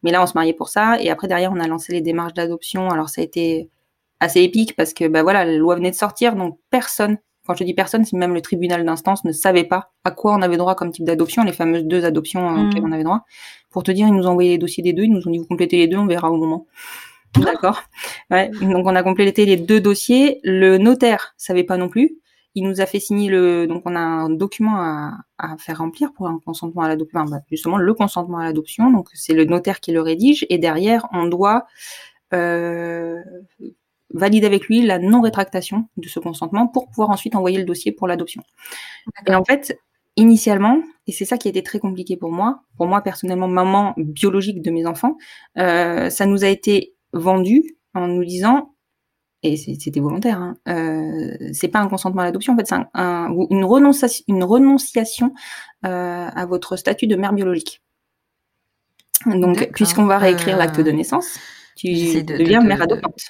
[0.03, 2.35] Mais là, on se mariait pour ça et après derrière, on a lancé les démarches
[2.35, 2.91] d'adoption.
[2.91, 3.71] Alors ça a été
[4.21, 7.65] assez épique parce que bah voilà, la loi venait de sortir, donc personne quand je
[7.65, 10.75] dis personne, c'est même le tribunal d'instance ne savait pas à quoi on avait droit
[10.75, 12.69] comme type d'adoption, les fameuses deux adoptions mmh.
[12.69, 13.25] auxquelles on avait droit.
[13.71, 15.39] Pour te dire, ils nous ont envoyé les dossiers des deux, ils nous ont dit
[15.39, 16.67] vous complétez les deux, on verra au moment.
[17.39, 17.83] D'accord.
[18.31, 18.51] Ouais.
[18.61, 20.41] Donc on a complété les deux dossiers.
[20.43, 22.19] Le notaire savait pas non plus.
[22.55, 23.67] Il nous a fait signer le.
[23.67, 27.21] Donc on a un document à, à faire remplir pour un consentement à l'adoption.
[27.21, 28.91] Enfin, bah, justement le consentement à l'adoption.
[28.91, 31.67] Donc c'est le notaire qui le rédige et derrière on doit
[32.33, 33.23] euh,
[34.15, 38.07] valide avec lui la non-rétractation de ce consentement pour pouvoir ensuite envoyer le dossier pour
[38.07, 38.43] l'adoption.
[39.27, 39.79] Et en fait,
[40.17, 43.95] initialement, et c'est ça qui a été très compliqué pour moi, pour moi personnellement, maman
[43.97, 45.17] biologique de mes enfants,
[45.59, 48.75] euh, ça nous a été vendu en nous disant,
[49.43, 53.29] et c'était volontaire, hein, euh, c'est pas un consentement à l'adoption, en fait, c'est un,
[53.51, 55.33] une renonciation, une renonciation
[55.85, 57.83] euh, à votre statut de mère biologique.
[59.27, 61.39] Donc, puisqu'on va réécrire l'acte de naissance,
[61.77, 63.21] tu deviens mère adoptante.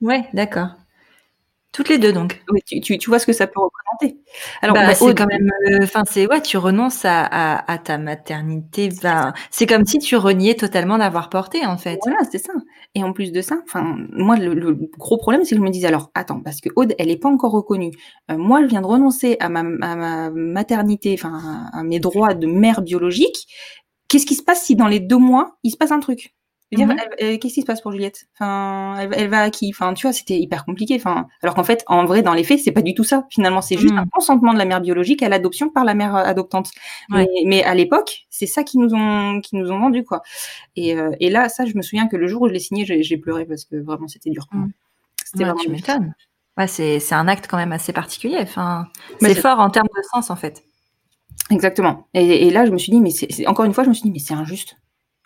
[0.00, 0.68] Ouais, d'accord.
[1.72, 2.40] Toutes les deux, donc.
[2.52, 4.20] Oui, tu, tu, tu vois ce que ça peut représenter.
[4.62, 7.98] Alors, bah, c'est quand même, euh, enfin, c'est ouais, tu renonces à, à, à ta
[7.98, 8.90] maternité.
[9.50, 11.98] C'est comme si tu reniais totalement d'avoir porté, en fait.
[12.04, 12.52] Voilà, c'est ça.
[12.94, 15.88] Et en plus de ça, enfin, moi, le, gros problème, c'est que je me disais,
[15.88, 17.90] alors, attends, parce que Aude, elle est pas encore reconnue.
[18.30, 22.34] Euh, moi, je viens de renoncer à ma, à ma maternité, enfin, à mes droits
[22.34, 23.48] de mère biologique.
[24.06, 26.33] Qu'est-ce qui se passe si dans les deux mois, il se passe un truc?
[26.76, 26.96] Mhm.
[27.38, 28.26] qu'est-ce qui se passe pour Juliette?
[28.34, 29.70] Enfin, elle, va à qui?
[29.70, 30.96] Enfin, tu vois, c'était hyper compliqué.
[30.96, 33.26] Enfin, alors qu'en fait, en vrai, dans les faits, c'est pas du tout ça.
[33.30, 34.00] Finalement, c'est juste mhm.
[34.00, 36.70] un consentement de la mère biologique à l'adoption par la mère euh, adoptante.
[37.10, 40.22] Mais, à l'époque, c'est ça qui nous ont qui nous ont vendu quoi.
[40.76, 42.84] Et, euh, et là, ça, je me souviens que le jour où je l'ai signé,
[42.84, 44.46] j'ai pleuré parce que vraiment, c'était dur.
[44.52, 44.72] Mhm.
[45.24, 45.60] C'était vraiment.
[45.60, 46.14] Tu m'étonnes.
[46.56, 48.38] Ouais, c'est c'est un acte quand même assez particulier.
[48.40, 48.86] Enfin,
[49.20, 50.62] c'est fort en termes de sens en fait.
[51.50, 52.08] Exactement.
[52.14, 54.04] Et, et, là, je me suis dit, mais c'est encore une fois, je me suis
[54.04, 54.76] dit, mais c'est injuste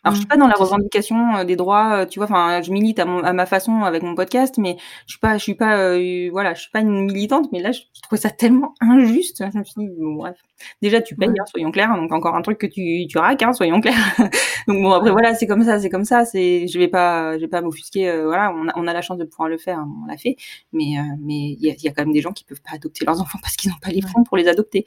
[0.05, 0.28] Alors, je suis mmh.
[0.28, 2.26] pas dans la revendication euh, des droits, euh, tu vois.
[2.26, 4.76] Enfin, je milite à, à, ma façon avec mon podcast, mais
[5.07, 7.51] je suis pas, je suis pas, euh, voilà, je suis pas une militante.
[7.51, 9.42] Mais là, je, trouve ça tellement injuste.
[9.53, 10.36] Je me suis dit, bon, bref.
[10.82, 11.94] Déjà, tu payes, hein, soyons clairs.
[11.96, 13.96] Donc encore un truc que tu, tu raques, hein, soyons clairs.
[14.68, 16.24] donc bon, après voilà, c'est comme ça, c'est comme ça.
[16.24, 18.22] C'est, je vais pas, je vais pas m'offusquer.
[18.22, 20.36] voilà, on a, on a la chance de pouvoir le faire, on l'a fait.
[20.72, 23.05] Mais mais il y a, y a, quand même des gens qui peuvent pas adopter
[23.05, 24.86] leurs enfants parce qu'ils n'ont pas les fonds pour les adopter.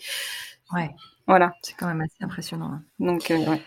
[0.73, 0.89] Ouais.
[1.27, 1.53] Voilà.
[1.61, 2.71] C'est quand même assez impressionnant.
[2.73, 2.83] Hein.
[2.99, 3.61] Donc ouais.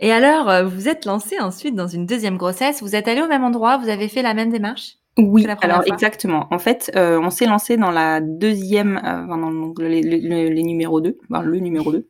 [0.00, 2.82] Et alors, euh, vous êtes lancé ensuite dans une deuxième grossesse.
[2.82, 6.46] Vous êtes allé au même endroit, vous avez fait la même démarche Oui, alors exactement.
[6.50, 11.18] En fait, euh, on s'est lancé dans la deuxième, euh, dans les, les, numéros 2,
[11.30, 12.08] enfin, le numéro 2.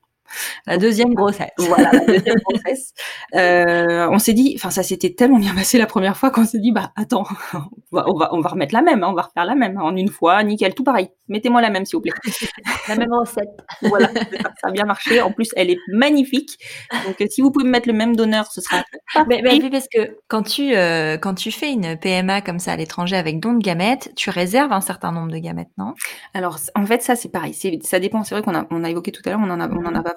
[0.67, 1.51] La deuxième grossesse.
[1.59, 2.93] Voilà, la deuxième grossesse.
[3.37, 6.59] Euh, on s'est dit, enfin ça s'était tellement bien passé la première fois qu'on s'est
[6.59, 7.25] dit, bah attends,
[7.55, 9.79] on va, on va, on va remettre la même, hein, on va refaire la même
[9.81, 11.11] en une fois, nickel, tout pareil.
[11.29, 12.13] Mettez-moi la même s'il vous plaît.
[12.89, 13.49] la même recette.
[13.83, 15.21] Voilà, ça a bien marché.
[15.21, 16.59] En plus, elle est magnifique.
[17.07, 18.83] Donc si vous pouvez me mettre le même donneur, ce sera.
[19.29, 22.77] Mais, mais, parce que quand tu euh, quand tu fais une PMA comme ça à
[22.77, 25.95] l'étranger avec don de gamètes, tu réserves un certain nombre de gamètes, non?
[26.35, 28.25] Alors en fait ça c'est pareil, ça dépend.
[28.25, 29.95] C'est vrai qu'on a on a évoqué tout à l'heure, on en a on en
[29.95, 30.15] a pas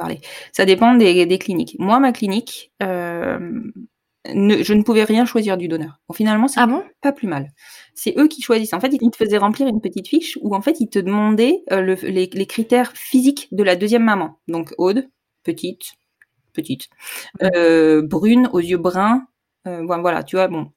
[0.52, 1.76] ça dépend des, cliniques.
[1.80, 3.62] Moi, ma clinique, euh,
[4.26, 6.00] je ne pouvais rien choisir du donneur.
[6.14, 6.84] finalement, c'est ah bon?
[7.02, 7.52] pas plus mal.
[7.94, 8.74] C'est eux qui choisissent.
[8.74, 11.64] En fait, ils te faisaient remplir une petite fiche où en fait ils te demandaient
[11.72, 14.40] euh, les, critères physiques de la deuxième maman.
[14.48, 15.08] Donc Aude,
[15.44, 15.94] petite,
[16.54, 16.88] petite,
[17.42, 19.26] euh, brune, aux yeux bruns.
[19.66, 20.72] voilà, tu vois, bon,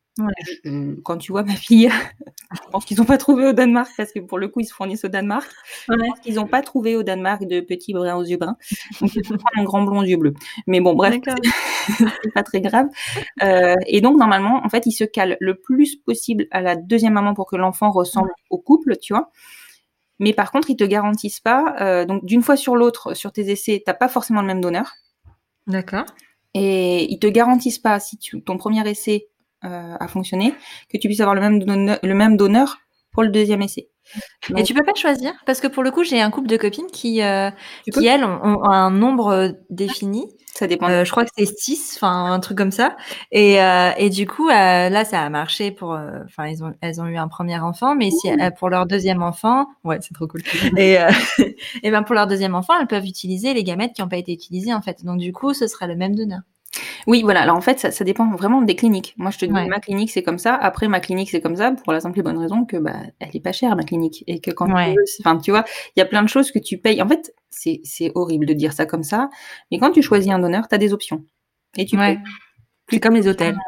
[1.04, 1.90] quand tu vois ma fille,
[2.52, 4.72] je pense qu'ils n'ont pas trouvé au Danemark parce que pour le coup ils se
[4.72, 5.48] fournissent au Danemark.
[5.88, 8.56] Je pense qu'ils n'ont pas trouvé au Danemark de petits bruns aux yeux bruns.
[9.00, 10.34] Donc ils prendre un grand blond aux yeux bleus.
[10.66, 11.16] Mais bon bref,
[11.98, 12.86] c'est pas très grave.
[13.42, 17.12] Euh, et donc normalement en fait ils se calent le plus possible à la deuxième
[17.12, 19.30] maman pour que l'enfant ressemble au couple, tu vois.
[20.18, 21.76] Mais par contre ils te garantissent pas.
[21.80, 24.92] Euh, donc d'une fois sur l'autre sur tes essais t'as pas forcément le même donneur.
[25.66, 26.04] D'accord.
[26.54, 29.35] Et ils te garantissent pas si tu, ton premier essai euh,
[29.66, 30.54] à fonctionner,
[30.92, 32.78] que tu puisses avoir le même, donneur, le même donneur
[33.12, 33.88] pour le deuxième essai.
[34.56, 36.86] Et tu peux pas choisir parce que pour le coup j'ai un couple de copines
[36.92, 37.50] qui euh,
[37.92, 40.28] qui elles ont, un nombre défini.
[40.54, 40.88] Ça dépend.
[40.88, 42.96] Euh, je crois que c'est 6, enfin un truc comme ça.
[43.32, 47.06] Et, euh, et du coup là ça a marché pour enfin elles ont elles ont
[47.06, 50.42] eu un premier enfant mais si pour leur deuxième enfant, ouais, c'est trop cool.
[50.76, 50.98] et
[51.82, 54.32] et ben pour leur deuxième enfant, elles peuvent utiliser les gamètes qui n'ont pas été
[54.32, 55.04] utilisées en fait.
[55.04, 56.40] Donc du coup, ce sera le même donneur.
[57.06, 57.42] Oui, voilà.
[57.42, 59.14] Alors en fait, ça, ça, dépend vraiment des cliniques.
[59.16, 60.54] Moi, je te dis, ma clinique c'est comme ça.
[60.54, 63.34] Après, ma clinique c'est comme ça pour la simple et bonne raison que bah, elle
[63.34, 65.64] est pas chère ma clinique et que quand tu, enfin, tu vois,
[65.94, 67.02] il y a plein de choses que tu payes.
[67.02, 69.30] En fait, c'est c'est horrible de dire ça comme ça,
[69.70, 71.24] mais quand tu choisis un donneur, tu as des options
[71.76, 72.18] et tu payes
[72.88, 73.58] c'est comme les hôtels.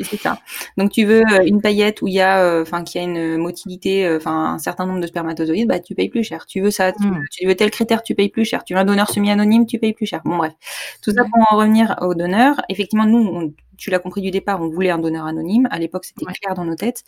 [0.00, 0.38] c'est ça.
[0.78, 3.36] Donc tu veux euh, une paillette où il y a, euh, enfin, qui a une
[3.36, 6.46] motilité, euh, enfin, un certain nombre de spermatozoïdes, bah tu payes plus cher.
[6.46, 7.48] Tu veux ça, tu, hmm.
[7.48, 8.64] veux tel critère, tu payes plus cher.
[8.64, 10.22] Tu veux un donneur semi-anonyme, tu payes plus cher.
[10.24, 10.54] Bon bref,
[11.02, 12.60] tout ça pour en revenir au donneur.
[12.68, 13.52] Effectivement, nous, on,
[13.82, 15.66] tu l'as compris du départ, on voulait un donneur anonyme.
[15.72, 17.02] À l'époque, c'était clair dans nos têtes.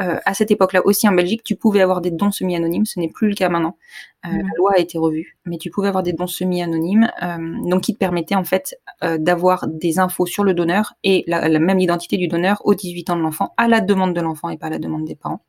[0.00, 2.84] Euh, à cette époque-là aussi en Belgique, tu pouvais avoir des dons semi-anonymes.
[2.84, 3.78] Ce n'est plus le cas maintenant.
[4.26, 7.82] Euh, La loi a été revue, mais tu pouvais avoir des dons semi-anonymes, euh, donc
[7.82, 11.78] qui te permettaient en fait d'avoir des infos sur le donneur et la, la, même
[11.78, 14.66] identité du donneur aux 18 ans de l'enfant, à la demande de l'enfant et pas
[14.66, 15.44] à la demande des parents.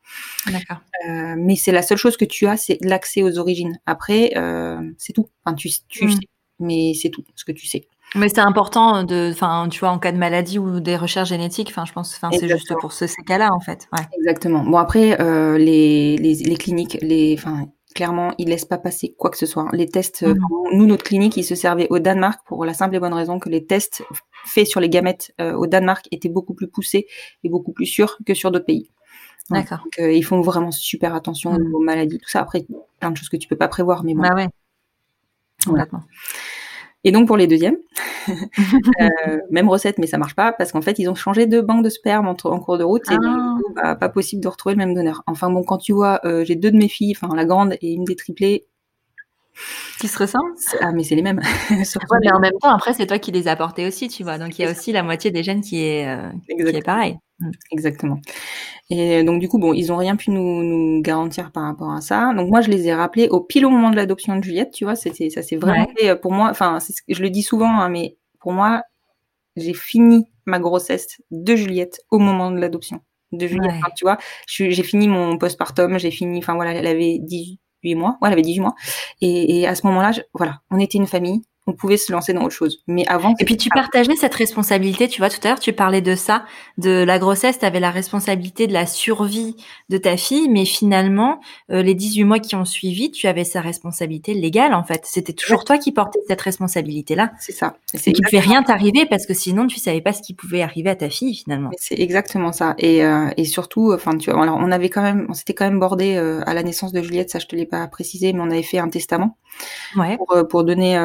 [0.46, 0.78] D'accord.
[1.08, 3.80] Mais c'est la seule chose que tu as, c'est l'accès aux origines.
[3.88, 4.32] Après,
[5.00, 5.28] c'est tout.
[5.44, 6.12] Enfin, tu, tu mm.
[6.12, 6.28] sais,
[6.60, 7.88] mais c'est tout ce que tu sais.
[8.18, 11.70] Mais c'est important de, enfin, tu vois, en cas de maladie ou des recherches génétiques,
[11.70, 13.88] enfin, je pense, enfin, c'est juste pour ce, ces cas-là, en fait.
[13.94, 14.04] Ouais.
[14.18, 14.64] Exactement.
[14.64, 19.30] Bon, après, euh, les, les, les, cliniques, les, enfin, clairement, ils laissent pas passer quoi
[19.30, 19.68] que ce soit.
[19.74, 20.74] Les tests, euh, mmh.
[20.74, 23.50] nous, notre clinique, ils se servaient au Danemark pour la simple et bonne raison que
[23.50, 24.04] les tests
[24.46, 27.08] faits sur les gamètes euh, au Danemark étaient beaucoup plus poussés
[27.44, 28.90] et beaucoup plus sûrs que sur d'autres pays.
[29.50, 29.80] D'accord.
[29.98, 31.74] Ils font vraiment super attention mmh.
[31.74, 32.42] aux maladies, tout ça.
[32.42, 32.66] Après,
[33.00, 34.24] plein de choses que tu peux pas prévoir, mais bon.
[34.24, 34.48] Bah ouais.
[35.66, 36.04] Complètement.
[37.08, 37.78] Et donc pour les deuxièmes,
[38.28, 41.86] euh, même recette, mais ça marche pas parce qu'en fait ils ont changé de banque
[41.86, 43.56] de sperme en, en cours de route et ah.
[43.76, 45.24] bah, pas possible de retrouver le même donneur.
[45.26, 47.94] Enfin bon, quand tu vois, euh, j'ai deux de mes filles, enfin la grande et
[47.94, 48.68] une des triplées.
[50.02, 51.40] Qui se ressemblent Ah mais c'est les mêmes.
[51.72, 54.38] mais en même temps, après c'est toi qui les as portés aussi, tu vois.
[54.38, 57.18] Donc il y a aussi la moitié des gènes qui est, euh, qui est pareil.
[57.40, 57.52] Mm.
[57.72, 58.20] Exactement.
[58.90, 62.02] Et donc du coup, bon, ils ont rien pu nous, nous, garantir par rapport à
[62.02, 62.34] ça.
[62.34, 64.86] Donc moi, je les ai rappelés au pile au moment de l'adoption de Juliette, tu
[64.86, 64.96] vois.
[64.96, 66.50] C'était, ça c'est vraiment fait euh, pour moi.
[66.50, 68.84] Enfin, je le dis souvent, hein, mais pour moi,
[69.58, 73.02] j'ai fini ma grossesse de Juliette au moment de l'adoption
[73.34, 73.74] de Juliette.
[73.98, 74.18] tu vois,
[74.48, 76.38] j'ai fini mon postpartum, j'ai fini.
[76.38, 77.60] Enfin voilà, elle avait 18
[77.96, 78.18] mois.
[78.22, 78.76] Ouais, elle avait 18 mois.
[79.20, 82.44] Et, et à ce moment-là, voilà, on était une famille on pouvait se lancer dans
[82.44, 82.82] autre chose.
[82.88, 83.36] Mais avant.
[83.40, 86.46] Et puis tu partageais cette responsabilité, tu vois, tout à l'heure tu parlais de ça,
[86.78, 89.56] de la grossesse, tu avais la responsabilité de la survie
[89.90, 91.42] de ta fille, mais finalement,
[91.72, 95.02] euh, les 18 mois qui ont suivi, tu avais sa responsabilité légale en fait.
[95.04, 97.32] C'était toujours toi qui portais cette responsabilité-là.
[97.40, 97.76] C'est ça.
[97.86, 100.62] C'est qu'il ne pouvait rien t'arriver parce que sinon tu savais pas ce qui pouvait
[100.62, 101.72] arriver à ta fille finalement.
[101.78, 102.76] C'est exactement ça.
[102.78, 105.66] Et, euh, et surtout, enfin, tu vois, alors on avait quand même, on s'était quand
[105.66, 108.40] même bordé euh, à la naissance de Juliette, ça je te l'ai pas précisé, mais
[108.40, 109.38] on avait fait un testament
[109.98, 110.16] ouais.
[110.18, 110.98] pour, pour donner,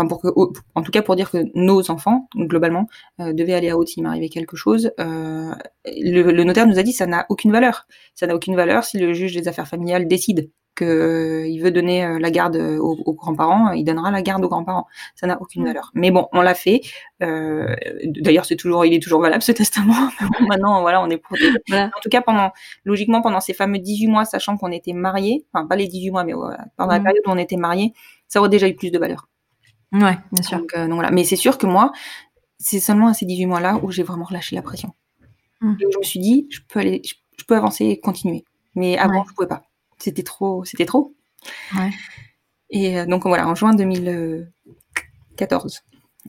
[0.00, 0.28] enfin pour que,
[0.74, 2.88] en tout cas pour dire que nos enfants, globalement,
[3.18, 4.92] devaient aller à haute s'il m'arrivait quelque chose.
[4.98, 7.86] Le, le, notaire nous a dit ça n'a aucune valeur.
[8.14, 12.04] Ça n'a aucune valeur si le juge des affaires familiales décide qu'il euh, veut donner
[12.04, 14.86] euh, la garde aux, grands-parents, il donnera la garde aux grands-parents.
[15.14, 15.66] Ça n'a aucune mm.
[15.66, 15.90] valeur.
[15.94, 16.80] Mais bon, on l'a fait.
[17.22, 17.74] Euh,
[18.04, 20.08] D'ailleurs, c'est toujours, il est toujours valable ce testament.
[20.48, 21.36] Maintenant, voilà, on est pour.
[21.72, 22.50] En tout cas, pendant,
[22.84, 26.24] logiquement, pendant ces fameux 18 mois, sachant qu'on était mariés, enfin pas les 18 mois,
[26.24, 26.32] mais
[26.76, 27.04] pendant la mm.
[27.04, 27.92] période où on était mariés,
[28.28, 29.28] ça aurait déjà eu plus de valeur.
[29.92, 30.58] Ouais, bien sûr.
[30.58, 31.10] Donc, donc voilà.
[31.10, 31.92] Mais c'est sûr que moi,
[32.58, 34.94] c'est seulement à ces 18 mois-là où j'ai vraiment relâché la pression.
[35.60, 35.74] Mm.
[35.80, 38.44] Et je me suis dit, je peux aller, je, peux avancer et continuer.
[38.74, 39.62] Mais avant, je pouvais pas
[40.02, 41.14] c'était trop, c'était trop.
[41.76, 41.90] Ouais.
[42.70, 45.82] Et euh, donc voilà, en juin 2014.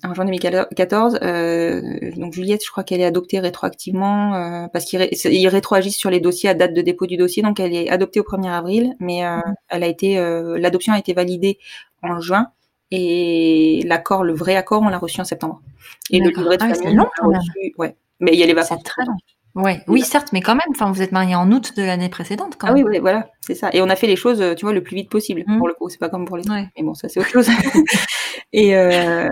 [0.03, 5.01] En juin 2014, euh, donc Juliette, je crois qu'elle est adoptée rétroactivement euh, parce qu'il
[5.01, 8.21] ré rétroagissent sur les dossiers à date de dépôt du dossier, donc elle est adoptée
[8.21, 9.55] au 1er avril, mais euh, mm.
[9.67, 11.59] elle a été, euh, l'adoption a été validée
[12.03, 12.47] en juin
[12.91, 15.61] et l'accord, le vrai accord, on l'a reçu en septembre.
[16.09, 18.83] Et le livret de ah, famille, long, reçu, ouais, mais il y a les vacances.
[18.83, 19.15] Très long.
[19.53, 22.55] Ouais, oui, certes, mais quand même, enfin, vous êtes mariés en août de l'année précédente,
[22.57, 23.69] quand ah oui, oui, voilà, c'est ça.
[23.73, 25.43] Et on a fait les choses, tu vois, le plus vite possible.
[25.45, 25.57] Mmh.
[25.57, 26.67] Pour le coup, c'est pas comme pour les trucs.
[26.77, 27.49] Mais bon, ça, c'est autre chose.
[28.53, 29.29] et, euh,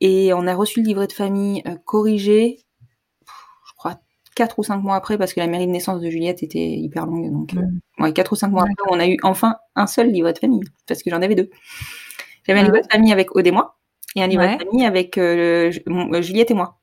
[0.00, 2.58] et on a reçu le livret de famille euh, corrigé,
[3.24, 4.00] je crois,
[4.34, 7.06] quatre ou cinq mois après, parce que la mairie de naissance de Juliette était hyper
[7.06, 7.30] longue.
[7.30, 8.02] Donc, euh, mmh.
[8.02, 10.64] ouais, quatre ou cinq mois après, on a eu enfin un seul livret de famille,
[10.88, 11.50] parce que j'en avais deux.
[12.46, 13.76] J'avais un ah livret de famille avec Aude et moi,
[14.16, 15.70] et un livret de famille avec euh,
[16.20, 16.78] Juliette et moi.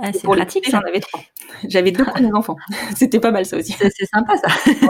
[0.00, 0.70] Ah, c'est pratique.
[0.70, 1.20] J'en avais trois.
[1.66, 2.56] J'avais deux premiers enfants.
[2.96, 3.72] C'était pas mal ça aussi.
[3.72, 4.48] C'est sympa ça.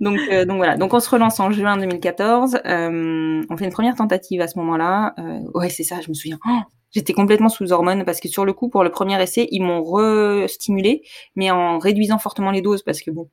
[0.00, 0.76] donc, euh, donc voilà.
[0.76, 2.60] Donc on se relance en juin 2014.
[2.64, 5.14] Euh, on fait une première tentative à ce moment-là.
[5.18, 6.00] Euh, ouais, c'est ça.
[6.00, 6.38] Je me souviens.
[6.46, 9.62] Oh, j'étais complètement sous hormones parce que sur le coup, pour le premier essai, ils
[9.62, 11.02] m'ont re-stimulé,
[11.36, 13.28] mais en réduisant fortement les doses parce que bon,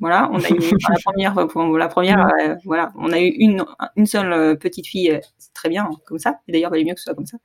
[0.00, 0.58] voilà, on a eu
[0.90, 3.64] la première, pour la première, euh, voilà, on a eu une,
[3.96, 6.40] une seule euh, petite fille, euh, c'est très bien hein, comme ça.
[6.48, 7.38] Et d'ailleurs, il valait mieux que ce soit comme ça.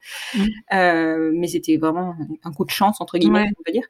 [0.73, 3.85] Euh, mais c'était vraiment un coup de chance entre guillemets, on va dire.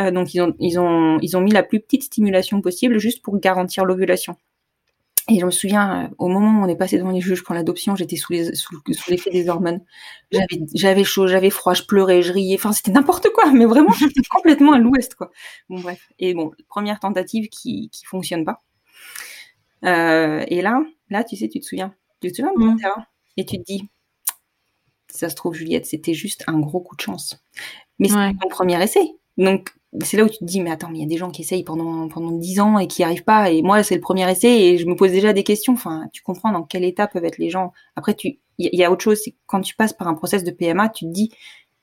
[0.00, 3.22] Euh, donc ils ont, ils ont, ils ont mis la plus petite stimulation possible juste
[3.22, 4.36] pour garantir l'ovulation.
[5.30, 7.54] Et je me souviens, euh, au moment où on est passé devant les juges pour
[7.54, 9.82] l'adoption, j'étais sous l'effet des hormones.
[10.74, 12.54] J'avais chaud, j'avais froid, je pleurais, je riais.
[12.54, 15.30] Enfin, c'était n'importe quoi, mais vraiment, j'étais complètement à l'ouest, quoi.
[15.68, 16.08] Bon, bref.
[16.18, 18.60] Et bon, première tentative qui qui fonctionne pas.
[19.84, 22.78] Euh, et là, là, tu sais, tu te souviens, tu te souviens mmh.
[23.36, 23.88] Et tu te dis,
[25.08, 27.42] ça se trouve, Juliette, c'était juste un gros coup de chance.
[27.98, 29.12] Mais c'est mon premier essai.
[29.36, 29.70] Donc,
[30.02, 31.42] c'est là où tu te dis mais attends mais il y a des gens qui
[31.42, 33.50] essayent pendant pendant dix ans et qui arrivent pas.
[33.50, 35.72] Et moi c'est le premier essai et je me pose déjà des questions.
[35.72, 37.72] Enfin tu comprends dans quel état peuvent être les gens.
[37.96, 40.50] Après tu il y, a autre chose c'est quand tu passes par un process de
[40.50, 41.30] PMA tu te dis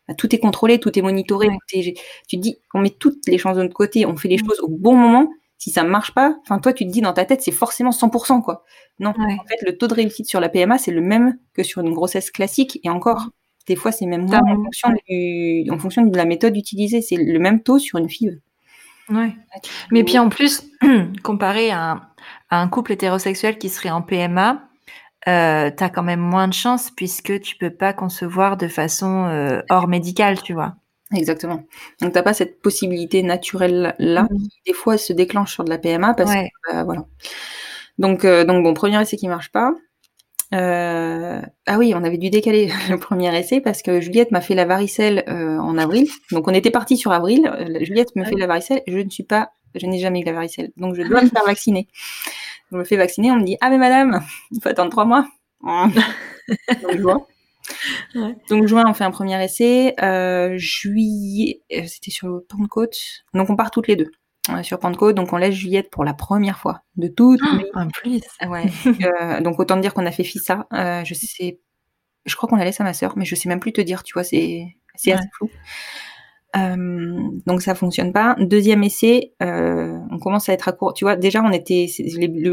[0.08, 3.56] bah, tout est contrôlé tout est monitoré tu te dis on met toutes les chances
[3.58, 5.30] de notre côté on fait les choses au bon moment.
[5.58, 8.42] Si ça marche pas enfin toi tu te dis dans ta tête c'est forcément 100%
[8.44, 8.64] quoi.
[9.00, 11.82] Non en fait le taux de réussite sur la PMA c'est le même que sur
[11.82, 13.30] une grossesse classique et encore
[13.68, 17.02] des fois, c'est même moins en fonction, en fonction de la méthode utilisée.
[17.02, 18.40] C'est le même taux sur une FIV.
[19.10, 19.36] Ouais.
[19.92, 20.64] Mais puis en plus,
[21.24, 22.02] comparé à
[22.50, 24.68] un, couple hétérosexuel qui serait en PMA,
[25.28, 29.26] euh, tu as quand même moins de chance puisque tu peux pas concevoir de façon
[29.26, 30.76] euh, hors médicale, tu vois.
[31.14, 31.64] Exactement.
[32.02, 34.38] Donc t'as pas cette possibilité naturelle là mmh.
[34.38, 37.06] qui des fois se déclenche sur de la PMA parce que bah, voilà.
[38.00, 39.72] Donc euh, donc bon premier essai qui marche pas.
[40.56, 44.56] Euh, ah oui, on avait dû décaler le premier essai parce que Juliette m'a fait
[44.56, 46.08] la varicelle euh, en avril.
[46.32, 47.48] Donc on était parti sur avril.
[47.48, 48.82] Euh, Juliette me fait la varicelle.
[48.88, 50.72] Je ne suis pas, je n'ai jamais eu la varicelle.
[50.78, 51.88] Donc je dois me faire vacciner.
[52.72, 53.32] Je me fais vacciner.
[53.32, 55.28] On me dit ah mais madame, il faut attendre trois mois.
[55.64, 57.26] Donc juin.
[58.50, 59.96] Donc juin, on fait un premier essai.
[60.58, 62.98] juillet, c'était sur le Pentecôte.
[63.34, 64.12] Donc on part toutes les deux
[64.64, 67.40] sur Pentecôte, donc on laisse Juliette pour la première fois de toute.
[67.74, 68.22] Ah, plus.
[68.48, 68.66] Ouais.
[68.86, 70.68] euh, donc autant dire qu'on a fait Fissa.
[70.74, 71.60] Euh, je sais,
[72.26, 74.04] je crois qu'on la laisse à ma sœur, mais je sais même plus te dire.
[74.04, 75.50] Tu vois, c'est c'est assez flou.
[76.56, 78.36] Euh, donc ça fonctionne pas.
[78.40, 80.94] Deuxième essai, euh, on commence à être à court.
[80.94, 81.88] Tu vois, déjà on était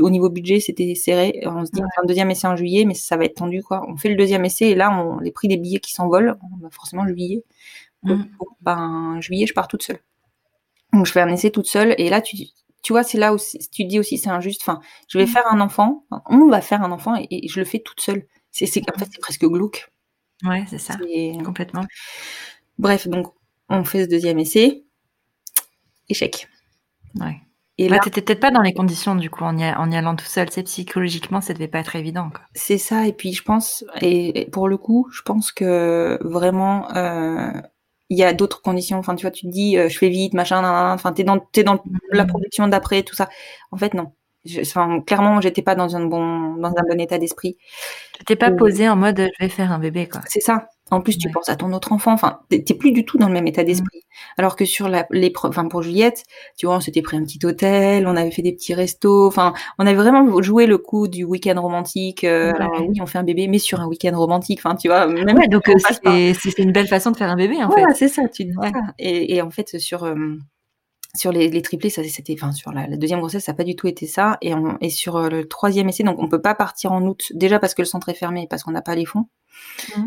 [0.01, 1.41] au niveau budget, c'était serré.
[1.45, 3.85] On se dit on deuxième essai en juillet, mais ça va être tendu quoi.
[3.89, 6.37] On fait le deuxième essai et là on les prix des billets qui s'envolent.
[6.71, 7.45] Forcément juillet.
[8.03, 8.25] Mm.
[8.63, 10.01] ben juillet, je pars toute seule.
[10.93, 12.37] Donc je fais un essai toute seule et là tu
[12.83, 13.39] tu vois c'est là où
[13.73, 14.63] tu dis aussi c'est injuste.
[14.63, 15.29] Enfin je vais mm.
[15.29, 18.27] faire un enfant, on va faire un enfant et, je le fais toute seule.
[18.53, 19.91] C'est, en fait, c'est presque glauque.
[20.45, 20.97] Ouais, c'est ça.
[21.45, 21.87] Complètement.
[22.79, 23.33] Bref, donc,
[23.69, 24.85] on fait ce deuxième essai.
[26.09, 26.49] Échec.
[27.15, 27.41] Ouais.
[27.79, 30.51] Et là, t'étais peut-être pas dans les conditions du coup en y, allant tout seul.
[30.51, 32.31] C'est psychologiquement, ça devait pas être évident.
[32.55, 33.07] C'est ça.
[33.07, 37.51] Et puis je pense, et, pour le coup, je pense que vraiment, euh,
[38.13, 38.99] il y a d'autres conditions.
[38.99, 41.65] Enfin, tu vois, tu te dis, euh, je fais vite, machin, enfin, t'es dans, t'es
[41.65, 42.27] dans la mm.
[42.27, 43.29] production d'après, tout ça.
[43.71, 44.13] En fait, non.
[44.61, 47.57] enfin, clairement, j'étais pas dans un bon, dans un bon état d'esprit.
[48.19, 50.21] Tu t'es pas posé en mode, je vais faire un bébé, quoi.
[50.27, 50.69] C'est ça.
[50.91, 52.13] En plus, tu penses à ton autre enfant.
[52.13, 53.99] Enfin, t'es plus du tout dans le même état d'esprit.
[53.99, 54.39] Mm.
[54.39, 56.25] Alors que sur l'épreuve, enfin pour Juliette,
[56.59, 59.27] tu vois, on s'était pris un petit hôtel, on avait fait des petits restos.
[59.27, 62.25] Enfin, on avait vraiment joué le coup du week-end romantique.
[62.25, 64.61] Euh, alors oui, on fait un bébé, mais sur un week-end romantique.
[64.63, 65.07] Enfin, tu vois.
[65.07, 67.85] Même donc euh, c'est une belle façon de faire un bébé, en fait.
[67.95, 68.29] c'est ça.
[68.29, 68.53] Tu
[68.99, 70.37] Et, en fait, sur euh,
[71.15, 73.77] sur les, les, triplés, ça c'était, enfin sur la, deuxième grossesse, ça n'a pas du
[73.77, 74.37] tout été ça.
[74.43, 74.53] Et,
[74.83, 77.81] et sur le troisième essai, donc on peut pas partir en août, déjà parce que
[77.81, 79.27] le centre est fermé, parce qu'on n'a pas les fonds.
[79.97, 80.03] Mmh.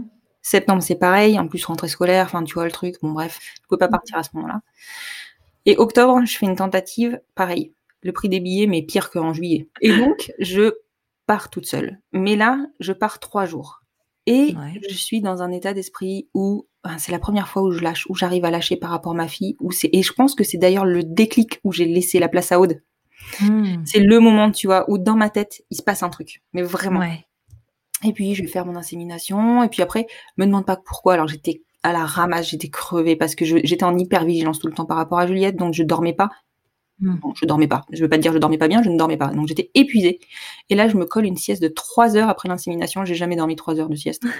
[0.45, 1.39] Septembre, c'est pareil.
[1.39, 2.97] En plus, rentrée scolaire, enfin, tu vois le truc.
[3.01, 4.61] Bon, bref, je peux pas partir à ce moment-là.
[5.65, 7.73] Et octobre, je fais une tentative, pareil.
[8.03, 9.69] Le prix des billets, mais pire qu'en juillet.
[9.81, 10.75] Et donc, je
[11.25, 11.99] pars toute seule.
[12.13, 13.81] Mais là, je pars trois jours.
[14.27, 14.53] Et
[14.87, 16.67] je suis dans un état d'esprit où
[16.99, 19.27] c'est la première fois où je lâche, où j'arrive à lâcher par rapport à ma
[19.27, 19.55] fille.
[19.59, 22.51] Où c'est et je pense que c'est d'ailleurs le déclic où j'ai laissé la place
[22.51, 22.83] à Aude.
[23.41, 23.83] Hmm.
[23.83, 26.43] C'est le moment, tu vois, où dans ma tête il se passe un truc.
[26.53, 27.01] Mais vraiment.
[28.05, 29.63] Et puis je vais faire mon insémination.
[29.63, 31.13] Et puis après, me demande pas pourquoi.
[31.13, 34.85] Alors j'étais à la ramasse, j'étais crevée parce que j'étais en hypervigilance tout le temps
[34.85, 36.29] par rapport à Juliette, donc je dormais pas.
[36.99, 37.15] Hmm.
[37.15, 37.83] Bon, je dormais pas.
[37.91, 39.27] Je veux pas te dire je dormais pas bien, je ne dormais pas.
[39.27, 40.19] Donc j'étais épuisée.
[40.69, 43.05] Et là, je me colle une sieste de 3 heures après l'insémination.
[43.05, 44.23] J'ai jamais dormi 3 heures de sieste.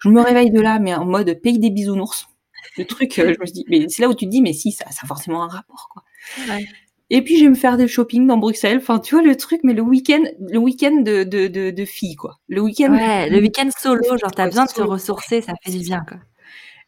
[0.00, 2.28] Je me réveille de là, mais en mode pays des bisounours.
[2.76, 4.70] Le truc, euh, je me dis, mais c'est là où tu te dis, mais si,
[4.70, 6.04] ça, ça a forcément un rapport, quoi.
[6.48, 6.66] Ouais.
[7.10, 8.78] Et puis je vais me faire des shopping dans Bruxelles.
[8.78, 12.16] Enfin, tu vois le truc, mais le week-end, le week-end de, de, de, de filles,
[12.16, 12.38] quoi.
[12.48, 12.92] Le week-end.
[12.92, 16.18] Ouais, le week-end solo, genre t'as besoin de te ressourcer, ça fait du bien, quoi.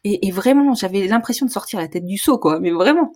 [0.03, 2.59] Et, et vraiment, j'avais l'impression de sortir la tête du seau, quoi.
[2.59, 3.13] Mais vraiment.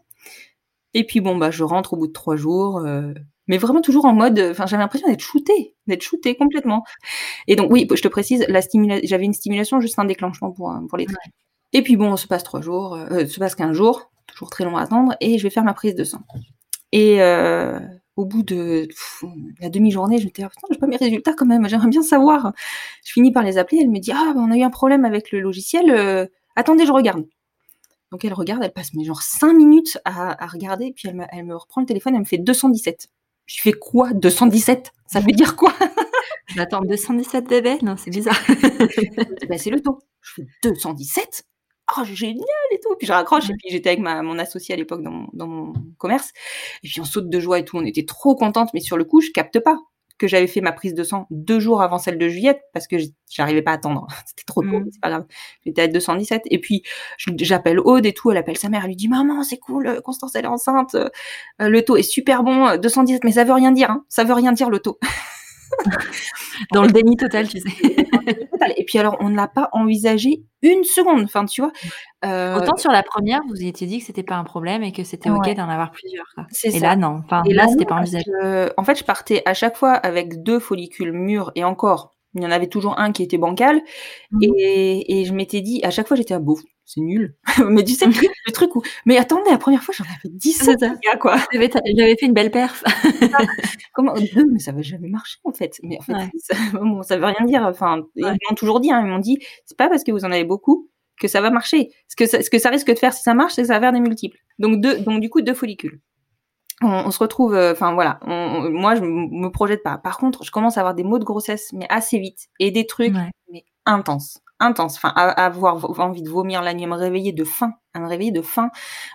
[0.93, 2.79] Et puis bon, bah je rentre au bout de trois jours.
[2.79, 3.13] Euh,
[3.47, 6.83] mais vraiment toujours en mode, enfin j'avais l'impression d'être shooté, d'être shooté complètement.
[7.47, 8.99] Et donc oui, je te précise, la stimula...
[9.03, 11.05] j'avais une stimulation, juste un déclenchement pour pour les.
[11.73, 14.63] Et puis bon, on se passe trois jours, euh, se passe quinze jours, toujours très
[14.63, 16.21] long à attendre, et je vais faire ma prise de sang.
[16.95, 17.77] Et euh,
[18.15, 18.87] au bout de
[19.59, 22.53] la demi-journée, je me disais, putain, j'ai pas mes résultats quand même, j'aimerais bien savoir.
[23.03, 25.03] Je finis par les appeler, elle me dit, ah, bah, on a eu un problème
[25.03, 26.25] avec le logiciel, euh,
[26.55, 27.25] attendez, je regarde.
[28.11, 31.43] Donc elle regarde, elle passe mais genre 5 minutes à, regarder, puis elle me, elle
[31.43, 33.09] me, reprend le téléphone, elle me fait 217.
[33.45, 34.13] Je fais quoi?
[34.13, 35.73] 217 Ça veut dire quoi?
[36.55, 37.77] J'attends 217 bébés?
[37.81, 38.39] Non, c'est bizarre.
[39.49, 39.99] bah, c'est le taux.
[40.21, 41.43] Je fais 217
[41.97, 42.95] oh génial et tout.
[42.97, 45.47] Puis je raccroche et puis j'étais avec ma mon associé à l'époque dans mon, dans
[45.47, 46.31] mon commerce.
[46.83, 47.77] Et puis on saute de joie et tout.
[47.77, 49.77] On était trop contente mais sur le coup je capte pas
[50.17, 52.95] que j'avais fait ma prise de sang deux jours avant celle de Juliette parce que
[53.29, 54.07] j'arrivais pas à attendre.
[54.25, 54.89] C'était trop tôt mmh.
[54.91, 55.25] c'est pas grave.
[55.65, 56.83] J'étais à 217 et puis
[57.41, 58.31] j'appelle Aude et tout.
[58.31, 58.81] Elle appelle sa mère.
[58.83, 60.95] Elle lui dit maman c'est cool Constance elle est enceinte.
[60.95, 61.09] Euh,
[61.59, 64.05] le taux est super bon 217 mais ça veut rien dire hein.
[64.09, 64.99] Ça veut rien dire le taux.
[66.71, 67.69] Dans le déni total, tu sais.
[68.77, 71.23] Et puis alors, on ne l'a pas envisagé une seconde.
[71.23, 71.71] Enfin, tu vois.
[72.25, 75.03] Euh, Autant sur la première, vous étiez dit que c'était pas un problème et que
[75.03, 76.25] c'était ok d'en avoir plusieurs.
[76.63, 77.21] Et là, non.
[77.23, 78.31] Enfin, et là, c'était pas envisagé.
[78.77, 82.14] en fait, je partais à chaque fois avec deux follicules mûrs et encore.
[82.35, 83.81] Il y en avait toujours un qui était bancal.
[84.31, 84.39] Mmh.
[84.43, 87.35] Et, et, je m'étais dit, à chaque fois, j'étais à bout c'est nul.
[87.69, 88.05] mais tu sais,
[88.45, 90.69] le truc où, mais attendez, la première fois, j'en avais 10
[91.19, 91.37] quoi.
[91.51, 92.83] J'avais fait une belle perf.
[93.93, 95.79] Comment, deux, mais ça va jamais marcher, en fait.
[95.83, 97.63] Mais en fait, ça, bon, ça veut rien dire.
[97.63, 100.31] Enfin, ils m'ont toujours dit, hein, ils m'ont dit, c'est pas parce que vous en
[100.31, 101.89] avez beaucoup que ça va marcher.
[102.07, 103.75] Ce que ça, ce que ça risque de faire si ça marche, c'est que ça
[103.75, 104.37] va faire des multiples.
[104.59, 105.99] Donc deux, donc du coup, deux follicules.
[106.81, 109.97] On, se retrouve, euh, enfin voilà, moi je me projette pas.
[109.97, 112.85] Par contre, je commence à avoir des maux de grossesse, mais assez vite, et des
[112.85, 113.13] trucs
[113.49, 117.99] mais intenses intense, enfin, avoir envie de vomir la nuit, me réveiller de faim, à
[117.99, 118.69] me réveiller de faim.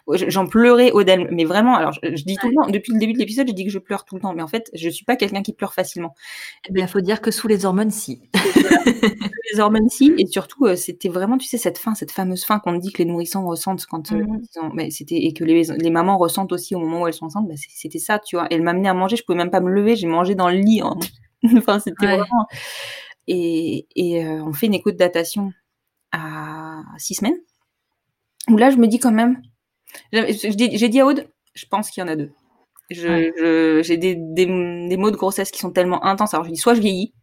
[0.08, 3.18] J'en pleurais Odelle, mais vraiment, alors je, dis tout le temps, depuis le début de
[3.18, 5.16] l'épisode, je dis que je pleure tout le temps, mais en fait, je suis pas
[5.16, 6.14] quelqu'un qui pleure facilement.
[6.68, 8.22] Eh il faut dire que sous les hormones, si.
[9.52, 12.58] les hormones, si, et surtout, euh, c'était vraiment, tu sais, cette faim, cette fameuse faim
[12.58, 14.70] qu'on dit que les nourrissons ressentent quand, euh, mmh.
[14.74, 17.48] mais c'était et que les, les, mamans ressentent aussi au moment où elles sont enceintes,
[17.48, 18.46] bah, c'était ça, tu vois.
[18.50, 20.82] Elle m'amenait à manger, je pouvais même pas me lever, j'ai mangé dans le lit.
[21.56, 22.46] enfin, c'était vraiment
[23.30, 25.52] et, euh, on fait une écoute de datation
[26.12, 27.38] à six semaines.
[28.48, 29.40] Où là, je me dis quand même,
[30.12, 32.32] j'ai dit à Aude, je pense qu'il y en a deux.
[32.90, 34.46] j'ai des, des,
[34.96, 36.34] mots de grossesse qui sont tellement intenses.
[36.34, 37.14] Alors je dis, soit je vieillis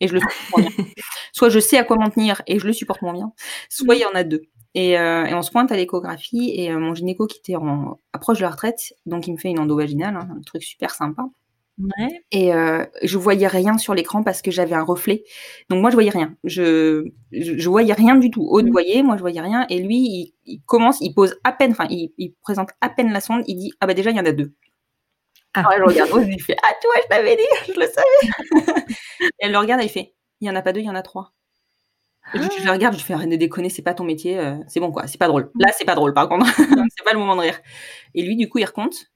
[0.00, 0.84] et je le supporte moins bien,
[1.32, 3.32] soit je sais à quoi m'en tenir et je le supporte moins bien,
[3.68, 4.42] soit il y en a deux.
[4.74, 8.38] Et, euh, on se pointe à l'échographie et euh, mon gynéco qui était en approche
[8.38, 11.24] de la retraite, donc il me fait une endovaginale, hein, un truc super sympa.
[12.30, 15.24] Et euh, je voyais rien sur l'écran parce que j'avais un reflet.
[15.68, 16.34] Donc moi je voyais rien.
[16.44, 18.42] Je je, voyais rien du tout.
[18.42, 18.72] Aude mmh.
[18.72, 19.66] voyait, moi je voyais rien.
[19.68, 23.20] Et lui il, commence, il pose à peine, enfin il, il, présente à peine la
[23.20, 23.44] sonde.
[23.46, 24.52] Il dit ah bah déjà il y en a deux.
[25.54, 25.60] Ah.
[25.60, 28.84] Alors je regarde Aude, il fait ah tu vois je t'avais dit, je le savais.
[29.20, 30.90] et elle le regarde, et il fait il y en a pas deux, il y
[30.90, 31.32] en a trois.
[32.34, 32.72] Je, je, ah.
[32.72, 35.18] regarde, je fais arrête de déconner, c'est pas ton métier, euh, c'est bon quoi, c'est
[35.18, 35.50] pas drôle.
[35.58, 37.58] Là, c'est pas drôle par contre, c'est pas le moment de rire.
[38.14, 39.10] Et lui, du coup, il recompte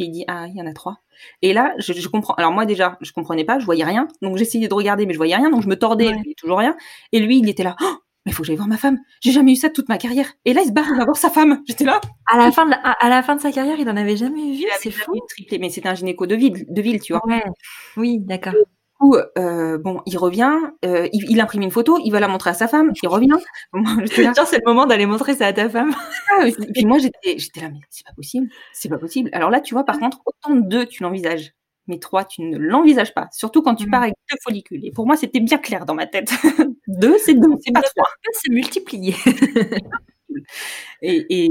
[0.00, 0.98] et il dit ah il y en a trois.
[1.42, 2.34] Et là, je, je, comprends.
[2.34, 5.18] Alors moi déjà, je comprenais pas, je voyais rien, donc j'essayais de regarder, mais je
[5.18, 6.22] voyais rien, donc je me tordais, ouais.
[6.26, 6.76] je toujours rien.
[7.12, 7.76] Et lui, il était là.
[7.82, 7.96] Oh
[8.26, 8.98] mais il faut que j'aille voir ma femme.
[9.22, 10.30] J'ai jamais eu ça de toute ma carrière.
[10.44, 11.62] Et là, il se barre, il va voir sa femme.
[11.66, 12.02] J'étais là.
[12.30, 14.66] À la fin de, à, la fin de sa carrière, il en avait jamais vu.
[14.78, 15.12] C'est fou.
[15.26, 17.26] Triplé, mais c'était un gynéco de ville, de ville, tu vois.
[17.26, 17.42] Ouais.
[17.96, 18.52] Oui, d'accord
[19.00, 20.52] coup, euh, bon, il revient,
[20.84, 23.28] euh, il, imprime une photo, il va la montrer à sa femme, il revient.
[24.46, 25.94] c'est le moment d'aller montrer ça à ta femme.
[26.30, 29.30] Ah, et puis moi, j'étais, j'étais là, mais c'est pas possible, c'est pas possible.
[29.32, 31.54] Alors là, tu vois, par contre, autant de deux, tu l'envisages,
[31.86, 33.28] mais trois, tu ne l'envisages pas.
[33.32, 33.90] Surtout quand tu mmh.
[33.90, 34.84] pars avec deux follicules.
[34.84, 36.32] Et pour moi, c'était bien clair dans ma tête.
[36.86, 38.08] deux, c'est deux, c'est pas trois.
[38.32, 39.14] C'est multiplié.
[41.02, 41.50] Et, et,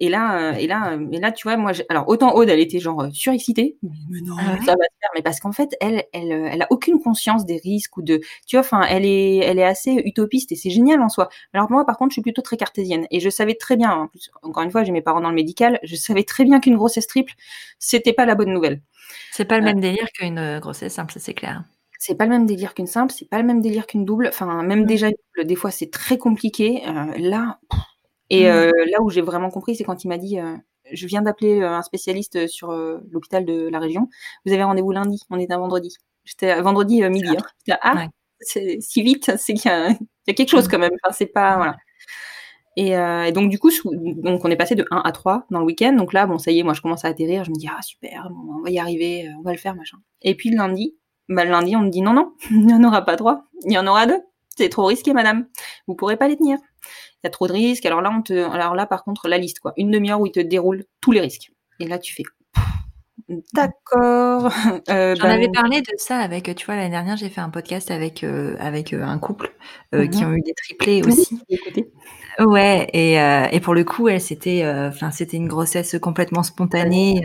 [0.00, 3.06] et, là, et là, et là, tu vois, moi, alors autant Aude, elle était genre
[3.12, 6.62] surexcitée, mais non, ah ça va se faire, mais parce qu'en fait, elle, elle, elle
[6.62, 9.92] a aucune conscience des risques ou de, tu vois, enfin, elle est, elle est assez
[10.04, 11.28] utopiste et c'est génial en soi.
[11.52, 14.08] Alors moi, par contre, je suis plutôt très cartésienne et je savais très bien, en
[14.08, 16.76] plus, encore une fois, j'ai mes parents dans le médical, je savais très bien qu'une
[16.76, 17.34] grossesse triple,
[17.78, 18.80] c'était pas la bonne nouvelle.
[19.32, 21.64] C'est pas le même délire qu'une euh, grossesse simple, c'est clair
[21.98, 24.28] c'est pas le même délire qu'une simple, c'est pas le même délire qu'une double.
[24.28, 24.86] Enfin, même mmh.
[24.86, 25.08] déjà,
[25.42, 26.82] des fois, c'est très compliqué.
[26.86, 27.58] Euh, là,
[28.30, 28.46] et mmh.
[28.46, 30.56] euh, là où j'ai vraiment compris, c'est quand il m'a dit, euh,
[30.92, 32.72] je viens d'appeler euh, un spécialiste sur
[33.10, 34.08] l'hôpital de la région.
[34.44, 35.20] Vous avez rendez-vous lundi.
[35.30, 35.96] On est un vendredi.
[36.24, 37.36] J'étais vendredi midi.
[37.36, 37.78] Hein.
[37.82, 38.06] ah,
[38.40, 40.70] c'est si vite, c'est qu'il y, a quelque chose mmh.
[40.70, 40.92] quand même.
[41.02, 41.76] Enfin, c'est pas voilà.
[42.76, 45.64] Et, et, donc du coup, donc on est passé de 1 à 3 dans le
[45.64, 45.94] week-end.
[45.94, 47.42] Donc là, bon, ça y est, moi je commence à atterrir.
[47.42, 49.96] Je me dis ah super, on va y arriver, on va le faire, machin.
[50.22, 50.94] Et puis le lundi,
[51.28, 53.72] bah, le lundi, on me dit non non, il n'y en aura pas trois, il
[53.72, 54.20] y en aura deux.
[54.56, 55.46] C'est trop risqué, madame.
[55.88, 56.58] Vous pourrez pas les tenir
[57.22, 57.86] il y a trop de risques.
[57.86, 59.72] Alors là, on te, alors là, par contre, la liste, quoi.
[59.76, 61.50] Une demi-heure où il te déroule tous les risques.
[61.80, 62.24] Et là, tu fais,
[63.52, 64.52] d'accord.
[64.90, 67.50] Euh, J'en avais bah, parlé de ça avec, tu vois, l'année dernière, j'ai fait un
[67.50, 69.54] podcast avec, euh, avec euh, un couple
[69.92, 70.30] qui mhm.
[70.30, 71.40] ont eu des triplés aussi.
[72.38, 73.14] Ouais, et,
[73.54, 77.20] et pour le coup, elle c'était, enfin, c'était une grossesse complètement spontanée,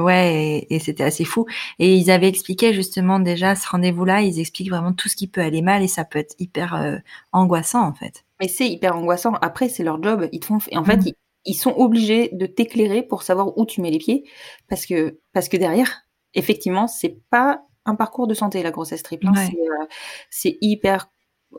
[0.00, 1.46] ouais, et, et c'était assez fou.
[1.78, 5.40] Et ils avaient expliqué justement déjà ce rendez-vous-là, ils expliquent vraiment tout ce qui peut
[5.40, 7.00] aller mal et ça peut être hyper
[7.32, 8.25] angoissant en fait.
[8.40, 9.34] Mais c'est hyper angoissant.
[9.40, 10.28] Après, c'est leur job.
[10.32, 11.12] Ils te font, et en fait, mmh.
[11.44, 14.24] ils, sont obligés de t'éclairer pour savoir où tu mets les pieds,
[14.68, 16.02] parce que, parce que derrière,
[16.34, 19.28] effectivement, c'est pas un parcours de santé la grossesse triple.
[19.28, 19.34] Hein.
[19.36, 19.86] Euh,
[20.30, 21.10] c'est hyper.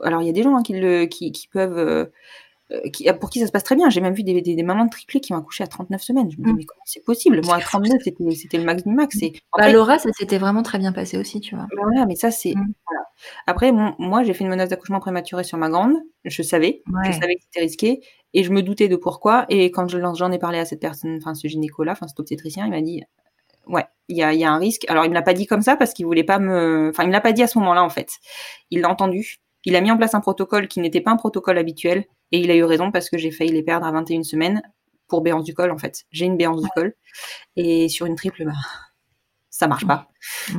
[0.02, 1.78] Alors, il y a des gens hein, qui le, qui, qui peuvent.
[1.78, 2.06] Euh,
[2.92, 3.88] qui, pour qui ça se passe très bien.
[3.90, 6.30] J'ai même vu des, des, des mamans de triplés qui ont accouché à 39 semaines.
[6.30, 6.56] Je me dis, mmh.
[6.56, 7.40] mais comment c'est possible?
[7.44, 9.16] Moi, à 39, c'était, c'était le max du max.
[9.22, 11.66] Et, bah, Laura, ça s'était vraiment très bien passé aussi, tu vois.
[11.74, 12.52] Bah, voilà, mais ça, c'est.
[12.52, 13.04] Voilà.
[13.46, 15.94] Après, moi, j'ai fait une menace d'accouchement prématuré sur ma grande.
[16.24, 18.00] Je savais, je savais que c'était risqué,
[18.34, 19.46] et je me doutais de pourquoi.
[19.48, 22.70] Et quand j'en ai parlé à cette personne, enfin ce gynéco-là, enfin cet obstétricien, il
[22.70, 23.02] m'a dit,
[23.66, 24.84] ouais, il y a, y a, un risque.
[24.88, 27.08] Alors il me l'a pas dit comme ça parce qu'il voulait pas me, enfin il
[27.08, 28.18] me l'a pas dit à ce moment-là en fait.
[28.70, 29.38] Il l'a entendu.
[29.64, 32.50] Il a mis en place un protocole qui n'était pas un protocole habituel, et il
[32.50, 34.62] a eu raison parce que j'ai failli les perdre à 21 semaines
[35.08, 36.04] pour béance du col en fait.
[36.10, 36.94] J'ai une béance du col,
[37.56, 38.52] et sur une triple, bah
[39.58, 40.08] ça marche pas.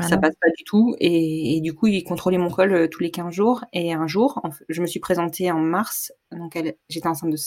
[0.02, 0.94] Ça passe pas du tout.
[1.00, 3.64] Et, du coup, il contrôlait mon col euh, tous les 15 jours.
[3.72, 6.12] Et un jour, je me suis présentée en mars.
[6.34, 7.38] Donc, j'étais enceinte de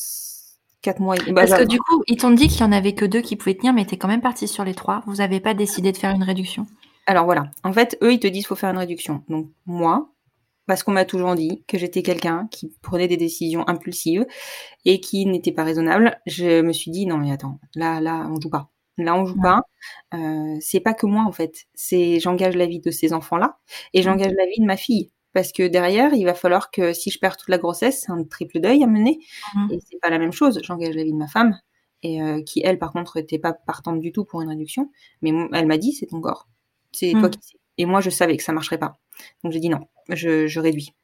[0.81, 1.17] 4 mois.
[1.29, 3.37] Bah, Parce que du coup, ils t'ont dit qu'il y en avait que deux qui
[3.37, 5.03] pouvaient tenir, mais tu es quand même partie sur les trois.
[5.07, 6.67] Vous avez pas décidé de faire une réduction?
[7.07, 7.51] Alors voilà.
[7.65, 9.23] En fait, eux, ils te disent qu'il faut faire une réduction.
[9.29, 10.09] Donc, moi,
[10.67, 14.27] parce qu'on m'a toujours dit que j'étais quelqu'un qui prenait des décisions impulsives
[14.85, 18.41] et qui n'était pas raisonnable, je me suis dit non mais attends, là là on
[18.41, 18.73] joue pas.
[18.99, 19.63] Là, on joue pas.
[20.15, 21.65] Euh, c'est pas que moi en fait.
[21.75, 23.59] C'est j'engage la vie de ces enfants-là
[23.95, 27.11] et j'engage la vie de ma fille parce que derrière, il va falloir que si
[27.11, 29.19] je perds toute la grossesse, c'est un triple deuil à mener
[29.55, 29.73] mmh.
[29.73, 30.61] et c'est pas la même chose.
[30.63, 31.59] J'engage la vie de ma femme
[32.03, 34.91] et euh, qui elle par contre était pas partante du tout pour une réduction,
[35.23, 36.49] mais elle m'a dit c'est ton corps,
[36.93, 37.31] c'est toi mmh.
[37.31, 37.59] qui sais.
[37.79, 38.99] Et moi je savais que ça marcherait pas,
[39.45, 40.95] donc j'ai dit non, je, je réduis.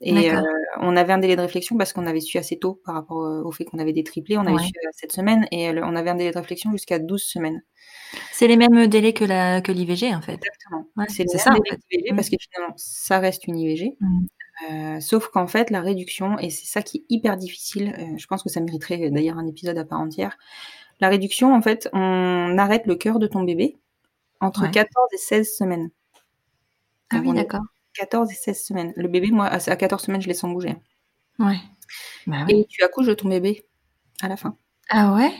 [0.00, 0.42] Et euh,
[0.80, 3.50] on avait un délai de réflexion parce qu'on avait su assez tôt par rapport au
[3.52, 4.36] fait qu'on avait des triplés.
[4.36, 7.62] On avait su cette semaine et on avait un délai de réflexion jusqu'à 12 semaines.
[8.32, 10.34] C'est les mêmes délais que la que l'IVG en fait.
[10.34, 10.86] Exactement.
[11.08, 11.78] c'est ça en fait.
[12.10, 12.16] Mmh.
[12.16, 13.96] parce que finalement ça reste une IVG.
[14.00, 14.26] Mmh.
[14.70, 17.94] Euh, sauf qu'en fait la réduction et c'est ça qui est hyper difficile.
[17.98, 20.36] Euh, je pense que ça mériterait d'ailleurs un épisode à part entière.
[21.00, 23.76] La réduction en fait on arrête le cœur de ton bébé
[24.40, 25.90] entre 14 et 16 semaines.
[27.10, 27.62] Ah oui d'accord.
[27.94, 28.92] 14 et 16 semaines.
[28.96, 30.76] Le bébé, moi, à 14 semaines, je l'ai sans bouger.
[31.38, 31.58] Ouais.
[32.26, 33.66] Bah et tu accouches de ton bébé
[34.20, 34.56] à la fin.
[34.90, 35.32] Ah ouais?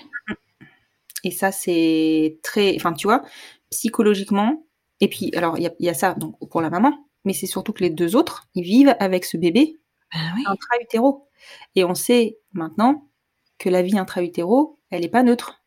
[1.25, 2.77] Et ça, c'est très.
[2.77, 3.23] Enfin, tu vois,
[3.71, 4.65] psychologiquement,
[5.01, 7.83] Et puis, alors, il y, a ça donc, pour la maman, mais c'est surtout que
[7.83, 9.81] les deux autres, ils vivent avec ce bébé
[10.15, 10.45] oui.
[10.47, 11.29] intra-utéro.
[11.75, 13.11] Et on sait maintenant
[13.59, 15.63] que la vie intra-utéro, elle n'est pas neutre,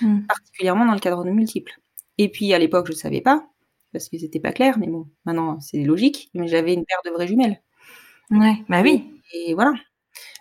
[0.00, 0.26] Mm.
[0.26, 1.80] particulièrement dans le cadre de multiples.
[2.18, 3.49] Et puis, à l'époque, je ne savais pas,
[3.92, 7.10] parce que c'était pas clair, mais bon, maintenant, c'est logique, mais j'avais une paire de
[7.10, 7.62] vraies jumelles.
[8.30, 9.10] Ouais, bah oui.
[9.34, 9.74] Et voilà.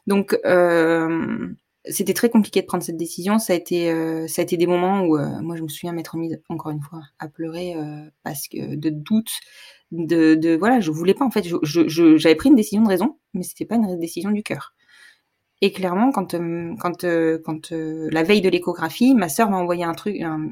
[0.08, 1.50] Donc, euh,
[1.86, 3.40] c'était très compliqué de prendre cette décision.
[3.40, 5.94] Ça a été, euh, ça a été des moments où, euh, moi, je me souviens
[5.94, 7.76] m'être mise, encore une fois, à pleurer
[8.24, 9.32] parce que de doute,
[9.92, 11.26] de, de, voilà, je voulais pas.
[11.26, 14.00] En fait, je, je- je- j'avais pris une décision de raison, mais c'était pas une
[14.00, 14.74] décision du cœur.
[15.62, 16.36] Et clairement, quand,
[16.80, 17.06] quand,
[17.46, 20.20] quand la veille de l'échographie, ma sœur m'a envoyé un truc.
[20.22, 20.50] un-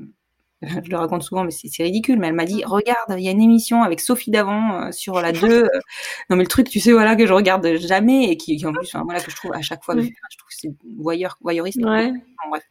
[0.84, 2.18] je le raconte souvent, mais c'est ridicule.
[2.20, 5.22] Mais elle m'a dit regarde, il y a une émission avec Sophie Davant euh, sur
[5.22, 5.64] la 2.
[5.66, 5.68] euh,
[6.30, 8.74] non, mais le truc, tu sais, voilà, que je regarde jamais et qui, qui en
[8.74, 11.38] plus, enfin, voilà, que je trouve à chaque fois, je, je trouve que c'est voyeur,
[11.42, 11.78] voyeuriste.
[11.84, 12.08] Ouais.
[12.10, 12.64] Enfin, bref.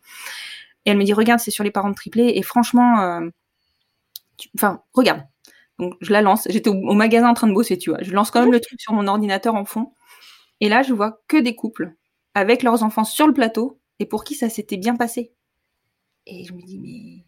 [0.85, 2.33] Et elle me dit regarde, c'est sur les parents de triplés.
[2.37, 3.29] Et franchement, euh,
[4.37, 5.23] tu- enfin, regarde.
[5.79, 6.47] Donc, je la lance.
[6.51, 8.03] J'étais au, au magasin en train de bosser, tu vois.
[8.03, 9.93] Je lance quand même le truc sur mon ordinateur en fond.
[10.61, 11.95] Et là, je vois que des couples
[12.35, 15.33] avec leurs enfants sur le plateau et pour qui ça s'était bien passé.
[16.27, 17.26] Et je me dis, mais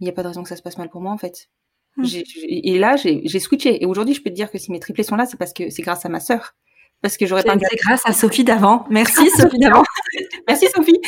[0.00, 1.48] il n'y a pas de raison que ça se passe mal pour moi, en fait.
[1.96, 2.04] Hmm.
[2.46, 3.82] Et là, j'ai switché.
[3.82, 5.70] Et aujourd'hui, je peux te dire que si mes triplés sont là, c'est parce que
[5.70, 6.54] c'est grâce à ma sœur.
[7.02, 8.84] Parce que j'aurais pas C'est c'est grâce à Sophie d'avant.
[8.90, 9.82] Merci Sophie d'avant.
[10.48, 11.00] Merci Sophie.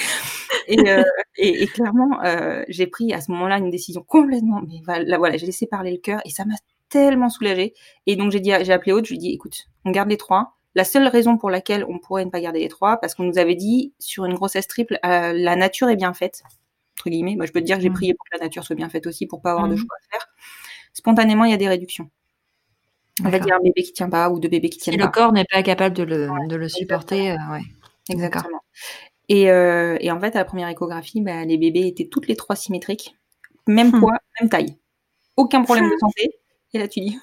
[0.67, 1.03] Et, euh,
[1.37, 4.63] et, et clairement, euh, j'ai pris à ce moment-là une décision complètement.
[4.67, 6.55] Mais voilà, voilà j'ai laissé parler le cœur et ça m'a
[6.89, 7.75] tellement soulagée.
[8.07, 10.17] Et donc j'ai dit, j'ai appelé Aude, je lui ai dit, écoute, on garde les
[10.17, 10.55] trois.
[10.75, 13.39] La seule raison pour laquelle on pourrait ne pas garder les trois, parce qu'on nous
[13.39, 16.43] avait dit sur une grossesse triple, euh, la nature est bien faite
[16.99, 17.37] entre guillemets.
[17.37, 17.95] Moi, je peux te dire que j'ai Mhm.
[17.95, 19.79] prié pour que la nature soit bien faite aussi, pour pas avoir de Mhm.
[19.79, 20.27] choix à faire.
[20.93, 22.11] Spontanément, il y a des réductions.
[23.21, 23.47] On va D'accord.
[23.47, 25.11] dire un bébé qui tient pas ou deux bébés qui Si tiennent le pas.
[25.11, 27.61] corps n'est pas capable de le, de le supporter, euh, ouais.
[28.09, 28.61] Exactement.
[29.29, 32.37] Et, euh, et en fait, à la première échographie, bah, les bébés étaient toutes les
[32.37, 33.15] trois symétriques.
[33.67, 34.01] Même Hmm.
[34.01, 34.77] poids, même taille.
[35.37, 36.31] Aucun problème de santé.
[36.75, 37.19] Et là, tu dis,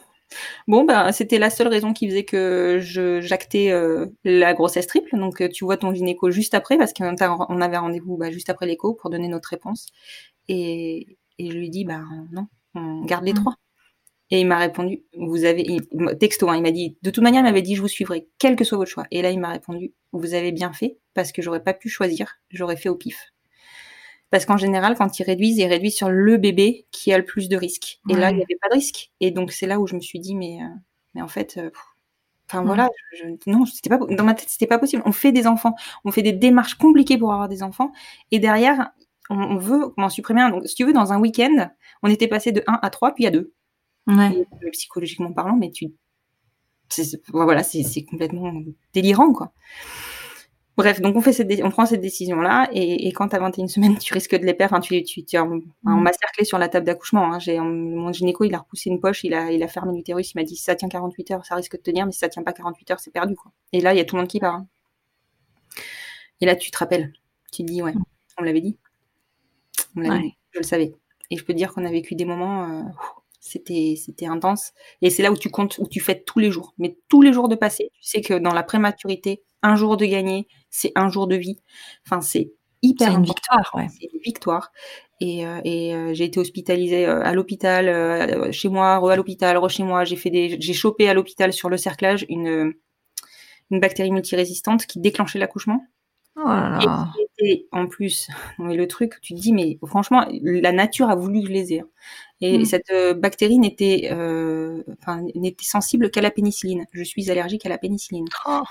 [0.67, 5.17] bon, bah, c'était la seule raison qui faisait que je j'actais euh, la grossesse triple.
[5.17, 7.15] Donc, euh, tu vois ton gynéco juste après, parce qu'on
[7.61, 9.87] avait rendez-vous bah, juste après l'écho pour donner notre réponse.
[10.47, 12.01] Et, et je lui dis, bah,
[12.31, 13.35] non, on garde les Hmm.
[13.35, 13.55] trois.
[14.31, 15.87] Et il m'a répondu, vous avez, il-
[16.19, 18.55] texto, hein, il m'a dit, de toute manière, il m'avait dit, je vous suivrai, quel
[18.55, 19.05] que soit votre choix.
[19.11, 22.35] Et là, il m'a répondu, vous avez bien fait, parce que j'aurais pas pu choisir,
[22.51, 23.31] j'aurais fait au pif.
[24.31, 27.49] Parce qu'en général, quand ils réduisent, ils réduisent sur le bébé qui a le plus
[27.49, 27.99] de risques.
[28.09, 29.11] Et là, il n'y avait pas de risque.
[29.19, 30.67] Et donc, c'est là où je me suis dit, mais, euh,
[31.15, 31.71] mais en fait, euh,
[32.47, 35.01] enfin voilà, je, je- non, c'était pas, dans ma tête, c'était pas possible.
[35.05, 35.73] On fait des enfants,
[36.05, 37.91] on fait des démarches compliquées pour avoir des enfants.
[38.31, 38.91] Et derrière,
[39.31, 40.51] on, on veut en supprimer un.
[40.51, 41.69] Donc, si tu veux, dans un week-end,
[42.03, 43.53] on était passé de 1 à 3, puis à 2
[44.07, 44.31] Ouais.
[44.33, 45.91] et, euh, psychologiquement parlant, mais tu,
[47.33, 48.51] voilà, c'est complètement
[48.93, 49.53] délirant, quoi.
[50.79, 53.67] Bref, donc on fait cette, dé- on prend cette décision-là, et, et quand t'as 21
[53.67, 54.79] semaines, tu risques de les perdre.
[54.79, 55.61] Tu, tu, tu- on, Mm.
[55.85, 57.33] on m'a cerclé sur la table d'accouchement.
[57.33, 57.39] Hein.
[57.63, 60.43] Mon gynéco, il a repoussé une poche, il a, il a fermé l'utérus, il m'a
[60.43, 62.53] dit si ça tient 48 heures, ça risque de tenir, mais si ça tient pas
[62.53, 63.51] 48 heures, c'est perdu, quoi.
[63.73, 64.55] Et là, il y a tout le monde qui part.
[64.55, 64.67] hein.
[66.41, 67.11] Et là, tu te rappelles,
[67.51, 67.93] tu te dis ouais,
[68.37, 68.77] on me l'avait dit,
[69.95, 70.21] on l'avait Ouais.
[70.21, 70.93] dit, je le savais.
[71.29, 72.69] Et je peux te dire qu'on a vécu des moments.
[72.69, 72.83] euh,
[73.41, 76.73] c'était c'était intense et c'est là où tu comptes où tu fêtes tous les jours
[76.77, 80.05] mais tous les jours de passé tu sais que dans la prématurité un jour de
[80.05, 81.57] gagné c'est un jour de vie.
[82.05, 83.87] Enfin c'est hyper C'est une victoire, ouais.
[83.89, 84.71] c'est une victoire.
[85.21, 89.15] Et, euh, et euh, j'ai été hospitalisée euh, à l'hôpital euh, chez moi re à
[89.17, 90.05] l'hôpital re chez moi.
[90.05, 92.73] J'ai fait des j'ai chopé à l'hôpital sur le cerclage une
[93.71, 95.85] une bactérie multirésistante qui déclenchait l'accouchement
[96.41, 97.07] Oh là là.
[97.39, 98.27] et en plus,
[98.59, 101.79] le truc, tu te dis, mais franchement, la nature a voulu que je les ai.
[101.81, 101.87] hein.
[102.41, 102.65] Et Mm.
[102.65, 106.85] cette euh, bactérie n'était, euh, enfin, n'était sensible qu'à la pénicilline.
[106.93, 108.25] Je suis allergique à la pénicilline.
[108.47, 108.61] Oh.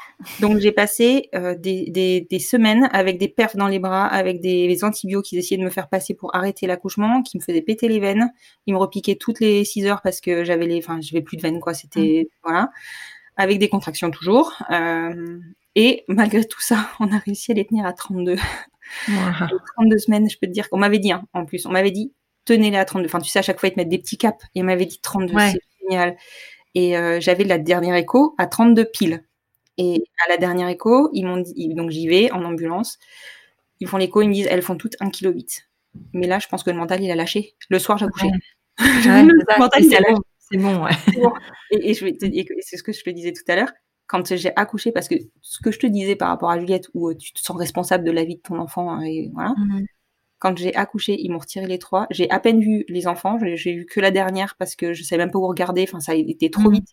[0.41, 4.41] Donc j'ai passé euh, des, des, des semaines avec des perfs dans les bras, avec
[4.41, 7.61] des, des antibiotiques qu'ils essayaient de me faire passer pour arrêter l'accouchement, qui me faisaient
[7.61, 8.33] péter les veines.
[8.67, 11.43] Ils me repiquaient toutes les 6 heures parce que j'avais les, enfin, j'avais plus de
[11.43, 11.75] veines, quoi.
[11.75, 12.71] C'était, voilà.
[13.37, 14.53] Avec des contractions toujours.
[14.71, 15.39] Euh,
[15.81, 18.37] et malgré tout ça, on a réussi à les tenir à 32.
[19.09, 19.49] Voilà.
[19.77, 22.13] 32 semaines, je peux te dire qu'on m'avait dit, hein, en plus, on m'avait dit,
[22.47, 23.07] tenez-les à 32.
[23.07, 24.43] Enfin, tu sais, à chaque fois, ils te mettent des petits caps.
[24.55, 25.53] Et on m'avait dit 32, Ouais.
[25.53, 25.61] c'est
[25.91, 26.17] génial.
[26.75, 29.25] Et euh, j'avais la dernière écho à 32 piles.
[29.79, 32.99] Et à la dernière écho, ils m'ont dit, donc j'y vais en ambulance.
[33.81, 35.45] Ils font l'écho, ils me disent, elles font toutes 1,8 kg.
[36.13, 37.55] Mais là, je pense que le mental, il a lâché.
[37.69, 38.27] Le soir, j'ai accouché.
[38.27, 38.33] Ouais.
[38.79, 39.59] le Ouais, ça.
[39.59, 40.15] mental, il a c'est lâché.
[40.15, 40.91] bon, c'est bon, ouais.
[41.71, 43.71] Et c'est ce que je te disais tout à l'heure.
[44.09, 47.09] Quand j'ai accouché, parce que ce que je te disais par rapport à Juliette, où
[47.11, 49.55] euh, tu te sens responsable de la vie de ton enfant, hein, et voilà.
[49.57, 49.87] Mhm.
[50.41, 52.07] Quand j'ai accouché, ils m'ont retiré les trois.
[52.11, 53.39] J'ai à peine vu les enfants.
[53.57, 55.83] J'ai vu que la dernière parce que je savais même pas où regarder.
[55.83, 56.75] Enfin, ça a été trop Mhm.
[56.75, 56.89] vite.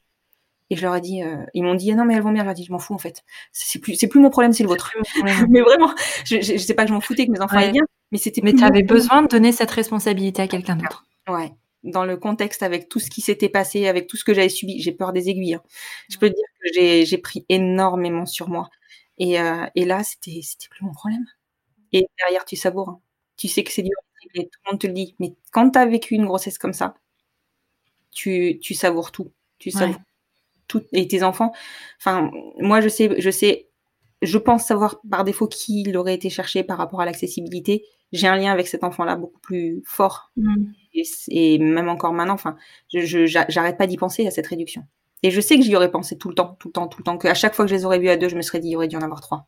[0.72, 2.42] Et je leur ai dit, euh, ils m'ont dit, ah non mais elles vont bien.
[2.42, 3.24] Je leur ai dit, je m'en fous en fait.
[3.52, 4.92] C'est plus, c'est plus mon problème, c'est le vôtre.
[5.50, 5.92] mais vraiment,
[6.26, 7.68] je, je, je sais pas que je m'en foutais que mes enfants Ouais.
[7.68, 8.42] aient bien, mais c'était.
[8.44, 11.06] Mais tu avais besoin de donner cette responsabilité à quelqu'un d'autre.
[11.30, 11.52] Ouais.
[11.86, 14.82] Dans le contexte avec tout ce qui s'était passé, avec tout ce que j'avais subi,
[14.82, 15.56] j'ai peur des aiguilles.
[15.56, 15.64] Hein.
[16.10, 18.70] Je peux dire que j'ai, pris énormément sur moi.
[19.18, 21.26] Et, euh, et là, c'était, plus mon problème.
[21.94, 22.90] Et derrière, tu savoures.
[22.90, 23.02] Hein.
[23.38, 23.96] Tu sais que c'est dur,
[24.34, 25.16] et tout le monde te le dit.
[25.20, 26.96] Mais quand tu as vécu une grossesse comme ça,
[28.12, 29.32] tu, tu savoures tout.
[29.60, 30.02] Tu savoures
[30.68, 30.84] tout.
[30.92, 31.54] Et tes enfants,
[32.00, 33.70] enfin, moi, je sais, je sais,
[34.22, 37.86] je pense savoir par défaut qui l'aurait été cherché par rapport à l'accessibilité.
[38.12, 40.32] J'ai un lien avec cet enfant-là beaucoup plus fort.
[40.38, 40.66] Mmh.
[41.30, 42.56] Et, même encore maintenant, enfin,
[42.94, 44.84] je, j'arrête pas d'y penser à cette réduction.
[45.24, 47.04] Et je sais que j'y aurais pensé tout le temps, tout le temps, tout le
[47.04, 48.70] temps, qu'à chaque fois que je les aurais vus à deux, je me serais dit,
[48.70, 49.48] il aurait dû en avoir trois.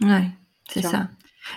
[0.00, 0.24] Ouais,
[0.68, 1.08] c'est ça.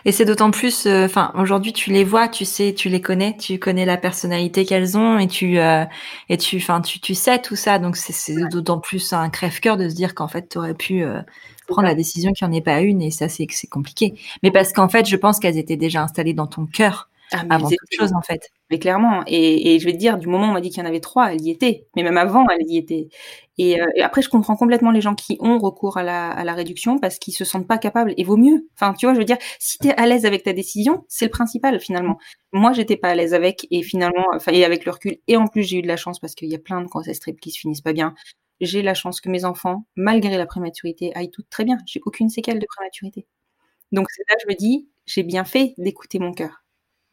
[0.03, 3.37] Et c'est d'autant plus, euh, enfin, aujourd'hui tu les vois, tu sais, tu les connais,
[3.37, 5.85] tu connais la personnalité qu'elles ont et tu euh,
[6.29, 9.87] et tu, enfin, tu, tu sais tout ça, donc c'est d'autant plus un crève-cœur de
[9.87, 11.21] se dire qu'en fait tu aurais pu euh,
[11.67, 14.15] prendre la décision qu'il n'y en ait pas une et ça c'est c'est compliqué.
[14.41, 17.09] Mais parce qu'en fait, je pense qu'elles étaient déjà installées dans ton cœur
[17.49, 18.49] ah, avant toute chose en fait.
[18.69, 20.81] Mais clairement, et, et, je vais te dire, du moment où on m'a dit qu'il
[20.81, 21.87] y en avait trois, elle y était.
[21.95, 23.09] Mais même avant, elle y était.
[23.59, 26.43] Et, euh, et après, je comprends complètement les gens qui ont recours à la, à
[26.43, 28.13] la réduction parce qu'ils se sentent pas capables.
[28.17, 28.67] Et vaut mieux.
[28.73, 31.25] Enfin, tu vois, je veux dire, si tu es à l'aise avec ta décision, c'est
[31.25, 32.17] le principal finalement.
[32.53, 35.47] Moi, j'étais pas à l'aise avec, et finalement, enfin, et avec le recul, et en
[35.47, 37.51] plus, j'ai eu de la chance parce qu'il y a plein de grossesses triples qui
[37.51, 38.15] se finissent pas bien.
[38.61, 41.77] J'ai la chance que mes enfants, malgré la prématurité, aillent toutes très bien.
[41.85, 43.27] J'ai aucune séquelle de prématurité.
[43.91, 46.64] Donc c'est là que je me dis, j'ai bien fait d'écouter mon cœur.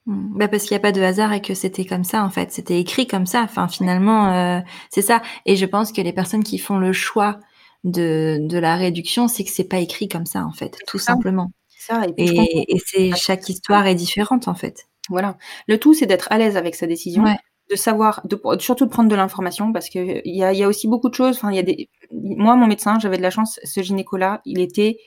[0.06, 0.38] Mmh.
[0.38, 2.50] Bah parce qu'il n'y a pas de hasard et que c'était comme ça en fait,
[2.50, 3.42] c'était écrit comme ça.
[3.42, 4.60] Enfin finalement euh,
[4.90, 5.22] c'est ça.
[5.46, 7.38] Et je pense que les personnes qui font le choix
[7.84, 11.52] de, de la réduction, c'est que c'est pas écrit comme ça en fait, tout simplement.
[11.68, 12.02] Ça.
[12.16, 14.88] Et, et, c'est chaque histoire est différente en fait.
[15.08, 15.36] Voilà.
[15.68, 17.24] Le tout c'est d'être à l'aise avec sa décision.
[17.70, 20.68] de savoir, de, surtout de prendre de l'information parce que il y a, y a
[20.68, 21.36] aussi beaucoup de choses.
[21.36, 23.60] Enfin, il y a des, moi, mon médecin, j'avais de la chance.
[23.64, 24.98] Ce gynéco-là, il était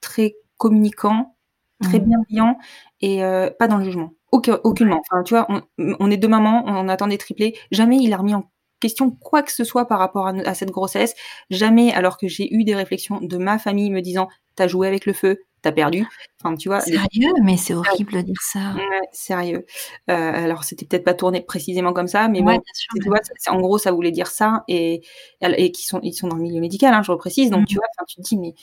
[0.00, 1.36] très communicant,
[1.82, 2.04] très mmh.
[2.04, 2.58] bienveillant
[3.00, 4.12] et euh, pas dans le jugement.
[4.32, 5.00] Aucun, aucunement.
[5.00, 5.46] Enfin, tu vois,
[5.78, 7.56] on, est deux mamans, on attend des triplés.
[7.70, 11.14] Jamais il a remis en question quoi que ce soit par rapport à, cette grossesse.
[11.50, 15.06] Jamais, alors que j'ai eu des réflexions de ma famille me disant T'as joué avec
[15.06, 16.06] le feu, t'as perdu.
[16.42, 16.80] Enfin, tu vois.
[16.80, 18.74] Sérieux, mais c'est horrible de dire ça.
[18.74, 19.64] Ouais, sérieux.
[20.10, 22.58] Euh, alors, c'était peut-être pas tourné précisément comme ça, mais moi,
[23.00, 25.02] tu vois, en gros, ça voulait dire ça, et,
[25.40, 27.50] et qui sont, ils sont dans le milieu médical, hein, je reprécise.
[27.50, 28.54] Donc, mmh tu vois, tu te dis, mais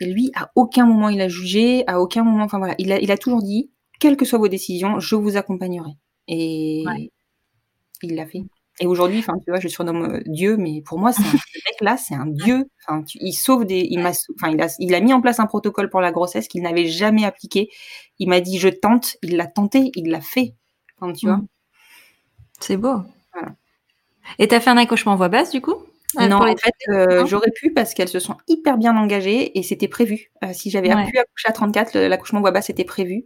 [0.00, 3.10] lui, à aucun moment il a jugé, à aucun moment, enfin voilà, il a, il
[3.10, 5.92] a toujours dit, quelles que soient vos décisions, je vous accompagnerai.
[6.28, 6.84] Et
[8.02, 8.42] il l'a fait.
[8.78, 11.20] Et aujourd'hui, enfin, tu vois, je surnomme euh, Dieu, mais pour moi, ce
[11.70, 12.64] mec-là, c'est un Dieu.
[12.86, 15.46] Enfin, il sauve des, il m'a, enfin, il a, il a mis en place un
[15.46, 17.70] protocole pour la grossesse qu'il n'avait jamais appliqué.
[18.18, 19.16] Il m'a dit, je tente.
[19.22, 20.54] Il l'a tenté, il l'a fait.
[20.98, 21.40] Enfin, tu vois.
[22.60, 22.96] C'est beau.
[23.32, 23.54] Voilà.
[24.38, 25.76] Et t'as fait un accouchement voix basse, du coup?
[26.14, 29.88] Non, en fait, euh, j'aurais pu parce qu'elles se sont hyper bien engagées et c'était
[29.88, 30.30] prévu.
[30.44, 33.24] Euh, si j'avais pu accoucher à 34, l'accouchement voix basse était prévu.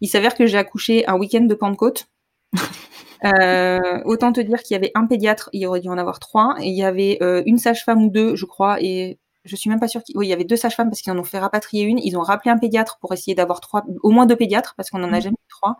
[0.00, 2.08] Il s'avère que j'ai accouché un week-end de Pentecôte.
[3.24, 6.56] euh, autant te dire qu'il y avait un pédiatre, il aurait dû en avoir trois,
[6.60, 9.88] et il y avait une sage-femme ou deux, je crois, et je suis même pas
[9.88, 10.16] sûre qu'il...
[10.16, 11.98] Oui, il y avait deux sages-femmes parce qu'ils en ont fait rapatrier une.
[11.98, 15.02] Ils ont rappelé un pédiatre pour essayer d'avoir trois, au moins deux pédiatres parce qu'on
[15.02, 15.22] en a mmh.
[15.22, 15.76] jamais eu trois.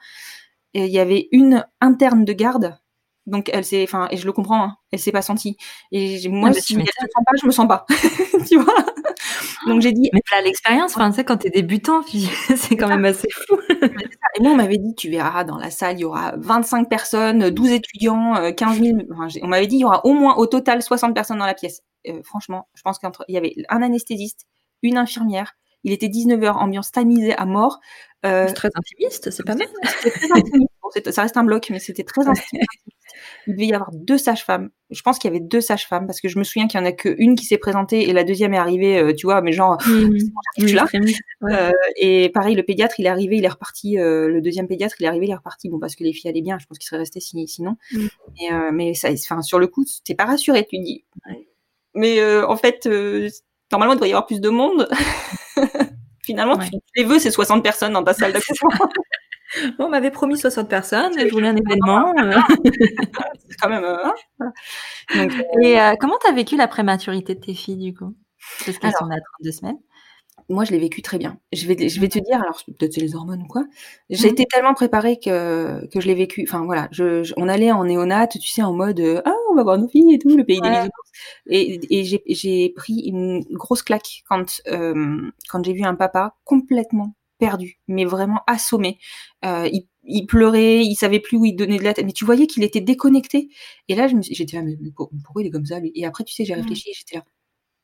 [0.75, 2.79] Et il y avait une interne de garde
[3.27, 5.57] donc elle s'est, enfin, et je le comprends, hein, elle s'est pas sentie.
[5.93, 7.87] Et moi, si je me sens pas, je me sens pas,
[8.49, 8.85] tu vois.
[9.67, 10.11] Donc j'ai dit.
[10.13, 12.03] Mais là, l'expérience, enfin, tu sais, quand t'es débutant,
[12.57, 13.57] c'est quand même assez fou.
[13.71, 17.51] et moi, on m'avait dit, tu verras, dans la salle, il y aura 25 personnes,
[17.51, 18.99] 12 étudiants, 15 euh, 000.
[19.13, 21.55] Enfin, on m'avait dit, il y aura au moins, au total, 60 personnes dans la
[21.55, 21.83] pièce.
[22.09, 24.47] Euh, franchement, je pense qu'il y avait un anesthésiste,
[24.83, 25.55] une infirmière.
[25.85, 27.81] Il était 19h, ambiance tamisée à mort.
[28.25, 29.67] Euh, c'est très intimiste, c'est pas mal.
[31.11, 32.71] ça reste un bloc, mais c'était très intimiste.
[33.47, 34.71] Il devait y avoir deux sages-femmes.
[34.91, 36.87] Je pense qu'il y avait deux sages-femmes parce que je me souviens qu'il y en
[36.87, 39.79] a qu'une qui s'est présentée et la deuxième est arrivée, euh, tu vois, mais genre,
[39.87, 40.19] mmh,
[40.59, 40.87] tu là.
[41.45, 43.99] Euh, et pareil, le pédiatre, il est arrivé, il est reparti.
[43.99, 45.69] Euh, le deuxième pédiatre, il est arrivé, il est reparti.
[45.69, 47.77] Bon, parce que les filles allaient bien, je pense qu'il serait resté sinon.
[47.93, 48.71] Mmh.
[48.73, 51.05] mais ça, enfin, sur le coup, t'es pas rassuré, tu dis.
[51.95, 52.87] Mais en fait,
[53.71, 54.89] normalement, il devrait y avoir plus de monde.
[56.25, 58.71] Finalement, tu, les veux, c'est 60 personnes dans ta salle d'accouchement.
[59.79, 62.13] on m'avait promis 60 personnes, je voulais un événement.
[63.49, 63.85] C'est quand même.
[63.85, 65.29] Euh,
[65.63, 68.15] et euh, comment tu as vécu la prématurité de tes filles, du coup?
[68.65, 69.79] Parce qu'elles sont à 32 semaines.
[70.49, 71.39] Moi, je l'ai vécu très bien.
[71.53, 73.65] Je vais, je vais te dire, alors peut-être c'est les hormones ou quoi.
[74.11, 74.33] J'ai mmh.
[74.33, 76.45] été tellement préparée que, que je l'ai vécu.
[76.49, 79.63] Enfin voilà, je, on allait en néonate, tu sais, en mode euh, ah on va
[79.63, 81.11] voir nos filles et tout, le pays des bisounours.
[81.47, 87.81] Et, et j'ai pris une grosse claque quand quand j'ai vu un papa complètement perdu,
[87.89, 88.99] mais vraiment assommé.
[89.45, 89.69] Euh,
[90.05, 92.63] il, pleurait, il savait plus où il donnait de la tête, mais tu voyais qu'il
[92.63, 93.49] était déconnecté.
[93.89, 94.77] Et là, j'étais là, mais,
[95.25, 95.91] pourquoi il est comme ça, lui?
[95.97, 97.25] Et après, tu sais, j'ai réfléchi, et j'étais là,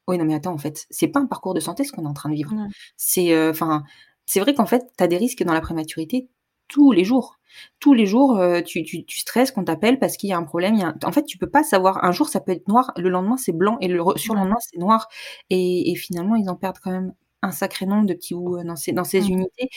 [0.07, 2.09] oui, non, mais attends, en fait, c'est pas un parcours de santé ce qu'on est
[2.09, 2.55] en train de vivre.
[2.97, 3.83] C'est, euh, enfin,
[4.27, 6.29] c'est vrai qu'en fait, tu as des risques dans la prématurité
[6.69, 7.39] tous les jours
[7.81, 10.45] tous les jours, euh, tu, tu, tu, stresses qu'on t'appelle parce qu'il y a un
[10.45, 10.75] problème.
[10.75, 12.05] Il y a En fait, tu peux pas savoir.
[12.05, 15.09] Un jour, ça peut être noir, le lendemain, c'est blanc, et le surlendemain, c'est noir.
[15.51, 18.65] Et, et, finalement, ils en perdent quand même un sacré nombre de petits bouts euh,
[18.65, 19.33] dans ces, dans ces mmh.
[19.33, 19.71] unités.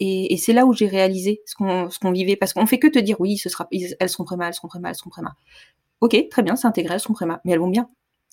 [0.00, 2.36] Et, et c'est là où j'ai réalisé ce qu'on vivait.
[2.36, 4.90] Parce qu'on fait que te dire, oui, ce sera, elles seront préma, elles seront préma,
[4.90, 5.34] elles seront préma.
[6.00, 7.40] Ok, très bien, c'est intégré, elles sont préma.
[7.44, 7.88] Mais elles vont bien.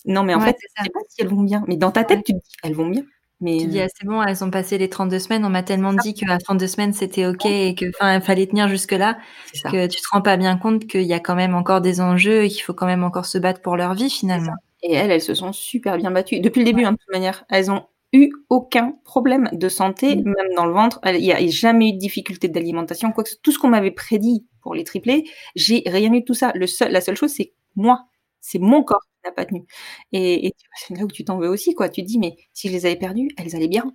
[0.05, 1.63] Non, mais en fait, je sais pas si elles vont bien.
[1.67, 3.03] Mais dans ta tête, tu te dis, elles vont bien.
[3.39, 5.45] Mais tu dis, ah, c'est bon, elles ont passé les 32 semaines.
[5.45, 8.47] On m'a tellement dit que la 32 semaines, c'était OK et que, enfin, il fallait
[8.47, 9.17] tenir jusque-là.
[9.65, 12.43] Que tu te rends pas bien compte qu'il y a quand même encore des enjeux
[12.43, 14.53] et qu'il faut quand même encore se battre pour leur vie, finalement.
[14.81, 16.39] Et elles, elles se sont super bien battues.
[16.41, 17.45] Depuis le début, hein, de toute manière.
[17.49, 17.83] Elles ont
[18.13, 20.23] eu aucun problème de santé, mm.
[20.23, 20.99] même dans le ventre.
[21.05, 23.11] Il n'y a jamais eu de difficulté d'alimentation.
[23.11, 25.25] Quoi que tout ce qu'on m'avait prédit pour les triplés,
[25.55, 26.51] j'ai rien eu de tout ça.
[26.55, 28.05] Le seul, la seule chose, c'est moi.
[28.39, 29.65] C'est mon corps n'a pas tenu.
[30.11, 31.89] Et, et c'est là où tu t'en veux aussi, quoi.
[31.89, 33.93] Tu te dis, mais si je les avais perdues, elles allaient bien.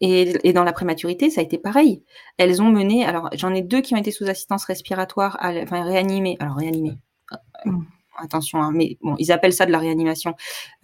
[0.00, 2.02] Et, et, dans la prématurité, ça a été pareil.
[2.36, 6.36] Elles ont mené, alors j'en ai deux qui ont été sous assistance respiratoire, enfin réanimées.
[6.40, 6.98] Alors réanimées.
[7.64, 7.82] Mm.
[8.16, 10.34] Attention, hein, mais bon, ils appellent ça de la réanimation.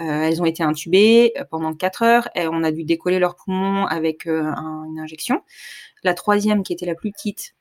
[0.00, 2.28] Euh, elles ont été intubées pendant quatre heures.
[2.34, 4.42] Et on a dû décoller leurs poumons avec euh,
[4.88, 5.42] une injection.
[6.02, 7.54] La troisième, qui était la plus petite,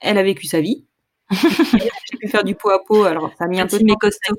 [0.00, 0.86] elle a vécu sa vie.
[1.30, 3.04] j'ai pu faire du pot à pot.
[3.04, 4.36] Alors, ça a mis un peu de mes costauds.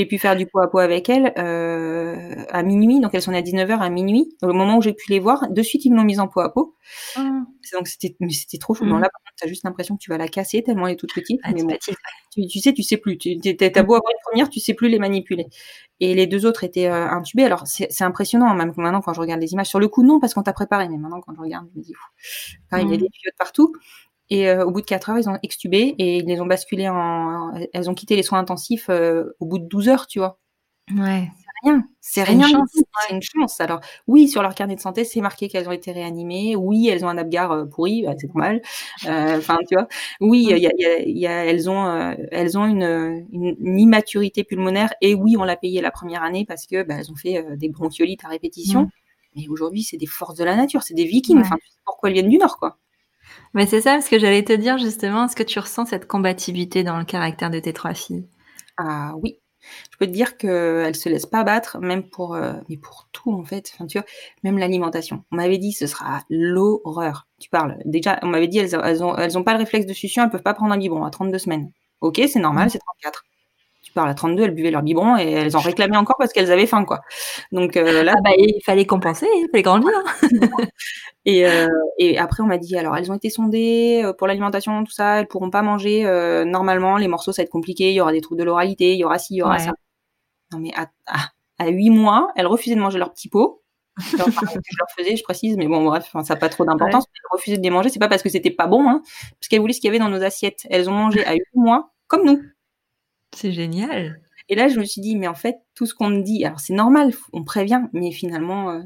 [0.00, 3.00] J'ai pu faire du pot à pot avec elle euh, à minuit.
[3.00, 4.34] Donc, elles sont à 19h à minuit.
[4.40, 6.40] Au moment où j'ai pu les voir, de suite, ils me l'ont mise en pot
[6.40, 6.74] à pot.
[7.16, 7.42] Ah.
[7.74, 8.86] Donc, c'était, mais c'était trop chou.
[8.86, 8.92] Mm.
[8.92, 11.12] là, par contre, t'as juste l'impression que tu vas la casser tellement elle est toute
[11.12, 11.38] petite.
[11.44, 13.18] Ah, mais tu, tu, sais, tu sais plus.
[13.18, 15.48] Tu, t'as beau avoir une première, tu sais plus les manipuler.
[16.00, 17.44] Et les deux autres étaient euh, intubées.
[17.44, 19.66] Alors, c'est, c'est impressionnant, même maintenant, quand je regarde les images.
[19.66, 20.88] Sur le coup, non, parce qu'on t'a préparé.
[20.88, 21.92] Mais maintenant, quand je regarde, je me dis,
[22.72, 22.88] il y a mm.
[22.88, 23.74] des tuyaux partout.
[24.30, 26.88] Et euh, au bout de 4 heures, ils ont extubé et ils les ont basculés
[26.88, 27.52] en.
[27.72, 30.38] Elles ont quitté les soins intensifs euh, au bout de 12 heures, tu vois.
[30.96, 31.28] Ouais.
[31.60, 31.84] C'est rien.
[32.00, 32.64] C'est rien.
[32.72, 33.60] C'est une chance.
[33.60, 36.54] Alors, oui, sur leur carnet de santé, c'est marqué qu'elles ont été réanimées.
[36.54, 38.02] Oui, elles ont un abgar euh, pourri.
[38.02, 38.62] Bah, c'est normal.
[39.04, 39.88] Enfin, tu vois.
[40.20, 44.94] Oui, il y a, y a, elles ont, elles ont une, une, immaturité pulmonaire.
[45.00, 47.68] Et oui, on l'a payé la première année parce que bah, elles ont fait des
[47.68, 48.82] bronchiolites à répétition.
[48.82, 48.90] Mm.
[49.36, 50.84] Mais aujourd'hui, c'est des forces de la nature.
[50.84, 51.40] C'est des vikings.
[51.40, 52.78] Enfin, pourquoi elles viennent du Nord, quoi.
[53.54, 56.84] Mais c'est ça, parce que j'allais te dire justement, est-ce que tu ressens cette combativité
[56.84, 58.26] dans le caractère de tes trois filles?
[58.76, 59.38] Ah oui.
[59.92, 63.32] Je peux te dire qu'elles se laissent pas battre, même pour, euh, mais pour tout
[63.32, 63.70] en fait.
[63.74, 64.06] Enfin, tu vois,
[64.42, 65.24] même l'alimentation.
[65.32, 67.28] On m'avait dit ce sera l'horreur.
[67.40, 67.76] Tu parles.
[67.84, 70.30] Déjà, on m'avait dit elles, elles, ont, elles ont pas le réflexe de succion, elles
[70.30, 71.70] peuvent pas prendre un biberon à 32 semaines.
[72.00, 72.70] Ok, c'est normal, mmh.
[72.70, 73.24] c'est 34
[73.94, 76.66] par la 32, elles buvaient leur biberon et elles en réclamaient encore parce qu'elles avaient
[76.66, 77.00] faim, quoi.
[77.52, 79.90] Donc euh, là, ah bah, il fallait compenser, il fallait grandir.
[81.24, 81.68] et, euh,
[81.98, 85.20] et après, on m'a dit, alors elles ont été sondées euh, pour l'alimentation, tout ça,
[85.20, 86.04] elles pourront pas manger
[86.46, 86.96] normalement.
[86.96, 87.90] Les morceaux, ça va être compliqué.
[87.90, 89.72] Il y aura des troubles de l'oralité, il y aura ci, il y aura ça.
[90.52, 90.88] Non mais à,
[91.58, 93.62] à, 8 mois, elles refusaient de manger leur petit pot.
[93.98, 97.04] je leur faisais, je précise, mais bon, bref, ça n'a pas trop d'importance.
[97.14, 99.02] Elles refusaient de les manger, c'est pas parce que c'était pas bon, hein,
[99.38, 100.66] parce qu'elles voulaient ce qu'il y avait dans nos assiettes.
[100.70, 102.40] Elles ont mangé à 8 mois, comme nous.
[103.34, 104.20] C'est génial.
[104.48, 106.58] Et là, je me suis dit, mais en fait, tout ce qu'on me dit, alors
[106.58, 108.80] c'est normal, on prévient, mais finalement, euh,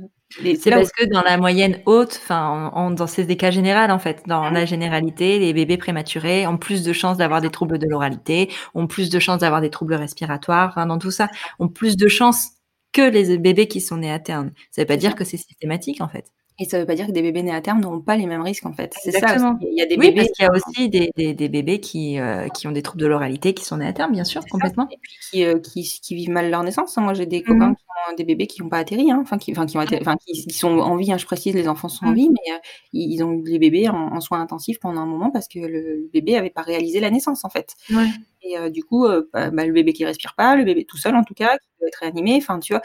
[0.61, 4.23] c'est parce que dans la moyenne haute, enfin, dans ces des cas généraux en fait,
[4.27, 8.51] dans la généralité, les bébés prématurés ont plus de chances d'avoir des troubles de l'oralité,
[8.75, 11.29] ont plus de chances d'avoir des troubles respiratoires, dans tout ça,
[11.61, 12.49] ont plus de chances
[12.93, 14.51] que les bébés qui sont nés à terme.
[14.71, 16.27] Ça veut pas dire que c'est systématique en fait.
[16.61, 18.27] Et ça ne veut pas dire que des bébés nés à terme n'auront pas les
[18.27, 18.95] mêmes risques en fait.
[19.03, 19.35] C'est ça.
[19.61, 21.81] Il y a des oui, bébés parce qu'il y a aussi des, des, des bébés
[21.81, 24.47] qui, euh, qui ont des troubles de l'oralité qui sont nés à terme, bien sûr,
[24.47, 24.87] complètement.
[24.93, 26.97] Et puis qui, euh, qui, qui, vivent mal leur naissance.
[26.97, 27.03] Hein.
[27.03, 29.19] Moi, j'ai des mmh copains qui ont des bébés qui n'ont pas atterri, hein.
[29.21, 31.11] enfin, qui, enfin, qui, ont atterri, enfin, qui, sont en vie.
[31.11, 32.15] Hein, je précise, les enfants sont en mmh.
[32.15, 32.59] vie, mais euh,
[32.93, 36.37] ils ont eu les bébés en, soins intensifs pendant un moment parce que le, bébé
[36.37, 37.75] avait pas réalisé la naissance en fait.
[37.91, 38.07] Ouais.
[38.43, 41.25] Et du coup, bah, bah, le bébé qui respire pas, le bébé tout seul en
[41.25, 42.37] tout cas, qui doit être réanimé.
[42.37, 42.83] Enfin, tu vois.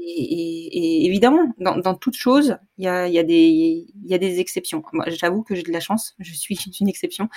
[0.00, 4.82] Et, évidemment, dans, toute chose, il y a, des, y a des exceptions.
[4.92, 7.28] Moi, j'avoue que j'ai de la chance, je suis une exception.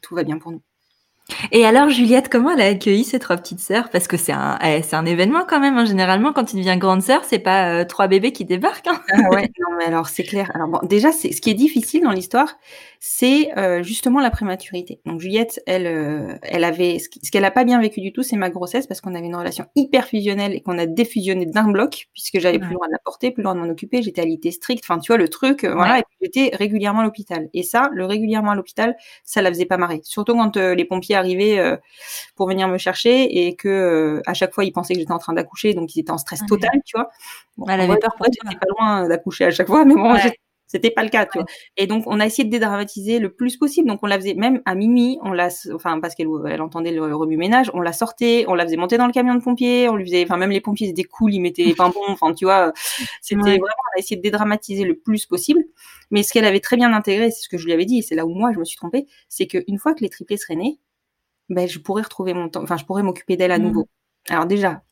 [0.00, 0.62] tout va bien pour nous.
[1.50, 3.90] Et alors, Juliette, comment elle a accueilli ses trois petites sœurs?
[3.90, 5.76] Parce que c'est un, eh, c'est un événement quand même.
[5.76, 5.84] Hein.
[5.84, 8.86] Généralement, quand tu deviens grande sœur, c'est pas euh, trois bébés qui débarquent.
[8.86, 9.00] Hein.
[9.12, 10.52] Ah ouais, non, mais alors c'est clair.
[10.54, 12.56] Alors bon, déjà, c'est ce qui est difficile dans l'histoire,
[13.00, 15.00] c'est euh, justement la prématurité.
[15.04, 18.36] Donc Juliette, elle, euh, elle avait ce qu'elle a pas bien vécu du tout, c'est
[18.36, 22.08] ma grossesse parce qu'on avait une relation hyper fusionnelle et qu'on a défusionné d'un bloc
[22.12, 24.22] puisque j'avais plus le droit de la porter, plus le droit de m'en occuper, j'étais
[24.22, 24.84] alité stricte.
[24.84, 25.98] Enfin, tu vois le truc, voilà.
[25.98, 27.48] Et puis j'étais régulièrement à l'hôpital.
[27.54, 30.00] Et ça, le régulièrement à l'hôpital, ça la faisait pas marrer.
[30.04, 31.76] Surtout quand les pompiers arrivaient euh,
[32.34, 35.18] pour venir me chercher et que euh, à chaque fois ils pensaient que j'étais en
[35.18, 37.08] train d'accoucher, donc ils étaient en stress total, tu vois.
[37.68, 40.14] Elle avait peur pour J'étais pas loin d'accoucher à chaque fois, mais bon,
[40.66, 41.46] C'était pas le cas, tu vois.
[41.76, 43.88] Et donc, on a essayé de dédramatiser le plus possible.
[43.88, 47.14] Donc, on la faisait même à minuit, on la, enfin, parce qu'elle elle entendait le
[47.14, 50.04] remue-ménage, on la sortait, on la faisait monter dans le camion de pompiers, on lui
[50.06, 52.72] faisait, enfin, même les pompiers étaient cool, ils mettaient les pimpons, enfin, tu vois,
[53.22, 55.62] c'était vraiment, on a essayé de dédramatiser le plus possible.
[56.10, 58.02] Mais ce qu'elle avait très bien intégré, c'est ce que je lui avais dit, et
[58.02, 60.56] c'est là où moi je me suis trompée, c'est qu'une fois que les triplés seraient
[60.56, 60.80] nés,
[61.48, 63.62] ben, je pourrais retrouver mon temps, enfin, je pourrais m'occuper d'elle à mmh.
[63.62, 63.88] nouveau.
[64.28, 64.82] Alors déjà,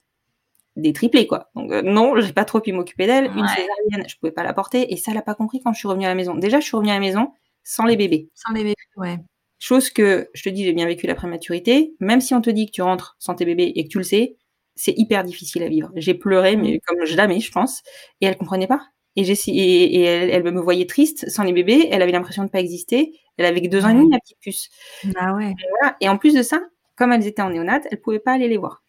[0.76, 1.50] des triplés quoi.
[1.54, 3.26] Donc euh, non, j'ai pas trop pu m'occuper d'elle.
[3.26, 5.78] Une césarienne, je pouvais pas la porter et ça elle a pas compris quand je
[5.78, 6.34] suis revenue à la maison.
[6.34, 7.32] Déjà, je suis revenue à la maison
[7.62, 8.30] sans les bébés.
[8.34, 9.18] Sans les bébés, ouais.
[9.58, 11.94] Chose que je te dis, j'ai bien vécu la prématurité.
[12.00, 14.04] Même si on te dit que tu rentres sans tes bébés et que tu le
[14.04, 14.36] sais,
[14.74, 15.90] c'est hyper difficile à vivre.
[15.96, 17.82] J'ai pleuré, mais comme jamais, je pense.
[18.20, 18.82] Et elle comprenait pas.
[19.16, 21.88] Et, et, et elle, elle, me voyait triste sans les bébés.
[21.90, 23.12] Elle avait l'impression de pas exister.
[23.36, 24.68] Elle avait que deux ans et demi, la petite puce.
[25.16, 25.50] Ah ouais.
[25.50, 25.96] Et, voilà.
[26.00, 26.60] et en plus de ça,
[26.96, 28.83] comme elles étaient en néonat, elle pouvait pas aller les voir.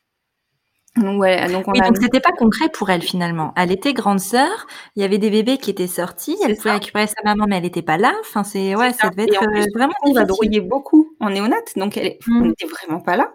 [0.97, 3.53] Ouais, donc, on oui, donc c'était pas concret pour elle finalement.
[3.57, 4.65] Elle était grande sœur,
[4.95, 7.65] il y avait des bébés qui étaient sortis, elle pouvait récupérer sa maman mais elle
[7.65, 8.13] était pas là.
[8.22, 9.09] Enfin c'est ouais, ça.
[9.09, 12.47] devait être euh, vraiment on va brouiller beaucoup en néonat, donc elle, on mmh.
[12.47, 13.34] n'était vraiment pas là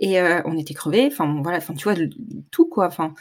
[0.00, 1.08] et euh, on était crevés.
[1.10, 1.94] Enfin voilà, enfin tu vois
[2.50, 2.88] tout quoi.
[2.88, 3.14] Enfin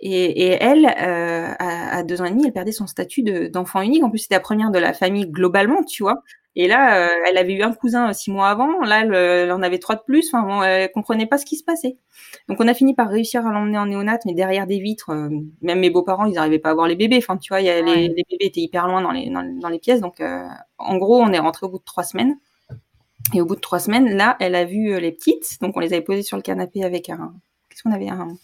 [0.00, 3.80] et, et elle, euh, à, à, deux ans et demi, elle perdait son statut d'enfant
[3.80, 4.04] unique.
[4.04, 6.22] En plus, c'était la première de la famille globalement, tu vois.
[6.56, 8.80] Et là, euh, elle avait eu un cousin six mois avant.
[8.80, 10.28] Là, elle, en avait trois de plus.
[10.32, 11.96] Enfin, bon, elle comprenait pas ce qui se passait.
[12.48, 15.28] Donc, on a fini par réussir à l'emmener en néonat, mais derrière des vitres, euh,
[15.62, 17.18] même mes beaux-parents, ils n'arrivaient pas à voir les bébés.
[17.18, 19.78] Enfin, tu vois, y a les, les, bébés étaient hyper loin dans les, dans, les
[19.80, 20.00] pièces.
[20.00, 20.46] Donc, euh,
[20.78, 22.38] en gros, on est rentré au bout de trois semaines.
[23.32, 25.60] Et au bout de trois semaines, là, elle a vu les petites.
[25.60, 27.34] Donc, on les avait posées sur le canapé avec un.
[27.68, 28.08] Qu'est-ce qu'on avait?
[28.08, 28.36] Un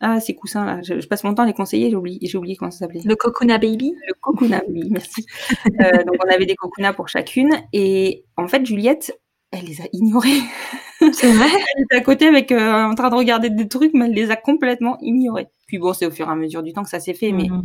[0.00, 2.54] ah, ces coussins là, je, passe mon temps à les conseiller, j'ai oublié, j'ai oublié
[2.54, 3.00] comment ça s'appelait.
[3.04, 5.26] Le Kokuna Baby Le Kokuna, oui, merci.
[5.80, 9.18] euh, donc on avait des Kokuna pour chacune et en fait Juliette,
[9.50, 10.40] elle les a ignorés.
[11.12, 11.48] C'est vrai?
[11.76, 14.30] Elle était à côté avec euh, en train de regarder des trucs, mais elle les
[14.30, 15.46] a complètement ignorés.
[15.66, 17.48] Puis bon, c'est au fur et à mesure du temps que ça s'est fait, mais
[17.48, 17.62] mhm.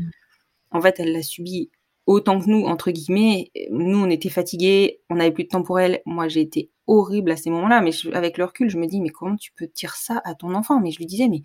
[0.72, 1.69] en fait elle l'a subi
[2.05, 3.51] autant que nous entre guillemets.
[3.69, 6.01] Nous on était fatigués, on avait plus de temps pour elle.
[6.05, 9.10] Moi j'ai été horrible à ces moments-là, mais avec le recul je me dis mais
[9.10, 10.80] comment tu peux dire ça à ton enfant?
[10.80, 11.41] Mais je lui disais mais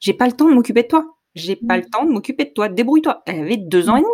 [0.00, 1.16] j'ai pas le temps de m'occuper de toi.
[1.34, 2.68] J'ai pas le temps de m'occuper de toi.
[2.68, 3.22] Débrouille-toi.
[3.26, 4.10] Elle avait deux ans et demi.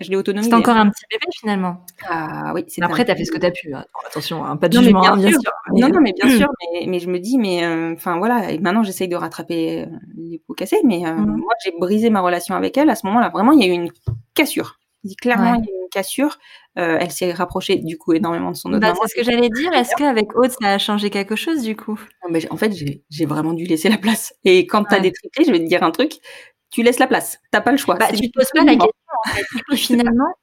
[0.00, 0.50] Je l'ai autonomisée.
[0.50, 1.84] C'est encore un petit bébé finalement.
[2.08, 2.64] Ah oui.
[2.80, 3.74] Après, tu as fait ce que tu as pu.
[3.74, 3.84] Hein.
[4.08, 5.52] Attention, hein, pas de jugement, hein, bien, sûr.
[5.72, 6.48] Non, non, mais bien sûr.
[6.86, 8.50] Mais, je me dis, mais euh, enfin voilà.
[8.50, 9.86] Et maintenant, j'essaye de rattraper euh,
[10.16, 10.80] les pots cassés.
[10.84, 12.90] Mais euh, moi, j'ai brisé ma relation avec elle.
[12.90, 13.90] À ce moment-là, vraiment, il y a eu une
[14.34, 14.80] cassure.
[15.20, 16.38] Clairement, il y a eu une cassure.
[16.76, 19.48] Euh, elle s'est rapprochée du coup énormément de son autre bah, C'est ce que j'allais
[19.48, 19.72] dire.
[19.72, 22.00] Est-ce qu'avec Aude, ça a changé quelque chose du coup?
[22.50, 22.72] En fait,
[23.10, 24.34] j'ai vraiment dû laisser la place.
[24.44, 26.14] Et quand tu as des triplés, je vais te dire un truc,
[26.70, 27.38] tu laisses la place.
[27.52, 27.94] T'as pas le choix.
[27.94, 28.90] Bah, tu te poses pas la question.
[29.26, 29.76] En fait.
[29.76, 30.34] finalement,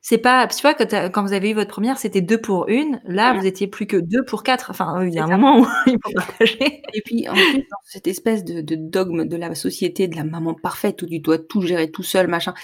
[0.00, 0.46] c'est pas.
[0.46, 3.02] Tu vois, quand, vous avez eu votre première, c'était deux pour une.
[3.04, 4.70] Là, vous étiez plus que deux pour quatre.
[4.70, 6.82] Enfin, il y a un moment où il faut partager.
[6.94, 10.24] Et puis, en plus, dans cette espèce de, de, dogme de la société, de la
[10.24, 12.54] maman parfaite où tu dois tout gérer tout seul, machin,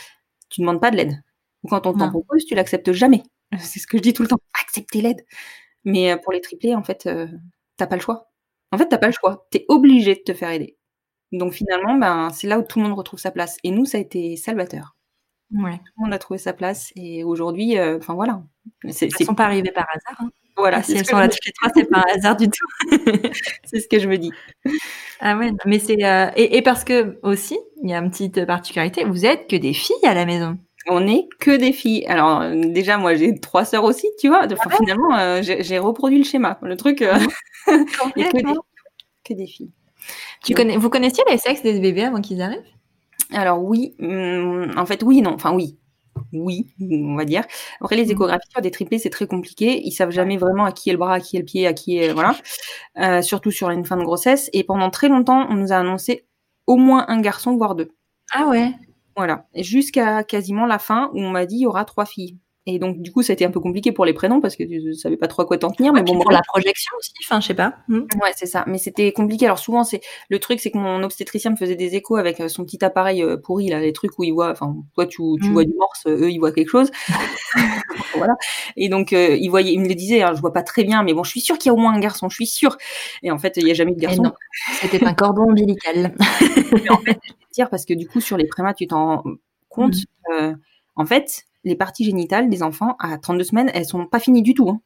[0.49, 1.23] tu demandes pas de l'aide.
[1.63, 3.23] Ou quand on t'en propose, tu l'acceptes jamais.
[3.59, 4.41] C'est ce que je dis tout le temps.
[4.61, 5.25] Accepter l'aide.
[5.85, 7.27] Mais euh, pour les triplés, en fait, euh,
[7.77, 8.31] t'as pas le choix.
[8.73, 9.47] En fait, t'as pas le choix.
[9.51, 10.77] T'es obligé de te faire aider.
[11.33, 13.57] Donc finalement, ben, c'est là où tout le monde retrouve sa place.
[13.65, 14.97] Et nous, ça a été salvateur.
[15.53, 15.79] Ouais.
[15.79, 16.93] Tout le monde a trouvé sa place.
[16.97, 18.43] Et aujourd'hui, euh, enfin voilà.
[18.85, 20.21] Elles ne sont pas arrivées par hasard.
[20.23, 20.31] Hein.
[20.57, 20.83] Voilà.
[20.83, 22.67] Si elles sont là toutes les trois, c'est pas un hasard du tout.
[23.65, 24.31] c'est ce que je me dis.
[25.21, 25.97] Ah ouais, mais c'est
[26.37, 29.73] et, et, parce que aussi, il y a une petite particularité, vous êtes que des
[29.73, 30.59] filles à la maison
[30.89, 32.05] on est que des filles.
[32.07, 34.47] Alors euh, déjà, moi j'ai trois sœurs aussi, tu vois.
[34.49, 36.59] Ah finalement, euh, j'ai reproduit le schéma.
[36.63, 37.19] Le truc, euh,
[37.67, 39.71] que, des, filles.
[40.45, 42.65] Tu connais, vous connaissiez les sexes des bébés avant qu'ils arrivent?
[43.33, 45.79] Alors oui, hum, en fait oui, non, enfin oui,
[46.33, 47.45] oui, on va dire.
[47.81, 48.11] Après les mmh.
[48.13, 49.81] échographies sur des triplés, c'est très compliqué.
[49.85, 51.73] Ils savent jamais vraiment à qui est le bras, à qui est le pied, à
[51.73, 52.35] qui est voilà.
[53.23, 54.51] surtout sur une fin de grossesse.
[54.53, 56.27] Et pendant très longtemps, on nous a annoncé
[56.67, 57.91] au moins un garçon, voire deux.
[58.33, 58.73] Ah ouais.
[59.21, 59.45] Voilà.
[59.55, 62.39] Jusqu'à quasiment la fin où on m'a dit il y aura trois filles.
[62.67, 64.65] Et donc, du coup, ça a été un peu compliqué pour les prénoms parce que
[64.65, 65.95] tu ne savais pas trop à quoi t'en tenir.
[65.95, 67.77] mais bon, pour la projection aussi, enfin, je sais pas.
[67.89, 68.01] Hmm.
[68.21, 68.65] Ouais, c'est ça.
[68.67, 69.47] Mais c'était compliqué.
[69.47, 72.49] Alors, souvent, c'est le truc, c'est que mon obstétricien me faisait des échos avec euh,
[72.49, 75.49] son petit appareil euh, pourri, là, les trucs où il voit, enfin, toi, tu, tu
[75.49, 75.53] hmm.
[75.53, 76.91] vois du morse, eux, ils voient quelque chose.
[78.15, 78.35] voilà.
[78.77, 81.03] Et donc, euh, il voyait, il me le disait, hein, je vois pas très bien,
[81.03, 82.77] mais bon, je suis sûre qu'il y a au moins un garçon, je suis sûre.
[83.23, 84.33] Et en fait, il y a jamais de garçon.
[84.83, 86.15] C'était un cordon ombilical.
[86.73, 89.25] mais en fait, je vais dire, parce que du coup, sur les prémas, tu t'en
[89.71, 89.95] compte,
[90.29, 90.53] mmh.
[90.97, 94.55] en fait, les parties génitales des enfants à 32 semaines, elles sont pas finies du
[94.55, 94.71] tout.
[94.71, 94.81] Hein.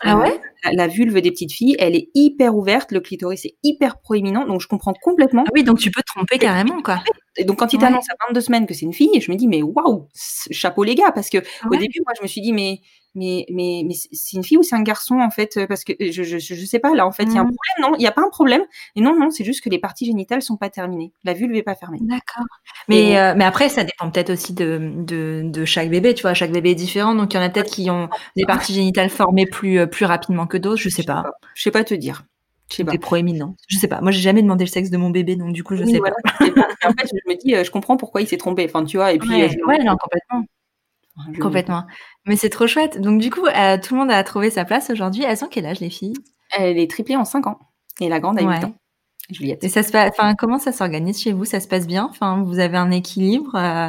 [0.00, 0.40] Ah euh, ouais?
[0.72, 4.60] la, vulve des petites filles, elle est hyper ouverte, le clitoris est hyper proéminent, donc
[4.60, 5.44] je comprends complètement.
[5.46, 7.02] Ah oui, donc tu peux te tromper carrément, quoi.
[7.38, 9.46] Et donc, quand il t'annonce à 22 semaines que c'est une fille, je me dis,
[9.46, 10.08] mais waouh,
[10.50, 12.80] chapeau les gars, parce que au début, moi, je me suis dit, mais
[13.16, 16.22] mais, mais, mais c'est une fille ou c'est un garçon en fait Parce que je,
[16.22, 17.56] je, je sais pas, là en fait, il y a un mmh.
[17.56, 18.62] problème, non Il n'y a pas un problème.
[18.94, 21.12] Et non, non, c'est juste que les parties génitales sont pas terminées.
[21.24, 21.98] La vulve n'est pas fermée.
[22.02, 22.44] D'accord.
[22.88, 26.34] Mais, euh, mais après, ça dépend peut-être aussi de, de, de, chaque bébé, tu vois.
[26.34, 29.08] Chaque bébé est différent, donc il y en a peut-être qui ont des parties génitales
[29.08, 31.24] formées plus, euh, plus rapidement que d'autres, je sais pas.
[31.54, 32.24] Je sais pas te dire.
[32.68, 32.98] Je sais pas.
[32.98, 33.54] proéminent.
[33.68, 34.00] Je sais pas.
[34.00, 36.10] Moi, j'ai jamais demandé le sexe de mon bébé, donc du coup, je sais pas.
[36.40, 38.64] en fait, je me dis, euh, je comprends pourquoi il s'est trompé.
[38.68, 39.12] Enfin, tu vois.
[39.12, 39.30] Et puis.
[39.30, 40.44] ouais non, complètement.
[41.40, 41.84] Complètement.
[42.26, 43.00] Mais c'est trop chouette.
[43.00, 45.22] Donc, du coup, euh, tout le monde a trouvé sa place aujourd'hui.
[45.22, 46.14] Elles ont quel âge, les filles?
[46.56, 47.58] Elle est triplée en 5 ans.
[48.00, 48.74] Et la grande a 8 ans.
[49.30, 49.64] Juliette.
[49.64, 51.44] Et ça se passe, enfin, comment ça s'organise chez vous?
[51.44, 52.06] Ça se passe bien?
[52.10, 53.54] Enfin, vous avez un équilibre?
[53.54, 53.88] Euh,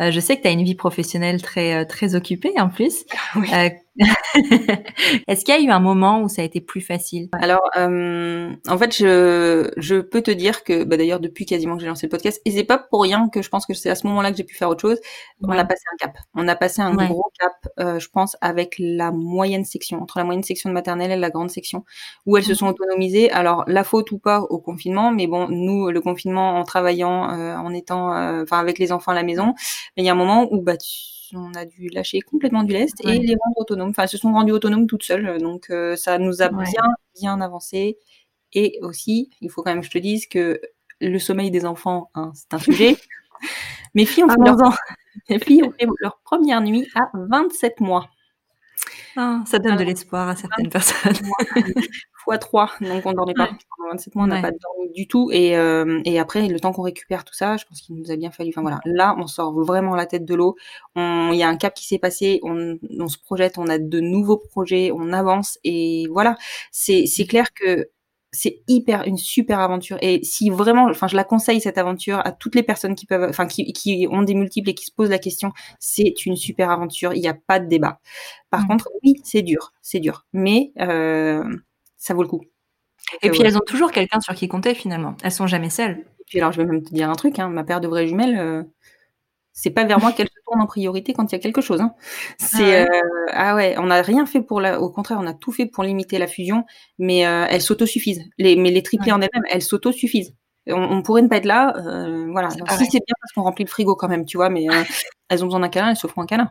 [0.00, 3.04] euh, Je sais que tu as une vie professionnelle très, très occupée en plus.
[3.36, 3.48] Oui.
[5.28, 7.28] Est-ce qu'il y a eu un moment où ça a été plus facile?
[7.32, 11.82] Alors, euh, en fait, je, je peux te dire que, bah, d'ailleurs, depuis quasiment que
[11.82, 13.94] j'ai lancé le podcast, et c'est pas pour rien que je pense que c'est à
[13.94, 14.98] ce moment-là que j'ai pu faire autre chose.
[15.42, 16.16] On a passé un cap.
[16.34, 20.24] On a passé un gros cap, euh, je pense, avec la moyenne section, entre la
[20.24, 21.84] moyenne section de maternelle et la grande section,
[22.24, 23.30] où elles se sont autonomisées.
[23.30, 27.56] Alors, la faute ou pas au confinement, mais bon, nous, le confinement, en travaillant, euh,
[27.56, 29.54] en étant, euh, enfin, avec les enfants à la maison,
[29.96, 30.88] il y a un moment où, bah, tu
[31.34, 33.90] on a dû lâcher complètement du lest et les rendre autonomes.
[33.90, 35.38] Enfin, elles se sont rendues autonomes toutes seules.
[35.38, 36.82] Donc, euh, ça nous a bien,
[37.20, 37.98] bien avancé.
[38.52, 40.60] Et aussi, il faut quand même que je te dise que
[41.00, 42.96] le sommeil des enfants, hein, c'est un sujet.
[43.94, 44.56] Mes filles ont fait, leur...
[45.28, 48.08] Mes filles ont fait leur première nuit à 27 mois.
[49.16, 51.16] Ah, ça donne de l'espoir à certaines personnes.
[52.24, 53.50] Fois 3, donc on dormait pas.
[53.76, 55.30] Pendant 27 mois, on n'a pas dormi du tout.
[55.32, 58.16] Et, euh, et après, le temps qu'on récupère tout ça, je pense qu'il nous a
[58.16, 58.50] bien fallu.
[58.50, 60.56] Enfin voilà, là, on sort vraiment la tête de l'eau.
[60.96, 64.00] Il y a un cap qui s'est passé, on, on, se projette, on a de
[64.00, 65.58] nouveaux projets, on avance.
[65.64, 66.36] Et voilà,
[66.70, 67.88] c'est clair que
[68.32, 72.32] c'est hyper une super aventure et si vraiment enfin je la conseille cette aventure à
[72.32, 75.10] toutes les personnes qui peuvent enfin qui, qui ont des multiples et qui se posent
[75.10, 78.00] la question c'est une super aventure il n'y a pas de débat
[78.50, 78.68] par mmh.
[78.68, 81.44] contre oui c'est dur c'est dur mais euh,
[82.02, 82.42] ça vaut le coup
[83.22, 86.24] et puis elles ont toujours quelqu'un sur qui compter finalement elles sont jamais seules et
[86.26, 88.38] puis alors je vais même te dire un truc hein, ma paire de vraies jumelles
[88.38, 88.62] euh,
[89.52, 91.80] c'est pas vers moi qu'elle se tourne en priorité quand il y a quelque chose.
[91.80, 91.94] Hein.
[92.38, 92.90] C'est ah, ouais.
[92.90, 94.80] Euh, ah ouais, on n'a rien fait pour la.
[94.80, 96.64] Au contraire, on a tout fait pour limiter la fusion,
[96.98, 98.24] mais euh, elles s'autosuffisent.
[98.38, 100.34] Les, mais les triplés en elles-mêmes, elles s'autosuffisent.
[100.68, 102.48] On, on, pourrait ne pas être là, euh, voilà.
[102.50, 104.66] si c'est bien parce qu'on remplit le frigo quand même, tu vois, mais
[105.28, 106.50] elles ont besoin d'un câlin, elles se font un câlin.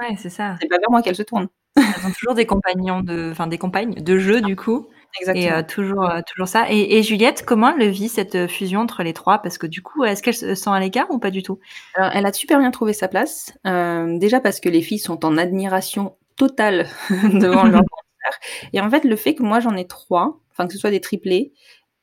[0.00, 0.56] Ouais, c'est ça.
[0.60, 1.48] C'est pas vers moi qu'elles se tournent.
[1.76, 4.88] Elles ont toujours des compagnons de, enfin des compagnes de jeu du coup.
[5.20, 5.46] Exactement.
[5.46, 6.66] Et euh, toujours, euh, toujours ça.
[6.70, 9.38] Et, et, Juliette, comment elle le vit cette euh, fusion entre les trois?
[9.38, 11.60] Parce que du coup, est-ce qu'elle se sent à l'écart ou pas du tout?
[11.94, 13.52] Alors, elle a super bien trouvé sa place.
[13.66, 18.38] Euh, déjà parce que les filles sont en admiration totale devant leur frère.
[18.72, 21.00] Et en fait, le fait que moi j'en ai trois, enfin que ce soit des
[21.00, 21.52] triplés,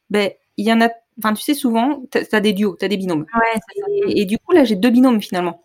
[0.09, 2.87] ben il y en a Enfin, tu sais, souvent, tu as, des duos, tu as
[2.87, 3.25] des binômes.
[4.07, 5.61] et, et, du coup, là, j'ai deux binômes finalement.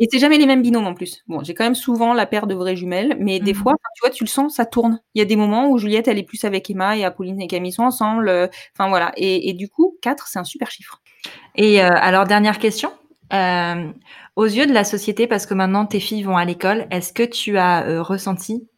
[0.00, 1.22] Et c'est jamais les mêmes binômes en plus.
[1.28, 3.56] Bon, j'ai quand même souvent la paire de vraies jumelles, mais des mmh.
[3.56, 5.00] fois, tu vois, tu le sens, ça tourne.
[5.14, 7.46] Il y a des moments où Juliette, elle est plus avec Emma et Apolline et
[7.46, 8.28] Camille sont ensemble.
[8.28, 9.12] Euh, enfin, voilà.
[9.16, 11.00] Et, et, du coup, 4, c'est un super chiffre.
[11.54, 12.90] Et euh, alors, dernière question.
[13.32, 13.90] Euh,
[14.36, 17.22] aux yeux de la société, parce que maintenant tes filles vont à l'école, est-ce que
[17.22, 18.68] tu as ressenti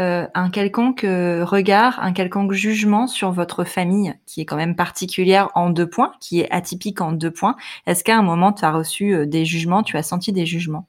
[0.00, 4.74] euh, un quelconque euh, regard, un quelconque jugement sur votre famille, qui est quand même
[4.74, 7.56] particulière en deux points, qui est atypique en deux points.
[7.86, 10.86] Est-ce qu'à un moment, tu as reçu euh, des jugements, tu as senti des jugements?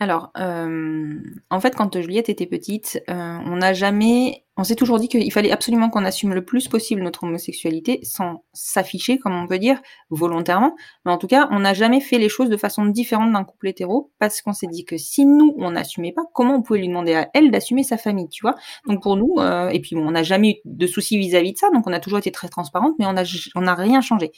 [0.00, 5.32] Alors, en fait, quand Juliette était petite, on n'a jamais, on s'est toujours dit qu'il
[5.32, 9.80] fallait absolument qu'on assume le plus possible notre homosexualité sans s'afficher, comme on peut dire,
[10.10, 10.74] volontairement.
[11.04, 13.68] Mais en tout cas, on n'a jamais fait les choses de façon différente d'un couple
[13.68, 16.88] hétéro parce qu'on s'est dit que si nous, on n'assumait pas, comment on pouvait lui
[16.88, 18.54] demander à elle d'assumer sa famille, tu vois?
[18.86, 21.58] Donc pour nous, euh, et puis bon, on n'a jamais eu de soucis vis-à-vis de
[21.58, 24.32] ça, donc on a toujours été très transparente, mais on n'a rien changé.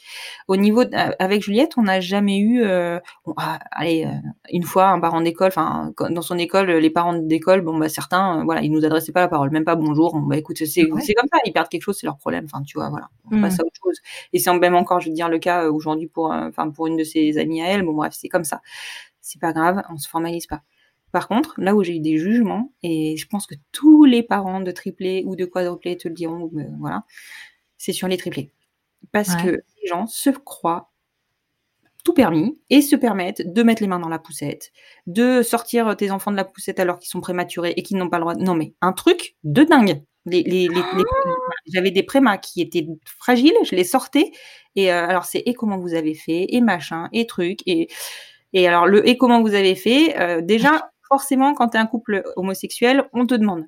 [0.47, 0.83] Au niveau
[1.19, 2.63] avec Juliette, on n'a jamais eu,
[3.25, 4.07] bon, ah, allez,
[4.51, 8.39] une fois un parent d'école enfin, dans son école, les parents d'école, bon, bah, certains,
[8.39, 10.04] euh, voilà, ils nous adressaient pas la parole, même pas bonjour.
[10.13, 12.45] Bah, écoute, c'est comme ça, ils perdent quelque chose, c'est leur problème.
[12.45, 13.61] Enfin, tu vois, voilà, on passe mmh.
[13.61, 13.97] à autre chose.
[14.33, 16.87] Et c'est même encore, je veux dire, le cas euh, aujourd'hui pour, euh, enfin, pour
[16.87, 17.83] une de ses amies à elle.
[17.83, 18.61] Bon, bref, c'est comme ça.
[19.21, 20.61] C'est pas grave, on se formalise pas.
[21.11, 24.59] Par contre, là où j'ai eu des jugements, et je pense que tous les parents
[24.59, 27.03] de triplés ou de quadruplés te le diront, voilà,
[27.77, 28.51] c'est sur les triplés.
[29.11, 30.91] Parce que les gens se croient
[32.05, 34.71] tout permis et se permettent de mettre les mains dans la poussette,
[35.07, 38.19] de sortir tes enfants de la poussette alors qu'ils sont prématurés et qu'ils n'ont pas
[38.19, 38.35] le droit.
[38.35, 40.01] Non mais un truc de dingue.
[40.27, 40.81] Les, les, les,
[41.73, 42.87] J'avais des prémas qui étaient
[43.19, 44.31] fragiles, je les sortais
[44.75, 46.45] et euh, alors c'est et comment vous avez fait?
[46.49, 47.87] et machin et truc et
[48.53, 51.85] et alors le et comment vous avez fait euh, déjà forcément quand tu es un
[51.87, 53.65] couple homosexuel on te demande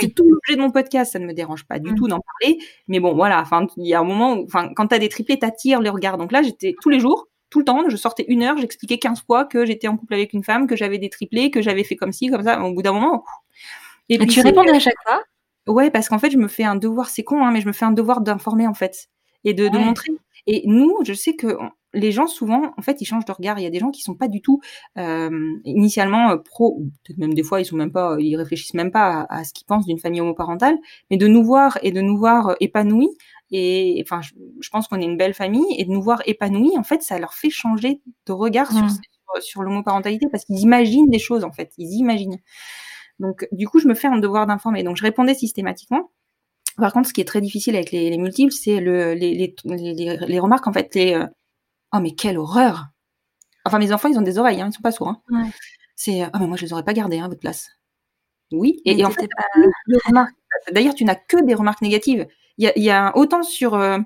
[0.00, 1.94] c'est tout l'objet de mon podcast, ça ne me dérange pas du mmh.
[1.96, 2.58] tout d'en parler.
[2.88, 5.38] Mais bon, voilà, enfin, il y a un moment où, enfin, quand t'as des triplés,
[5.38, 6.16] t'attires les regards.
[6.16, 7.88] Donc là, j'étais tous les jours, tout le temps.
[7.88, 10.74] Je sortais une heure, j'expliquais 15 fois que j'étais en couple avec une femme, que
[10.74, 12.60] j'avais des triplés, que j'avais fait comme ci, comme ça.
[12.60, 13.24] Au bout d'un moment.
[14.08, 15.22] Et, puis tu répondais à chaque fois?
[15.68, 17.72] Ouais, parce qu'en fait, je me fais un devoir, c'est con, hein, mais je me
[17.72, 19.08] fais un devoir d'informer en fait
[19.44, 20.10] et de, de montrer.
[20.48, 21.56] Et nous, je sais que
[21.92, 23.60] les gens souvent, en fait, ils changent de regard.
[23.60, 24.60] Il y a des gens qui sont pas du tout
[24.98, 25.30] euh,
[25.64, 29.26] initialement euh, pro, peut-être même des fois, ils sont même pas, ils réfléchissent même pas
[29.30, 30.76] à, à ce qu'ils pensent d'une famille homoparentale,
[31.10, 33.10] mais de nous voir et de nous voir euh, épanouis.
[33.56, 36.76] Et enfin, je, je pense qu'on est une belle famille et de nous voir épanouis,
[36.76, 38.88] en fait, ça leur fait changer de regard sur, mmh.
[38.90, 42.40] sur, sur l'homoparentalité parce qu'ils imaginent des choses, en fait, ils imaginent.
[43.20, 44.82] Donc, du coup, je me fais un devoir d'informer.
[44.82, 46.10] Donc, je répondais systématiquement.
[46.78, 50.16] Par contre, ce qui est très difficile avec les, les multiples, c'est le, les, les,
[50.16, 51.26] les, remarques, en fait, les euh,
[51.92, 52.86] oh mais quelle horreur.
[53.64, 55.10] Enfin, mes enfants, ils ont des oreilles, hein, ils sont pas sourds.
[55.10, 55.22] Hein.
[55.30, 55.48] Ouais.
[55.94, 57.68] C'est oh mais moi, je les aurais pas gardés hein, à votre place.
[58.50, 58.82] Oui.
[58.84, 59.28] Et, et en fait,
[60.12, 60.26] pas...
[60.72, 62.26] d'ailleurs, tu n'as que des remarques négatives.
[62.58, 63.98] Il y a, y a, autant sur euh,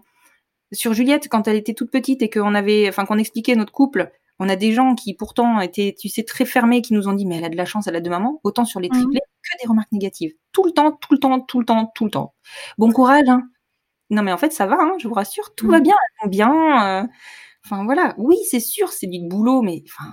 [0.73, 4.11] sur Juliette quand elle était toute petite et qu'on avait, enfin, qu'on expliquait notre couple
[4.39, 7.27] on a des gens qui pourtant étaient, tu sais, très fermés, qui nous ont dit,
[7.27, 8.41] mais elle a de la chance, elle a deux mamans.
[8.45, 9.43] Autant sur les triplés, mmh.
[9.43, 10.33] que des remarques négatives.
[10.53, 12.35] Tout le temps, tout le temps, tout le temps, tout le temps.
[12.79, 13.43] Bon courage, hein.
[14.11, 15.71] Non, mais en fait, ça va, hein, je vous rassure, tout mmh.
[15.71, 17.03] va bien, elles vont bien.
[17.03, 17.07] Euh...
[17.65, 18.15] Enfin, voilà.
[18.17, 20.13] Oui, c'est sûr, c'est du boulot, mais enfin,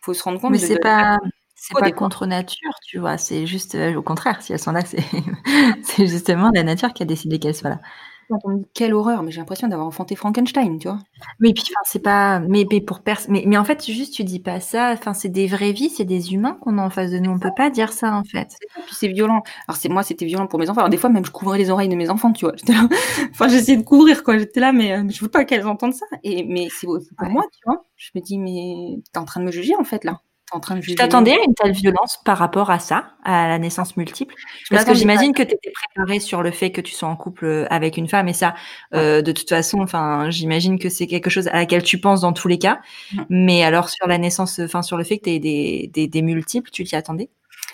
[0.00, 0.52] faut se rendre compte.
[0.52, 1.18] Mais c'est pas,
[1.62, 3.18] c'est pas contre nature, tu vois?
[3.18, 4.82] C'est juste, euh, au contraire, si elles sont là,
[5.82, 7.80] c'est, justement la nature qui a décidé qu'elles soient là
[8.28, 10.98] quand on me dit quelle horreur, mais j'ai l'impression d'avoir enfanté Frankenstein, tu vois?
[11.40, 14.24] Oui, puis enfin, c'est pas, mais, mais pour personne, mais, mais en fait, juste tu
[14.24, 14.92] dis pas ça.
[14.92, 17.30] Enfin, c'est des vraies vies, c'est des humains qu'on a en face de nous.
[17.30, 18.56] On peut pas dire ça en fait.
[18.86, 19.42] Puis c'est violent.
[19.68, 20.80] Alors c'est moi, c'était violent pour mes enfants.
[20.80, 22.54] Alors des fois même, je couvrais les oreilles de mes enfants, tu vois?
[22.68, 22.88] Là,
[23.32, 24.38] enfin, j'essayais de couvrir quoi.
[24.38, 26.06] J'étais là, mais euh, je veux pas qu'elles entendent ça.
[26.22, 27.28] Et mais c'est pour ouais.
[27.28, 27.84] moi, tu vois?
[27.96, 30.20] Je me dis, mais t'es en train de me juger en fait là
[30.52, 33.58] en train de Tu t'attendais à une telle violence par rapport à ça, à la
[33.58, 34.34] naissance multiple?
[34.70, 37.44] Parce que j'imagine que tu étais préparée sur le fait que tu sois en couple
[37.44, 38.54] euh, avec une femme et ça,
[38.94, 42.32] euh, de toute façon, enfin, j'imagine que c'est quelque chose à laquelle tu penses dans
[42.32, 42.80] tous les cas.
[43.28, 46.22] Mais alors sur la naissance, enfin sur le fait que tu aies des, des, des
[46.22, 47.30] multiples, tu t'y attendais?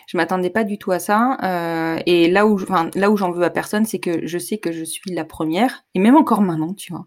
[0.07, 1.37] Je m'attendais pas du tout à ça.
[1.43, 4.59] Euh, et là où, enfin, là où j'en veux à personne, c'est que je sais
[4.59, 7.07] que je suis la première, et même encore maintenant, tu vois,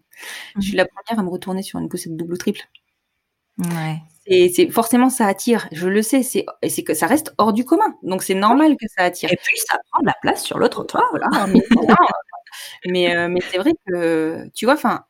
[0.56, 2.60] je suis la première à me retourner sur une poussette double ou triple.
[3.58, 5.68] Ouais c'est forcément ça attire.
[5.72, 7.96] Je le sais, c'est c'est que ça reste hors du commun.
[8.02, 9.32] Donc c'est normal que ça attire.
[9.32, 11.04] Et puis ça prend de la place sur le trottoir.
[11.10, 11.28] Voilà.
[12.86, 15.04] mais euh, mais c'est vrai que tu vois, enfin,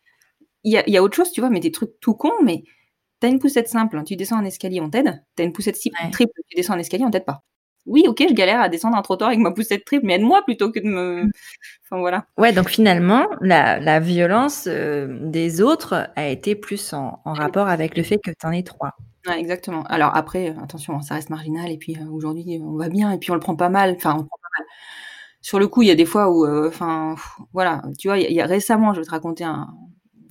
[0.64, 2.64] il y a, y a autre chose, tu vois, mais des trucs tout cons, mais
[3.20, 5.24] t'as une poussette simple, hein, tu descends un escalier, on t'aide.
[5.36, 6.10] T'as une poussette ouais.
[6.10, 7.44] triple, tu descends un escalier, on t'aide pas
[7.86, 10.70] oui, ok, je galère à descendre un trottoir avec ma poussette triple, mais aide-moi plutôt
[10.70, 11.30] que de me.
[11.84, 12.26] Enfin voilà.
[12.38, 17.68] Ouais, donc finalement, la, la violence euh, des autres a été plus en, en, rapport
[17.68, 18.92] avec le fait que tu en es trois.
[19.26, 19.82] Ouais, exactement.
[19.84, 23.18] Alors après, euh, attention, ça reste marginal, et puis euh, aujourd'hui, on va bien, et
[23.18, 23.94] puis on le prend pas mal.
[23.96, 24.66] Enfin, on le prend pas mal.
[25.40, 27.16] Sur le coup, il y a des fois où, euh, enfin,
[27.52, 29.74] voilà, tu vois, il y, y, a récemment, je vais te raconter un,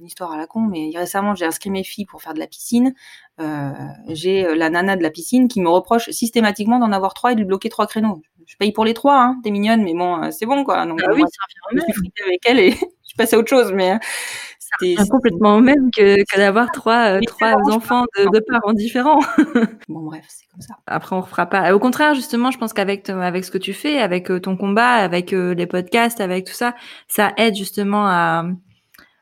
[0.01, 2.47] une histoire à la con, mais récemment, j'ai inscrit mes filles pour faire de la
[2.47, 2.93] piscine.
[3.41, 3.71] Euh,
[4.09, 7.35] j'ai euh, la nana de la piscine qui me reproche systématiquement d'en avoir trois et
[7.35, 8.21] de lui bloquer trois créneaux.
[8.45, 10.85] Je paye pour les trois, hein, t'es mignonne, mais bon, euh, c'est bon, quoi.
[10.85, 11.23] Donc, ah oui,
[11.73, 12.71] je suis avec elle et
[13.09, 13.97] je passe à autre chose, mais
[14.79, 19.19] c'est complètement au même que, que d'avoir trois, trois enfants de, de, parents différents.
[19.89, 20.75] bon, bref, c'est comme ça.
[20.87, 21.73] Après, on refera pas.
[21.73, 25.31] Au contraire, justement, je pense qu'avec avec ce que tu fais, avec ton combat, avec
[25.31, 26.73] les podcasts, avec tout ça,
[27.07, 28.45] ça aide justement à,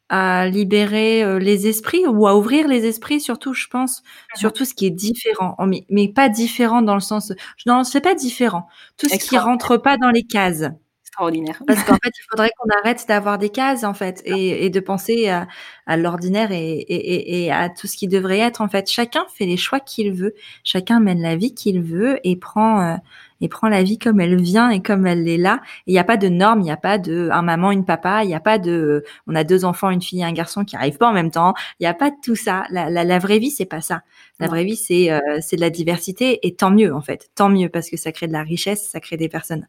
[0.09, 4.39] à libérer euh, les esprits ou à ouvrir les esprits surtout je pense mmh.
[4.39, 5.55] sur tout ce qui est différent.
[5.65, 7.31] Mais, mais pas différent dans le sens
[7.65, 8.67] non c'est pas différent.
[8.97, 10.63] Tout ce qui rentre pas dans les cases.
[11.05, 11.61] Extraordinaire.
[11.67, 14.79] Parce qu'en fait il faudrait qu'on arrête d'avoir des cases en fait et, et de
[14.79, 15.47] penser à,
[15.85, 18.89] à l'ordinaire et, et, et, à tout ce qui devrait être en fait.
[18.89, 20.33] Chacun fait les choix qu'il veut.
[20.63, 22.95] Chacun mène la vie qu'il veut et prend euh,
[23.41, 25.61] et prend la vie comme elle vient et comme elle est là.
[25.87, 28.23] Il n'y a pas de normes, il n'y a pas de un maman, une papa,
[28.23, 30.75] il n'y a pas de on a deux enfants, une fille et un garçon qui
[30.75, 31.53] arrivent pas en même temps.
[31.79, 32.65] Il n'y a pas de tout ça.
[32.69, 34.01] La, la, la vraie vie, c'est pas ça.
[34.39, 37.49] La vraie vie, c'est euh, c'est de la diversité et tant mieux en fait, tant
[37.49, 39.67] mieux parce que ça crée de la richesse, ça crée des personnes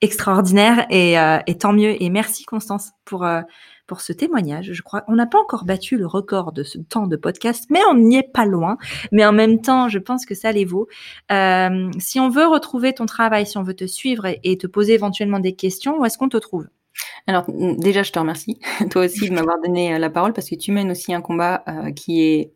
[0.00, 2.02] extraordinaires et, euh, et tant mieux.
[2.02, 3.42] Et merci Constance pour euh,
[3.86, 4.72] pour ce témoignage.
[4.72, 7.80] Je crois on n'a pas encore battu le record de ce temps de podcast, mais
[7.90, 8.76] on n'y est pas loin.
[9.12, 10.88] Mais en même temps, je pense que ça les vaut.
[11.32, 14.94] Euh, si on veut retrouver ton travail, si on veut te suivre et, te poser
[14.94, 16.66] éventuellement des questions, où est-ce qu'on te trouve?
[17.26, 18.58] Alors déjà, je te remercie,
[18.90, 21.62] toi aussi, de m'avoir donné euh, la parole parce que tu mènes aussi un combat
[21.68, 22.52] euh, qui est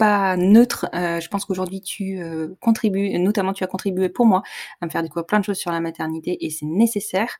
[0.00, 0.86] pas neutre.
[0.94, 4.42] Euh, je pense qu'aujourd'hui tu euh, contribues, notamment tu as contribué pour moi
[4.80, 7.36] à me faire découvrir plein de choses sur la maternité et c'est nécessaire.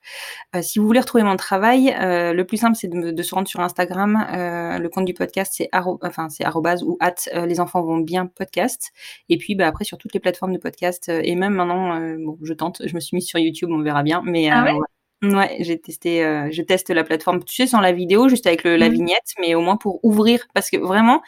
[0.55, 3.35] Euh, si vous voulez retrouver mon travail, euh, le plus simple c'est de, de, se
[3.35, 4.27] rendre sur Instagram.
[4.33, 7.15] Euh, le compte du podcast c'est enfin c'est arrobase ou at
[7.47, 8.93] les enfants vont bien podcast.
[9.31, 12.53] Et puis bah, après sur toutes les plateformes de podcast et même maintenant bon je
[12.53, 14.23] tente, je me suis mise sur YouTube, on verra bien.
[14.25, 14.79] Mais ah ouais?
[15.23, 18.65] Ouais, j'ai testé, euh, je teste la plateforme, tu sais, sans la vidéo, juste avec
[18.65, 18.93] le, la mmh.
[18.93, 21.21] vignette, mais au moins pour ouvrir, parce que vraiment,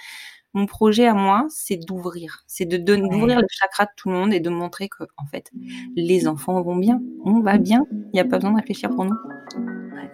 [0.55, 4.33] mon projet à moi, c'est d'ouvrir, c'est de d'ouvrir le chakra de tout le monde
[4.33, 5.51] et de montrer que en fait,
[5.97, 9.05] les enfants vont bien, on va bien, il n'y a pas besoin de réfléchir pour
[9.05, 9.17] nous.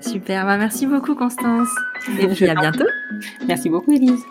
[0.00, 1.68] Super, bah, merci beaucoup Constance.
[2.20, 2.86] Et puis à bientôt.
[3.46, 4.24] Merci beaucoup Elise.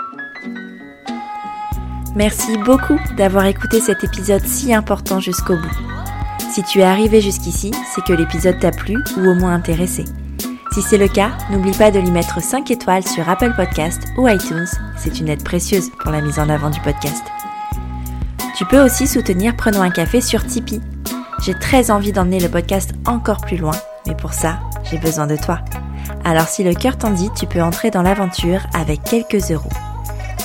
[2.15, 5.77] Merci beaucoup d'avoir écouté cet épisode si important jusqu'au bout.
[6.51, 10.05] Si tu es arrivé jusqu'ici, c'est que l'épisode t'a plu ou au moins intéressé.
[10.77, 14.27] Si c'est le cas, n'oublie pas de lui mettre 5 étoiles sur Apple Podcast ou
[14.27, 17.23] iTunes, c'est une aide précieuse pour la mise en avant du podcast.
[18.55, 20.79] Tu peux aussi soutenir Prenons un café sur Tipeee.
[21.43, 23.73] J'ai très envie d'emmener le podcast encore plus loin,
[24.05, 25.61] mais pour ça, j'ai besoin de toi.
[26.23, 29.71] Alors si le cœur t'en dit, tu peux entrer dans l'aventure avec quelques euros.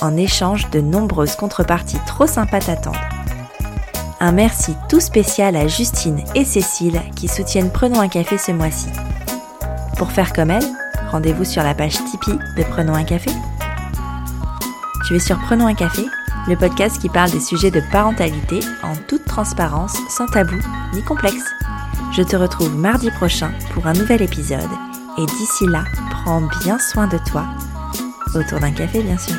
[0.01, 2.97] En échange de nombreuses contreparties trop sympas t'attendent.
[4.19, 8.89] Un merci tout spécial à Justine et Cécile qui soutiennent Prenons un café ce mois-ci.
[10.03, 10.67] Pour faire comme elle,
[11.13, 13.31] rendez-vous sur la page Tipeee de Prenons un café.
[15.07, 16.05] Tu es sur Prenons un café,
[16.49, 20.57] le podcast qui parle des sujets de parentalité en toute transparence, sans tabou
[20.93, 21.45] ni complexe.
[22.17, 24.73] Je te retrouve mardi prochain pour un nouvel épisode
[25.19, 27.45] et d'ici là, prends bien soin de toi,
[28.35, 29.37] autour d'un café bien sûr.